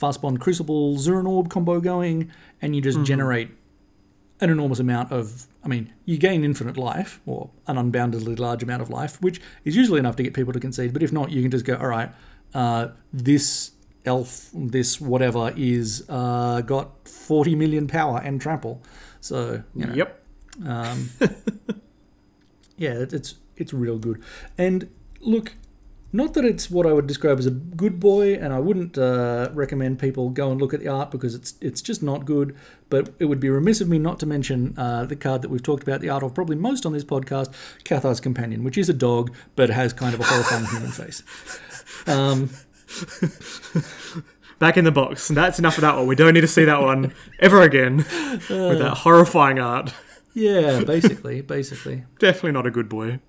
Fastbond 0.00 0.40
Crucible 0.40 0.96
Zuran 0.96 1.28
Orb 1.28 1.50
combo 1.50 1.78
going, 1.80 2.30
and 2.60 2.74
you 2.74 2.82
just 2.82 2.96
Mm-hmm. 2.98 3.04
generate 3.04 3.50
an 4.40 4.50
enormous 4.50 4.80
amount 4.80 5.12
of. 5.12 5.46
I 5.64 5.68
mean, 5.68 5.92
you 6.04 6.18
gain 6.18 6.44
infinite 6.44 6.76
life, 6.76 7.20
or 7.26 7.50
an 7.68 7.76
unboundedly 7.76 8.38
large 8.38 8.62
amount 8.62 8.82
of 8.82 8.90
life, 8.90 9.20
which 9.22 9.40
is 9.64 9.76
usually 9.76 10.00
enough 10.00 10.16
to 10.16 10.22
get 10.22 10.34
people 10.34 10.52
to 10.52 10.60
concede. 10.60 10.92
But 10.92 11.02
if 11.02 11.12
not, 11.12 11.30
you 11.30 11.40
can 11.42 11.50
just 11.50 11.64
go, 11.64 11.76
all 11.76 11.86
right, 11.86 12.10
uh, 12.54 12.88
this 13.12 13.70
elf, 14.04 14.50
this 14.52 15.00
whatever, 15.00 15.52
is 15.56 16.04
uh, 16.08 16.62
got 16.62 17.06
40 17.08 17.54
million 17.54 17.86
power 17.86 18.20
and 18.24 18.40
trample. 18.40 18.82
So, 19.20 19.62
you 19.76 19.86
know, 19.86 19.94
Yep. 19.94 20.24
um, 20.66 21.08
yeah, 22.76 22.94
it- 22.94 23.12
it's 23.12 23.34
it's 23.56 23.72
real 23.72 23.98
good. 23.98 24.20
And 24.58 24.88
look, 25.20 25.52
not 26.12 26.34
that 26.34 26.44
it's 26.44 26.70
what 26.70 26.86
I 26.86 26.92
would 26.92 27.06
describe 27.06 27.38
as 27.38 27.46
a 27.46 27.50
good 27.50 28.00
boy, 28.00 28.34
and 28.34 28.52
I 28.52 28.58
wouldn't 28.58 28.98
uh, 28.98 29.50
recommend 29.54 29.98
people 29.98 30.30
go 30.30 30.50
and 30.50 30.60
look 30.60 30.74
at 30.74 30.80
the 30.80 30.88
art 30.88 31.10
because 31.10 31.34
it's 31.34 31.54
it's 31.60 31.80
just 31.80 32.02
not 32.02 32.24
good. 32.24 32.56
But 32.92 33.14
it 33.18 33.24
would 33.24 33.40
be 33.40 33.48
remiss 33.48 33.80
of 33.80 33.88
me 33.88 33.98
not 33.98 34.20
to 34.20 34.26
mention 34.26 34.74
uh, 34.76 35.06
the 35.06 35.16
card 35.16 35.40
that 35.40 35.48
we've 35.48 35.62
talked 35.62 35.82
about 35.82 36.02
the 36.02 36.10
art 36.10 36.22
of 36.22 36.34
probably 36.34 36.56
most 36.56 36.84
on 36.84 36.92
this 36.92 37.04
podcast, 37.04 37.50
Cathar's 37.84 38.20
Companion, 38.20 38.64
which 38.64 38.76
is 38.76 38.90
a 38.90 38.92
dog 38.92 39.34
but 39.56 39.70
has 39.70 39.94
kind 39.94 40.12
of 40.12 40.20
a 40.20 40.24
horrifying 40.24 40.66
human 40.66 40.90
face. 41.00 41.22
Um, 42.06 42.50
Back 44.58 44.76
in 44.76 44.84
the 44.84 44.92
box. 44.92 45.28
That's 45.28 45.58
enough 45.58 45.78
of 45.78 45.80
that 45.80 45.96
one. 45.96 46.06
We 46.06 46.14
don't 46.14 46.34
need 46.34 46.42
to 46.42 46.46
see 46.46 46.66
that 46.66 46.82
one 46.82 47.14
ever 47.40 47.62
again 47.62 47.96
with 47.96 48.78
that 48.78 48.98
horrifying 48.98 49.58
art. 49.58 49.94
yeah, 50.34 50.84
basically, 50.84 51.40
basically. 51.40 52.04
Definitely 52.18 52.52
not 52.52 52.66
a 52.66 52.70
good 52.70 52.90
boy. 52.90 53.20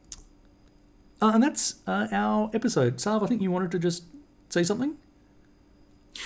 Uh, 1.22 1.32
and 1.36 1.42
that's 1.42 1.76
uh, 1.88 2.10
our 2.12 2.52
episode. 2.54 3.00
Sav, 3.00 3.24
I 3.24 3.28
think 3.28 3.42
you 3.42 3.50
wanted 3.50 3.72
to 3.72 3.80
just 3.80 4.04
say 4.50 4.62
something. 4.64 4.98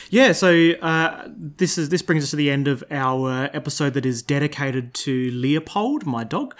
Yeah, 0.09 0.31
so 0.31 0.71
uh, 0.81 1.27
this 1.27 1.77
is 1.77 1.89
this 1.89 2.01
brings 2.01 2.23
us 2.23 2.31
to 2.31 2.35
the 2.35 2.49
end 2.49 2.67
of 2.67 2.83
our 2.91 3.49
episode 3.53 3.93
that 3.93 4.05
is 4.05 4.21
dedicated 4.21 4.93
to 4.95 5.31
Leopold, 5.31 6.05
my 6.05 6.23
dog. 6.23 6.55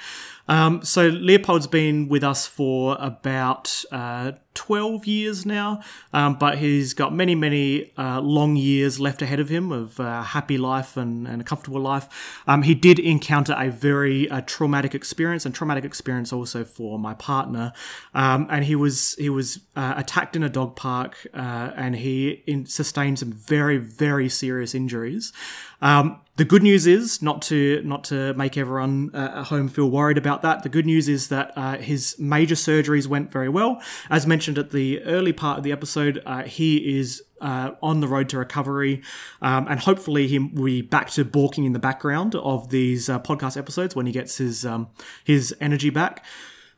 Um, 0.47 0.83
so 0.83 1.09
Leopold's 1.09 1.67
been 1.67 2.07
with 2.07 2.23
us 2.23 2.47
for 2.47 2.97
about 2.99 3.83
uh, 3.91 4.33
12 4.53 5.05
years 5.05 5.45
now, 5.45 5.81
um, 6.13 6.35
but 6.35 6.57
he's 6.57 6.93
got 6.93 7.13
many, 7.13 7.35
many 7.35 7.93
uh, 7.97 8.19
long 8.21 8.55
years 8.55 8.99
left 8.99 9.21
ahead 9.21 9.39
of 9.39 9.49
him 9.49 9.71
of 9.71 9.99
uh, 9.99 10.23
happy 10.23 10.57
life 10.57 10.97
and, 10.97 11.27
and 11.27 11.41
a 11.41 11.43
comfortable 11.43 11.79
life. 11.79 12.41
Um, 12.47 12.63
he 12.63 12.73
did 12.73 12.97
encounter 12.97 13.55
a 13.57 13.69
very 13.69 14.29
uh, 14.29 14.41
traumatic 14.45 14.95
experience, 14.95 15.45
and 15.45 15.53
traumatic 15.53 15.85
experience 15.85 16.33
also 16.33 16.63
for 16.63 16.97
my 16.97 17.13
partner. 17.13 17.71
Um, 18.15 18.47
and 18.49 18.65
he 18.65 18.75
was 18.75 19.15
he 19.19 19.29
was 19.29 19.59
uh, 19.75 19.93
attacked 19.95 20.35
in 20.35 20.43
a 20.43 20.49
dog 20.49 20.75
park, 20.75 21.27
uh, 21.33 21.71
and 21.75 21.95
he 21.95 22.43
in, 22.47 22.65
sustained 22.65 23.19
some 23.19 23.31
very, 23.31 23.77
very 23.77 24.27
serious 24.27 24.73
injuries. 24.73 25.33
Um, 25.81 26.21
the 26.38 26.45
good 26.45 26.61
news 26.61 26.85
is 26.85 27.21
not 27.21 27.41
to 27.41 27.81
not 27.83 28.03
to 28.05 28.33
make 28.35 28.57
everyone 28.57 29.09
uh, 29.13 29.39
at 29.39 29.45
home 29.47 29.67
feel 29.67 29.89
worried 29.89 30.19
about 30.19 30.43
that. 30.43 30.61
The 30.61 30.69
good 30.69 30.85
news 30.85 31.09
is 31.09 31.29
that 31.29 31.51
uh, 31.55 31.77
his 31.77 32.15
major 32.19 32.53
surgeries 32.53 33.07
went 33.07 33.31
very 33.31 33.49
well. 33.49 33.81
As 34.09 34.27
mentioned 34.27 34.59
at 34.59 34.69
the 34.69 35.01
early 35.03 35.33
part 35.33 35.57
of 35.57 35.63
the 35.63 35.71
episode, 35.71 36.21
uh, 36.27 36.43
he 36.43 36.99
is 36.99 37.23
uh, 37.41 37.71
on 37.81 38.01
the 38.01 38.07
road 38.07 38.29
to 38.29 38.38
recovery, 38.38 39.01
um, 39.41 39.67
and 39.67 39.79
hopefully 39.79 40.27
he 40.27 40.38
will 40.38 40.65
be 40.65 40.81
back 40.81 41.09
to 41.11 41.25
balking 41.25 41.65
in 41.65 41.73
the 41.73 41.79
background 41.79 42.35
of 42.35 42.69
these 42.69 43.09
uh, 43.09 43.19
podcast 43.19 43.57
episodes 43.57 43.95
when 43.95 44.05
he 44.05 44.11
gets 44.11 44.38
his 44.38 44.63
um, 44.63 44.89
his 45.23 45.55
energy 45.59 45.89
back. 45.89 46.23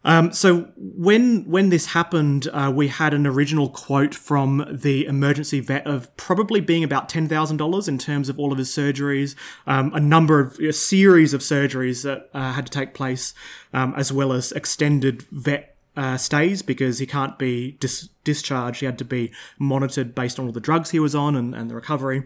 Um, 0.05 0.31
so 0.31 0.71
when 0.77 1.43
when 1.49 1.69
this 1.69 1.87
happened, 1.87 2.47
uh, 2.53 2.71
we 2.73 2.87
had 2.87 3.13
an 3.13 3.27
original 3.27 3.69
quote 3.69 4.15
from 4.15 4.65
the 4.71 5.05
emergency 5.05 5.59
vet 5.59 5.85
of 5.85 6.15
probably 6.15 6.61
being 6.61 6.83
about 6.83 7.09
ten 7.09 7.27
thousand 7.27 7.57
dollars 7.57 7.87
in 7.87 7.97
terms 7.97 8.29
of 8.29 8.39
all 8.39 8.51
of 8.51 8.57
his 8.57 8.69
surgeries, 8.69 9.35
um, 9.67 9.93
a 9.93 9.99
number 9.99 10.39
of 10.39 10.57
a 10.59 10.71
series 10.71 11.33
of 11.33 11.41
surgeries 11.41 12.03
that 12.03 12.29
uh, 12.33 12.53
had 12.53 12.65
to 12.65 12.71
take 12.71 12.93
place, 12.93 13.33
um, 13.73 13.93
as 13.97 14.11
well 14.13 14.31
as 14.31 14.53
extended 14.53 15.23
vet 15.31 15.75
uh, 15.97 16.15
stays 16.15 16.61
because 16.61 16.99
he 16.99 17.05
can't 17.05 17.37
be 17.37 17.71
dis- 17.81 18.07
discharged. 18.23 18.79
He 18.79 18.85
had 18.85 18.97
to 18.99 19.05
be 19.05 19.33
monitored 19.57 20.15
based 20.15 20.39
on 20.39 20.45
all 20.45 20.53
the 20.53 20.61
drugs 20.61 20.91
he 20.91 20.99
was 20.99 21.13
on 21.13 21.35
and, 21.35 21.53
and 21.53 21.69
the 21.69 21.75
recovery 21.75 22.23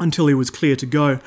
until 0.00 0.26
he 0.26 0.34
was 0.34 0.50
clear 0.50 0.74
to 0.76 0.86
go. 0.86 1.20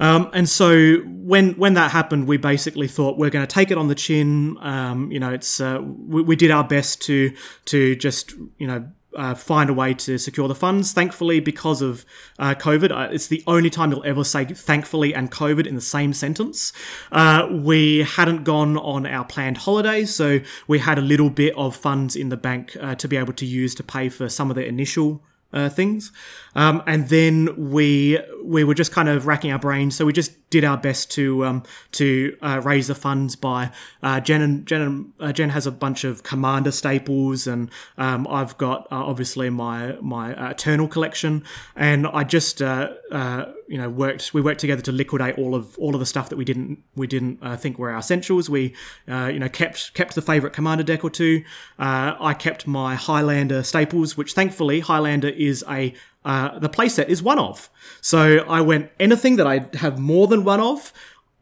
Um, 0.00 0.30
and 0.32 0.48
so 0.48 0.98
when 1.04 1.52
when 1.54 1.74
that 1.74 1.90
happened, 1.90 2.26
we 2.26 2.36
basically 2.36 2.88
thought 2.88 3.16
we're 3.16 3.30
going 3.30 3.46
to 3.46 3.52
take 3.52 3.70
it 3.70 3.78
on 3.78 3.88
the 3.88 3.94
chin. 3.94 4.56
Um, 4.60 5.10
you 5.10 5.20
know, 5.20 5.32
it's 5.32 5.60
uh, 5.60 5.80
we, 5.82 6.22
we 6.22 6.36
did 6.36 6.50
our 6.50 6.64
best 6.64 7.00
to 7.02 7.32
to 7.66 7.96
just 7.96 8.32
you 8.58 8.66
know 8.66 8.88
uh, 9.16 9.34
find 9.34 9.70
a 9.70 9.74
way 9.74 9.94
to 9.94 10.18
secure 10.18 10.48
the 10.48 10.54
funds. 10.54 10.92
Thankfully, 10.92 11.40
because 11.40 11.82
of 11.82 12.04
uh, 12.38 12.54
COVID, 12.54 12.90
uh, 12.90 13.12
it's 13.12 13.28
the 13.28 13.42
only 13.46 13.70
time 13.70 13.90
you'll 13.90 14.04
ever 14.04 14.24
say 14.24 14.44
thankfully 14.44 15.14
and 15.14 15.30
COVID 15.30 15.66
in 15.66 15.74
the 15.74 15.80
same 15.80 16.12
sentence. 16.12 16.72
Uh, 17.12 17.48
we 17.50 18.00
hadn't 18.02 18.44
gone 18.44 18.76
on 18.76 19.06
our 19.06 19.24
planned 19.24 19.58
holidays, 19.58 20.14
so 20.14 20.40
we 20.66 20.80
had 20.80 20.98
a 20.98 21.02
little 21.02 21.30
bit 21.30 21.54
of 21.56 21.76
funds 21.76 22.16
in 22.16 22.28
the 22.28 22.36
bank 22.36 22.76
uh, 22.80 22.94
to 22.96 23.08
be 23.08 23.16
able 23.16 23.32
to 23.34 23.46
use 23.46 23.74
to 23.76 23.82
pay 23.82 24.08
for 24.08 24.28
some 24.28 24.50
of 24.50 24.56
the 24.56 24.66
initial 24.66 25.22
uh, 25.54 25.68
things. 25.68 26.12
Um, 26.56 26.82
and 26.86 27.08
then 27.08 27.70
we 27.70 28.18
we 28.44 28.62
were 28.64 28.74
just 28.74 28.92
kind 28.92 29.08
of 29.08 29.26
racking 29.26 29.50
our 29.50 29.58
brains, 29.58 29.96
so 29.96 30.04
we 30.04 30.12
just 30.12 30.50
did 30.50 30.64
our 30.64 30.76
best 30.76 31.10
to 31.12 31.44
um, 31.44 31.62
to 31.92 32.36
uh, 32.42 32.60
raise 32.62 32.88
the 32.88 32.94
funds 32.94 33.34
by 33.34 33.70
uh, 34.02 34.20
Jen 34.20 34.42
and 34.42 34.66
Jen. 34.66 34.82
And, 34.82 35.12
uh, 35.18 35.32
Jen 35.32 35.50
has 35.50 35.66
a 35.66 35.72
bunch 35.72 36.04
of 36.04 36.22
Commander 36.22 36.70
staples, 36.70 37.46
and 37.46 37.70
um, 37.96 38.26
I've 38.28 38.56
got 38.58 38.86
uh, 38.92 39.04
obviously 39.04 39.50
my 39.50 39.96
my 40.00 40.34
uh, 40.34 40.50
Eternal 40.50 40.86
collection, 40.86 41.44
and 41.74 42.06
I 42.06 42.24
just 42.24 42.60
you 43.68 43.78
know 43.78 43.88
worked 43.88 44.34
we 44.34 44.40
worked 44.40 44.60
together 44.60 44.82
to 44.82 44.92
liquidate 44.92 45.38
all 45.38 45.54
of 45.54 45.78
all 45.78 45.94
of 45.94 46.00
the 46.00 46.06
stuff 46.06 46.28
that 46.28 46.36
we 46.36 46.44
didn't 46.44 46.82
we 46.94 47.06
didn't 47.06 47.38
uh, 47.42 47.56
think 47.56 47.78
were 47.78 47.90
our 47.90 47.98
essentials. 47.98 48.50
We 48.50 48.74
uh, 49.08 49.30
you 49.32 49.38
know 49.38 49.48
kept 49.48 49.94
kept 49.94 50.14
the 50.14 50.22
favorite 50.22 50.52
Commander 50.52 50.84
deck 50.84 51.04
or 51.04 51.10
two. 51.10 51.44
Uh, 51.78 52.14
I 52.20 52.34
kept 52.34 52.66
my 52.66 52.94
Highlander 52.94 53.62
staples, 53.62 54.16
which 54.16 54.32
thankfully 54.32 54.80
Highlander 54.80 55.28
is 55.28 55.64
a 55.68 55.94
uh, 56.24 56.58
the 56.58 56.68
playset 56.68 57.08
is 57.08 57.22
one 57.22 57.38
of. 57.38 57.70
So 58.00 58.38
I 58.48 58.60
went 58.60 58.90
anything 58.98 59.36
that 59.36 59.46
I 59.46 59.68
have 59.76 59.98
more 59.98 60.26
than 60.26 60.44
one 60.44 60.60
of 60.60 60.92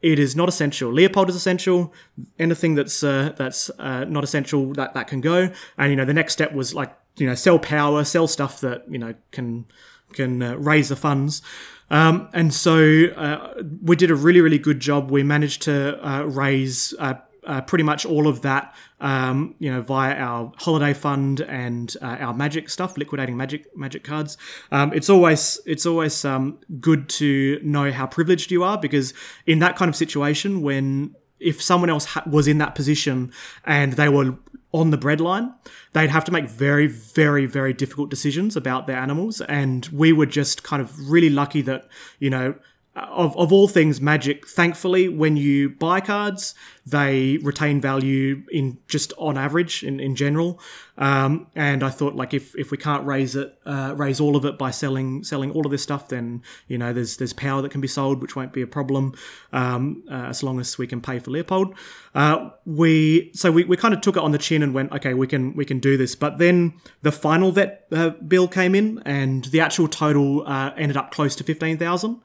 it 0.03 0.19
is 0.19 0.35
not 0.35 0.49
essential. 0.49 0.91
Leopold 0.91 1.29
is 1.29 1.35
essential. 1.35 1.93
Anything 2.37 2.75
that's 2.75 3.03
uh, 3.03 3.33
that's 3.37 3.71
uh, 3.79 4.03
not 4.03 4.23
essential 4.23 4.73
that 4.73 4.93
that 4.93 5.07
can 5.07 5.21
go. 5.21 5.49
And 5.77 5.89
you 5.89 5.95
know, 5.95 6.05
the 6.05 6.13
next 6.13 6.33
step 6.33 6.53
was 6.53 6.75
like 6.75 6.93
you 7.15 7.25
know 7.25 7.35
sell 7.35 7.57
power, 7.57 8.03
sell 8.03 8.27
stuff 8.27 8.59
that 8.59 8.83
you 8.89 8.99
know 8.99 9.15
can 9.31 9.65
can 10.13 10.41
uh, 10.41 10.55
raise 10.55 10.89
the 10.89 10.95
funds. 10.95 11.41
Um, 11.89 12.29
and 12.33 12.53
so 12.53 13.05
uh, 13.15 13.61
we 13.81 13.95
did 13.95 14.09
a 14.09 14.15
really 14.15 14.41
really 14.41 14.59
good 14.59 14.79
job. 14.79 15.11
We 15.11 15.23
managed 15.23 15.61
to 15.63 16.07
uh, 16.07 16.23
raise. 16.23 16.93
Uh, 16.99 17.15
uh, 17.45 17.61
pretty 17.61 17.83
much 17.83 18.05
all 18.05 18.27
of 18.27 18.41
that, 18.41 18.73
um, 19.01 19.55
you 19.59 19.71
know, 19.71 19.81
via 19.81 20.15
our 20.15 20.51
holiday 20.57 20.93
fund 20.93 21.41
and 21.41 21.95
uh, 22.01 22.17
our 22.19 22.33
magic 22.33 22.69
stuff, 22.69 22.97
liquidating 22.97 23.35
magic 23.35 23.65
magic 23.75 24.03
cards. 24.03 24.37
Um, 24.71 24.93
it's 24.93 25.09
always 25.09 25.59
it's 25.65 25.85
always 25.85 26.23
um, 26.23 26.59
good 26.79 27.09
to 27.09 27.59
know 27.61 27.91
how 27.91 28.07
privileged 28.07 28.51
you 28.51 28.63
are 28.63 28.77
because 28.77 29.13
in 29.45 29.59
that 29.59 29.75
kind 29.75 29.89
of 29.89 29.95
situation, 29.95 30.61
when 30.61 31.15
if 31.39 31.61
someone 31.61 31.89
else 31.89 32.05
ha- 32.05 32.23
was 32.25 32.47
in 32.47 32.57
that 32.59 32.75
position 32.75 33.31
and 33.65 33.93
they 33.93 34.07
were 34.07 34.35
on 34.73 34.89
the 34.89 34.97
breadline, 34.97 35.53
they'd 35.93 36.09
have 36.09 36.25
to 36.25 36.31
make 36.31 36.49
very, 36.49 36.87
very, 36.87 37.45
very 37.45 37.73
difficult 37.73 38.09
decisions 38.09 38.55
about 38.55 38.87
their 38.87 38.97
animals. 38.97 39.39
And 39.41 39.85
we 39.93 40.11
were 40.11 40.25
just 40.25 40.63
kind 40.63 40.81
of 40.81 41.09
really 41.09 41.29
lucky 41.29 41.61
that, 41.61 41.87
you 42.19 42.29
know, 42.29 42.55
of, 42.95 43.35
of 43.37 43.51
all 43.51 43.67
things 43.67 43.99
magic 43.99 44.47
thankfully 44.47 45.09
when 45.09 45.35
you 45.35 45.69
buy 45.69 45.99
cards 45.99 46.53
they 46.85 47.37
retain 47.37 47.81
value 47.81 48.43
in 48.51 48.77
just 48.87 49.13
on 49.17 49.37
average 49.37 49.83
in, 49.83 49.99
in 49.99 50.15
general. 50.15 50.59
Um, 50.95 51.47
and 51.55 51.81
i 51.81 51.89
thought 51.89 52.15
like 52.15 52.35
if, 52.35 52.55
if 52.55 52.69
we 52.69 52.77
can't 52.77 53.03
raise 53.03 53.35
it 53.35 53.57
uh, 53.65 53.95
raise 53.97 54.19
all 54.19 54.35
of 54.35 54.45
it 54.45 54.59
by 54.59 54.69
selling 54.69 55.23
selling 55.23 55.49
all 55.49 55.65
of 55.65 55.71
this 55.71 55.81
stuff 55.81 56.09
then 56.09 56.43
you 56.67 56.77
know 56.77 56.93
there's 56.93 57.17
there's 57.17 57.33
power 57.33 57.63
that 57.63 57.71
can 57.71 57.81
be 57.81 57.87
sold 57.87 58.21
which 58.21 58.35
won't 58.35 58.53
be 58.53 58.61
a 58.61 58.67
problem 58.67 59.15
um, 59.53 60.03
uh, 60.11 60.25
as 60.25 60.43
long 60.43 60.59
as 60.59 60.77
we 60.77 60.85
can 60.85 61.01
pay 61.01 61.17
for 61.17 61.31
leopold. 61.31 61.73
Uh, 62.13 62.51
we 62.65 63.31
so 63.33 63.51
we, 63.51 63.63
we 63.63 63.75
kind 63.75 63.95
of 63.95 64.01
took 64.01 64.17
it 64.17 64.21
on 64.21 64.31
the 64.31 64.37
chin 64.37 64.61
and 64.61 64.75
went 64.75 64.91
okay 64.91 65.15
we 65.15 65.25
can 65.25 65.55
we 65.55 65.65
can 65.65 65.79
do 65.79 65.97
this. 65.97 66.13
But 66.15 66.37
then 66.37 66.73
the 67.01 67.11
final 67.11 67.51
vet 67.51 67.87
uh, 67.91 68.11
bill 68.11 68.47
came 68.47 68.75
in 68.75 69.01
and 69.03 69.45
the 69.45 69.61
actual 69.61 69.87
total 69.87 70.45
uh, 70.45 70.73
ended 70.77 70.95
up 70.95 71.09
close 71.09 71.35
to 71.37 71.43
15000 71.43 72.21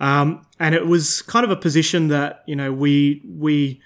um, 0.00 0.46
and 0.58 0.74
it 0.74 0.86
was 0.86 1.22
kind 1.22 1.44
of 1.44 1.50
a 1.50 1.56
position 1.56 2.08
that 2.08 2.42
you 2.46 2.56
know 2.56 2.72
we 2.72 3.22
we 3.26 3.80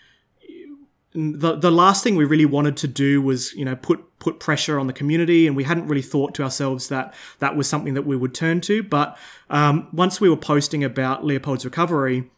the 1.15 1.57
the 1.57 1.71
last 1.71 2.05
thing 2.05 2.17
we 2.17 2.25
really 2.25 2.45
wanted 2.45 2.77
to 2.77 2.89
do 2.89 3.21
was 3.21 3.53
you 3.55 3.65
know 3.65 3.77
put 3.77 4.05
put 4.19 4.41
pressure 4.41 4.79
on 4.79 4.87
the 4.87 4.93
community, 4.93 5.47
and 5.47 5.57
we 5.57 5.65
hadn't 5.65 5.87
really 5.89 6.03
thought 6.03 6.35
to 6.35 6.43
ourselves 6.43 6.89
that 6.89 7.15
that 7.39 7.57
was 7.57 7.69
something 7.69 7.95
that 7.95 8.03
we 8.03 8.17
would 8.17 8.35
turn 8.35 8.61
to. 8.63 8.83
But 8.83 9.17
um, 9.51 9.89
once 9.93 10.21
we 10.21 10.29
were 10.29 10.37
posting 10.37 10.85
about 10.85 11.25
Leopold's 11.25 11.65
recovery, 11.65 12.31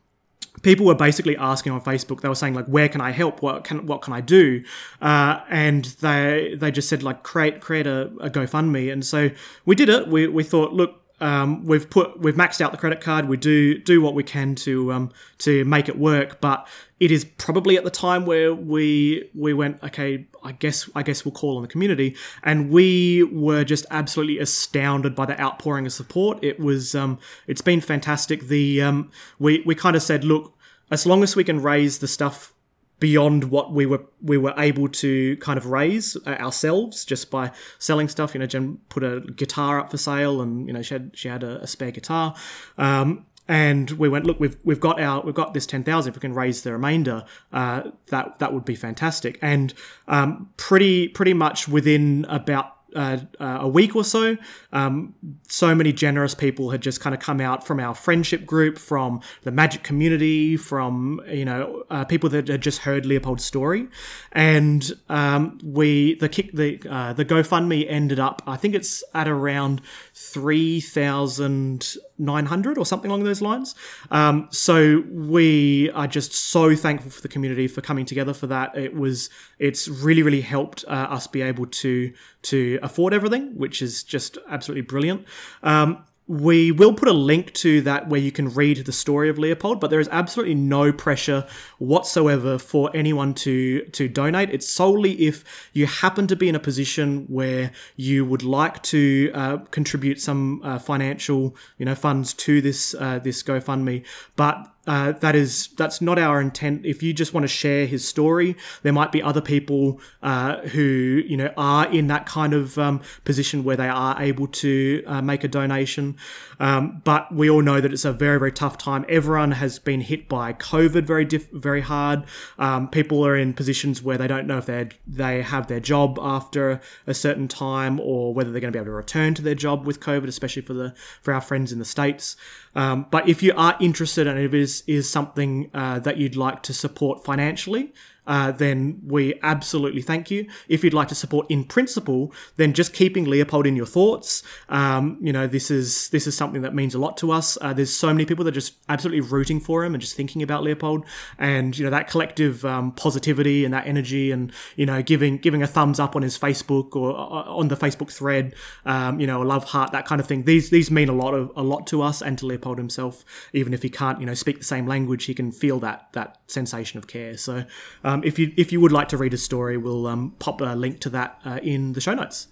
people 0.63 0.87
were 0.87 0.95
basically 0.95 1.37
asking 1.37 1.73
on 1.73 1.81
Facebook. 1.81 2.21
They 2.21 2.29
were 2.29 2.35
saying 2.35 2.55
like, 2.55 2.67
"Where 2.67 2.89
can 2.89 3.01
I 3.01 3.11
help? 3.11 3.43
What 3.43 3.65
can 3.65 3.87
what 3.87 4.03
can 4.03 4.13
I 4.13 4.21
do?" 4.21 4.63
Uh, 5.01 5.41
and 5.49 5.85
they 6.01 6.57
they 6.59 6.71
just 6.71 6.89
said 6.89 7.03
like, 7.03 7.23
"Create 7.23 7.61
create 7.61 7.87
a, 7.87 8.07
a 8.21 8.31
GoFundMe." 8.31 8.93
And 8.93 9.05
so 9.05 9.31
we 9.65 9.75
did 9.75 9.89
it. 9.89 10.09
We 10.09 10.27
we 10.27 10.45
thought, 10.45 10.73
look, 10.73 11.03
um, 11.21 11.65
we've 11.67 11.89
put 11.89 12.19
we've 12.19 12.35
maxed 12.35 12.61
out 12.61 12.73
the 12.73 12.79
credit 12.79 13.01
card. 13.01 13.29
We 13.29 13.37
do 13.37 13.79
do 13.79 14.01
what 14.01 14.15
we 14.15 14.23
can 14.23 14.55
to 14.57 14.93
um, 14.93 15.13
to 15.39 15.65
make 15.65 15.89
it 15.89 15.99
work, 15.99 16.41
but 16.41 16.67
it 16.99 17.11
is 17.11 17.25
probably 17.25 17.77
at 17.77 17.85
the 17.85 17.91
time 17.91 18.25
where 18.27 18.55
we 18.55 19.29
we 19.35 19.53
went 19.53 19.83
okay. 19.83 20.27
I 20.43 20.53
guess 20.53 20.89
I 20.95 21.03
guess 21.03 21.25
we'll 21.25 21.33
call 21.33 21.57
on 21.57 21.63
the 21.63 21.69
community, 21.69 22.17
and 22.43 22.71
we 22.71 23.23
were 23.25 23.65
just 23.65 23.85
absolutely 23.91 24.39
astounded 24.39 25.15
by 25.15 25.27
the 25.27 25.39
outpouring 25.41 25.87
of 25.87 25.93
support. 25.93 26.43
It 26.43 26.59
was 26.59 26.95
um, 26.95 27.19
it's 27.47 27.63
been 27.63 27.81
fantastic. 27.81 28.49
The 28.49 28.81
um, 28.81 29.11
we 29.39 29.63
we 29.67 29.75
kind 29.75 29.97
of 29.97 30.03
said, 30.03 30.25
look, 30.25 30.57
as 30.91 31.05
long 31.05 31.23
as 31.23 31.37
we 31.37 31.45
can 31.45 31.61
raise 31.61 31.99
the 31.99 32.09
stuff 32.09 32.55
beyond 33.01 33.45
what 33.45 33.73
we 33.73 33.87
were 33.87 34.05
we 34.23 34.39
were 34.39 34.55
able 34.57 34.89
to 34.89 35.37
kind 35.39 35.59
of 35.59 35.67
raise 35.67 36.17
uh, 36.27 36.31
ourselves 36.31 37.05
just 37.05 37.31
by 37.31 37.51
selling 37.79 38.09
stuff. 38.09 38.35
You 38.35 38.41
know, 38.41 38.47
Jen 38.47 38.79
put 38.89 39.03
a 39.03 39.21
guitar 39.21 39.81
up 39.81 39.91
for 39.91 39.99
sale, 39.99 40.41
and 40.41 40.67
you 40.67 40.73
know 40.73 40.83
she 40.83 40.95
had 40.95 41.11
she 41.15 41.29
had 41.29 41.43
a, 41.43 41.63
a 41.63 41.67
spare 41.67 41.91
guitar. 41.91 42.37
Um, 42.79 43.27
and 43.49 43.91
we 43.93 44.09
went, 44.09 44.27
look, 44.27 44.39
we've 44.39 44.57
we've 44.63 44.79
got 44.79 45.01
our 45.01 45.23
we've 45.23 45.35
got 45.35 45.55
this 45.55 45.67
ten 45.67 45.83
thousand. 45.83 46.11
If 46.11 46.17
we 46.17 46.21
can 46.21 46.35
raise 46.35 46.63
the 46.63 46.73
remainder, 46.73 47.25
uh, 47.53 47.91
that 48.07 48.39
that 48.39 48.53
would 48.53 48.65
be 48.65 48.77
fantastic. 48.77 49.41
And 49.43 49.75
um, 50.07 50.51
pretty 50.57 51.09
pretty 51.09 51.35
much 51.35 51.67
within 51.67 52.27
about 52.29 52.77
uh, 52.95 53.19
uh, 53.39 53.59
a 53.61 53.69
week 53.69 53.95
or 53.95 54.05
so, 54.05 54.37
um, 54.73 55.15
so 55.49 55.75
many 55.75 55.93
generous 55.93 56.35
people 56.35 56.71
had 56.71 56.81
just 56.81 57.01
kind 57.01 57.15
of 57.15 57.21
come 57.21 57.41
out 57.41 57.67
from 57.67 57.81
our 57.81 57.95
friendship 57.95 58.47
group, 58.47 58.79
from 58.79 59.21
the 59.43 59.51
magic 59.51 59.83
community, 59.83 60.57
from 60.57 61.21
you 61.29 61.45
know 61.45 61.85
uh, 61.91 62.05
people 62.05 62.29
that 62.31 62.49
had 62.49 62.61
just 62.61 62.81
heard 62.81 63.07
Leopold's 63.07 63.45
story, 63.45 63.89
and 64.33 64.93
um, 65.09 65.59
we 65.65 66.15
the 66.17 66.29
kick 66.29 66.53
the 66.53 66.81
uh, 66.89 67.13
the 67.13 67.25
GoFundMe 67.25 67.87
ended 67.89 68.19
up 68.19 68.43
I 68.47 68.57
think 68.57 68.75
it's 68.75 69.03
at 69.15 69.29
around 69.29 69.83
three 70.15 70.81
thousand 70.81 71.95
900 72.21 72.79
or 72.79 72.87
something 72.87 73.11
along 73.11 73.25
those 73.25 73.43
lines. 73.43 73.75
Um, 74.11 74.49
so 74.51 75.03
we 75.11 75.91
are 75.91 76.07
just 76.07 76.33
so 76.33 76.77
thankful 76.77 77.11
for 77.11 77.23
the 77.23 77.29
community 77.29 77.67
for 77.67 77.81
coming 77.81 78.05
together 78.05 78.35
for 78.35 78.47
that. 78.49 78.77
It 78.77 78.95
was 78.95 79.31
it's 79.59 79.89
really 79.89 80.23
really 80.23 80.43
helped 80.43 80.85
uh, 80.87 81.09
us 81.11 81.27
be 81.27 81.43
able 81.43 81.67
to 81.67 82.13
to 82.43 82.79
afford 82.83 83.13
everything, 83.15 83.57
which 83.57 83.83
is 83.83 84.03
just 84.03 84.39
absolutely 84.49 84.83
brilliant. 84.83 85.27
Um, 85.63 86.05
we 86.31 86.71
will 86.71 86.95
put 86.95 87.09
a 87.09 87.13
link 87.13 87.53
to 87.55 87.81
that 87.81 88.09
where 88.09 88.21
you 88.21 88.31
can 88.31 88.49
read 88.51 88.77
the 88.87 88.93
story 88.93 89.29
of 89.29 89.37
Leopold, 89.37 89.81
but 89.81 89.91
there 89.91 89.99
is 89.99 90.09
absolutely 90.13 90.55
no 90.55 90.93
pressure 90.93 91.45
whatsoever 91.79 92.57
for 92.57 92.89
anyone 92.95 93.35
to 93.35 93.83
to 93.87 94.07
donate. 94.07 94.49
It's 94.51 94.69
solely 94.69 95.23
if 95.27 95.43
you 95.73 95.87
happen 95.87 96.29
to 96.29 96.37
be 96.37 96.49
in 96.49 96.55
a 96.55 96.61
position 96.61 97.27
where 97.27 97.73
you 97.97 98.25
would 98.25 98.45
like 98.45 98.81
to 98.85 99.33
uh, 99.35 99.57
contribute 99.73 100.21
some 100.21 100.61
uh, 100.63 100.79
financial, 100.79 101.57
you 101.79 101.85
know, 101.85 101.97
funds 101.97 102.33
to 102.35 102.61
this 102.61 102.95
uh, 102.95 103.19
this 103.19 103.43
GoFundMe, 103.43 104.05
but 104.37 104.73
uh, 104.87 105.13
that 105.13 105.37
is 105.37 105.69
that's 105.77 106.01
not 106.01 106.19
our 106.19 106.41
intent. 106.41 106.87
If 106.87 107.03
you 107.03 107.13
just 107.13 107.35
want 107.35 107.45
to 107.45 107.49
share 107.49 107.87
his 107.87 108.07
story, 108.09 108.57
there 108.83 108.95
might 108.95 109.13
be 109.13 109.23
other 109.23 109.43
people 109.43 110.01
uh, 110.23 110.61
who 110.69 110.81
you 110.81 111.37
know 111.37 111.53
are 111.57 111.87
in 111.93 112.07
that 112.07 112.25
kind 112.25 112.55
of 112.55 112.79
um, 112.79 113.03
position 113.25 113.63
where 113.63 113.77
they 113.77 113.89
are 113.89 114.21
able 114.21 114.47
to 114.47 115.05
uh, 115.07 115.21
make 115.21 115.45
a 115.45 115.49
donation. 115.49 116.17
Um, 116.59 117.03
but 117.05 117.33
we 117.35 117.49
all 117.51 117.63
know 117.63 117.81
that 117.81 117.93
it's 117.93 118.07
a 118.07 118.13
very 118.13 118.39
very 118.39 118.53
tough 118.53 118.79
time. 118.79 119.05
Everyone 119.07 119.53
has 119.53 119.79
been 119.79 120.01
hit 120.01 120.29
by 120.29 120.55
COVID 120.55 121.05
very 121.05 121.27
diff- 121.27 121.51
very 121.51 121.83
hard. 121.83 122.25
Um, 122.59 122.89
people 122.89 123.25
are 123.27 123.37
in 123.37 123.53
positions 123.53 124.03
where 124.03 124.17
they 124.17 124.29
don't 124.29 124.47
know 124.47 124.59
if 124.59 124.67
they 124.67 124.89
they 125.07 125.43
have 125.43 125.67
their 125.67 125.81
job 125.81 126.19
after 126.21 126.81
a 127.07 127.13
certain 127.13 127.49
time 127.49 128.01
or 128.01 128.33
whether 128.33 128.51
they're 128.51 128.63
going 128.63 128.73
to 128.73 128.77
be 128.77 128.81
able 128.81 128.93
to 128.93 128.97
return 128.97 129.35
to 129.35 129.43
their 129.43 129.55
job 129.55 129.87
with 129.87 130.01
COVID, 130.01 130.27
especially 130.27 130.63
for 130.63 130.73
the 130.73 130.95
for 131.21 131.35
our 131.35 131.43
friends 131.43 131.71
in 131.71 131.79
the 131.79 131.85
states. 131.85 132.35
Um, 132.75 133.07
but 133.11 133.29
if 133.29 133.43
you 133.43 133.53
are 133.57 133.77
interested 133.81 134.27
and 134.27 134.39
if 134.39 134.55
it 134.55 134.61
is, 134.61 134.83
is 134.87 135.11
something 135.11 135.71
uh, 135.75 135.99
that 136.01 136.19
you'd 136.19 136.37
like 136.37 136.63
to 136.65 136.73
support 136.73 137.25
financially, 137.25 137.93
uh, 138.31 138.53
then 138.53 139.01
we 139.05 139.35
absolutely 139.43 140.01
thank 140.01 140.31
you. 140.31 140.47
If 140.69 140.85
you'd 140.85 140.95
like 140.95 141.09
to 141.09 141.17
support 141.17 141.47
in 141.51 141.65
principle, 141.65 142.33
then 142.55 142.73
just 142.73 142.93
keeping 142.93 143.25
Leopold 143.25 143.67
in 143.67 143.75
your 143.75 143.87
thoughts. 143.87 144.45
Um, 144.69 145.19
you 145.21 145.33
know, 145.33 145.49
this 145.49 145.69
is 145.69 146.09
this 146.11 146.29
is 146.29 146.37
something 146.37 146.63
that 146.63 146.73
means 146.73 146.95
a 146.95 147.01
lot 147.01 147.17
to 147.17 147.33
us. 147.33 147.59
Uh, 147.61 147.73
there's 147.73 147.95
so 147.95 148.07
many 148.15 148.25
people 148.25 148.45
that 148.45 148.53
are 148.53 148.55
just 148.55 148.75
absolutely 148.89 149.21
rooting 149.21 149.59
for 149.59 149.85
him 149.85 149.95
and 149.95 150.01
just 150.01 150.15
thinking 150.15 150.45
about 150.45 150.63
Leopold, 150.63 151.05
and 151.41 151.77
you 151.77 151.85
know 151.85 151.91
that 151.91 152.07
collective 152.07 152.65
um, 152.65 152.93
positivity 152.93 153.65
and 153.65 153.75
that 153.75 153.89
energy, 153.89 154.31
and 154.31 154.53
you 154.77 154.87
know 154.87 155.03
giving 155.03 155.39
giving 155.39 155.61
a 155.65 155.67
thumbs 155.67 155.99
up 155.99 156.15
on 156.15 156.23
his 156.23 156.39
Facebook 156.39 156.95
or 156.95 157.11
uh, 157.11 157.51
on 157.53 157.67
the 157.67 157.77
Facebook 157.77 158.13
thread, 158.13 158.55
um, 158.87 159.19
you 159.19 159.27
know, 159.27 159.43
a 159.43 159.45
love 159.45 159.65
heart, 159.65 159.91
that 159.91 160.07
kind 160.07 160.21
of 160.21 160.29
thing. 160.29 160.45
These 160.45 160.71
these 160.71 160.89
mean 160.89 161.09
a 161.09 161.13
lot 161.15 161.35
of 161.35 161.51
a 161.57 161.65
lot 161.65 161.85
to 161.89 162.01
us 162.01 162.23
and 162.23 162.39
to 162.39 162.47
Leopold 162.47 162.79
himself. 162.79 163.25
Even 163.53 163.75
if 163.75 163.83
he 163.83 163.89
can't, 163.89 164.21
you 164.21 164.27
know, 164.27 164.35
speak 164.35 164.59
the 164.59 164.65
same 164.65 164.87
language, 164.87 165.25
he 165.25 165.35
can 165.35 165.51
feel 165.51 165.81
that 165.81 166.13
that 166.13 166.39
sensation 166.47 166.97
of 166.97 167.09
care. 167.09 167.37
So. 167.37 167.65
Um, 168.05 168.20
if 168.25 168.39
you 168.39 168.53
if 168.57 168.73
you 168.73 168.81
would 168.81 168.93
like 168.93 169.09
to 169.09 169.17
read 169.17 169.35
a 169.35 169.39
story, 169.39 169.77
we'll 169.77 170.07
um, 170.07 170.35
pop 170.39 170.61
a 170.61 170.75
link 170.75 171.01
to 171.01 171.11
that 171.11 171.41
uh, 171.45 171.61
in 171.63 171.93
the 171.93 172.01
show 172.01 172.15
notes. 172.15 172.49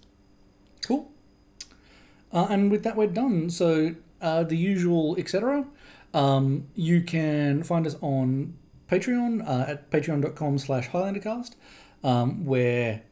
Cool. 0.84 1.10
Uh, 2.32 2.46
and 2.50 2.70
with 2.70 2.82
that, 2.84 2.96
we're 2.96 3.06
done. 3.06 3.50
So 3.50 3.94
uh, 4.20 4.42
the 4.44 4.56
usual, 4.56 5.16
etc. 5.18 5.66
Um, 6.14 6.68
you 6.74 7.02
can 7.02 7.62
find 7.62 7.86
us 7.86 7.96
on 8.00 8.56
Patreon 8.90 9.46
uh, 9.46 9.70
at 9.70 9.90
patreon.com 9.90 10.58
slash 10.58 10.88
highlandercast, 10.88 11.54
um, 12.02 12.44
where 12.44 13.02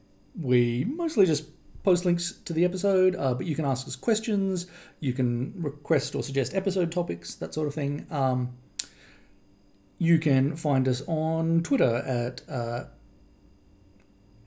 we 0.40 0.84
mostly 0.84 1.26
just 1.26 1.46
post 1.82 2.04
links 2.04 2.32
to 2.44 2.52
the 2.52 2.64
episode, 2.64 3.14
uh, 3.14 3.32
but 3.34 3.46
you 3.46 3.54
can 3.54 3.64
ask 3.64 3.86
us 3.86 3.94
questions, 3.94 4.66
you 4.98 5.12
can 5.12 5.52
request 5.56 6.14
or 6.14 6.22
suggest 6.22 6.54
episode 6.54 6.90
topics, 6.90 7.34
that 7.36 7.54
sort 7.54 7.68
of 7.68 7.74
thing. 7.74 8.06
Um, 8.10 8.56
you 9.98 10.18
can 10.18 10.56
find 10.56 10.86
us 10.88 11.02
on 11.06 11.62
Twitter 11.62 11.96
at 11.96 12.42
uh, 12.48 12.84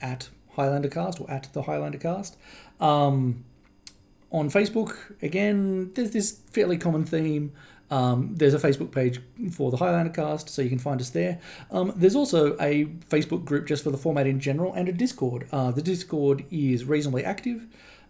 at 0.02 0.30
Highlandercast 0.58 1.22
or 1.22 1.30
at 1.30 1.50
the 1.54 1.64
Highlandercast. 1.64 2.36
Um, 2.80 3.44
on 4.32 4.50
Facebook, 4.50 4.96
again, 5.22 5.92
there's 5.96 6.12
this 6.12 6.40
fairly 6.52 6.78
common 6.78 7.04
theme. 7.04 7.52
Um, 7.92 8.36
there's 8.36 8.54
a 8.54 8.60
Facebook 8.60 8.92
page 8.92 9.20
for 9.52 9.72
the 9.72 9.78
Highlander 9.78 10.12
cast, 10.12 10.50
so 10.50 10.62
you 10.62 10.70
can 10.70 10.78
find 10.78 11.02
us 11.02 11.10
there. 11.10 11.40
Um, 11.72 11.92
there's 11.96 12.16
also 12.16 12.56
a 12.60 12.86
Facebook 13.10 13.46
group 13.46 13.66
just 13.68 13.84
for 13.84 13.90
the 13.90 13.98
format 13.98 14.28
in 14.28 14.40
general 14.40 14.74
and 14.74 14.88
a 14.88 14.92
Discord. 14.92 15.48
Uh, 15.52 15.72
the 15.72 15.82
Discord 15.82 16.46
is 16.52 16.86
reasonably 16.86 17.26
active. 17.26 17.66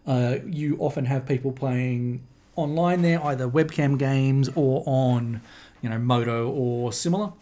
Uh, 0.06 0.36
you 0.44 0.76
often 0.78 1.06
have 1.06 1.26
people 1.26 1.52
playing 1.52 2.22
online 2.56 3.00
there, 3.00 3.24
either 3.24 3.48
webcam 3.48 3.98
games 3.98 4.50
or 4.54 4.82
on, 4.86 5.40
you 5.82 5.88
know, 5.88 5.98
Modo 5.98 6.48
or 6.50 6.92
similar. 6.92 7.32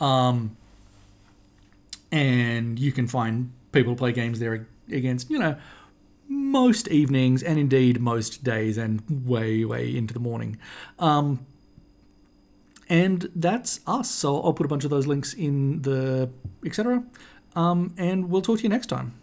Um, 0.00 0.56
and 2.12 2.78
you 2.78 2.92
can 2.92 3.06
find 3.06 3.52
people 3.72 3.94
play 3.94 4.12
games 4.12 4.40
there 4.40 4.66
against, 4.90 5.30
you 5.30 5.38
know, 5.38 5.56
most 6.28 6.88
evenings 6.88 7.42
and 7.42 7.58
indeed 7.58 8.00
most 8.00 8.44
days 8.44 8.78
and 8.78 9.02
way, 9.26 9.64
way 9.64 9.94
into 9.96 10.14
the 10.14 10.20
morning. 10.20 10.58
Um, 10.98 11.46
and 12.88 13.30
that's 13.34 13.80
us. 13.86 14.10
So 14.10 14.40
I'll 14.42 14.52
put 14.52 14.66
a 14.66 14.68
bunch 14.68 14.84
of 14.84 14.90
those 14.90 15.06
links 15.06 15.32
in 15.32 15.82
the 15.82 16.30
etc. 16.64 17.04
Um, 17.54 17.94
and 17.96 18.30
we'll 18.30 18.42
talk 18.42 18.58
to 18.58 18.62
you 18.62 18.68
next 18.68 18.86
time. 18.86 19.14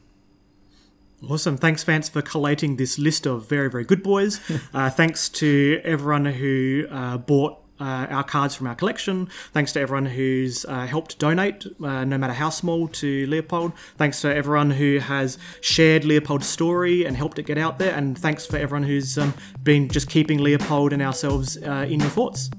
Awesome. 1.28 1.58
Thanks, 1.58 1.84
Vance, 1.84 2.10
for 2.10 2.22
collating 2.22 2.78
this 2.78 3.00
list 3.00 3.26
of 3.26 3.50
very, 3.50 3.70
very 3.70 3.84
good 3.84 4.04
boys. 4.04 4.40
uh, 4.74 4.90
thanks 4.90 5.30
to 5.30 5.82
everyone 5.84 6.26
who 6.26 6.86
uh, 6.90 7.18
bought 7.18 7.58
uh, 7.80 8.08
our 8.10 8.24
cards 8.24 8.56
from 8.56 8.68
our 8.68 8.76
collection. 8.76 9.30
Thanks 9.54 9.72
to 9.74 9.80
everyone 9.80 10.06
who's 10.06 10.66
uh, 10.66 10.86
helped 10.86 11.20
donate, 11.20 11.66
uh, 11.84 12.06
no 12.06 12.18
matter 12.18 12.34
how 12.34 12.50
small, 12.50 12.88
to 12.88 13.28
Leopold. 13.28 13.74
Thanks 13.98 14.22
to 14.22 14.36
everyone 14.36 14.72
who 14.72 15.00
has 15.00 15.38
shared 15.62 16.06
Leopold's 16.06 16.48
story 16.48 17.06
and 17.06 17.16
helped 17.16 17.40
it 17.40 17.44
get 17.44 17.58
out 17.58 17.80
there. 17.80 17.94
And 17.94 18.18
thanks 18.18 18.46
for 18.46 18.58
everyone 18.58 18.84
who's 18.84 19.18
um, 19.18 19.34
been 19.64 19.90
just 19.90 20.10
keeping 20.10 20.40
Leopold 20.40 20.94
and 20.94 21.02
ourselves 21.02 21.58
uh, 21.58 21.86
in 21.90 22.00
your 22.00 22.10
thoughts. 22.10 22.50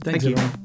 Thanks, 0.00 0.24
Thank 0.24 0.24
you. 0.24 0.32
everyone. 0.32 0.63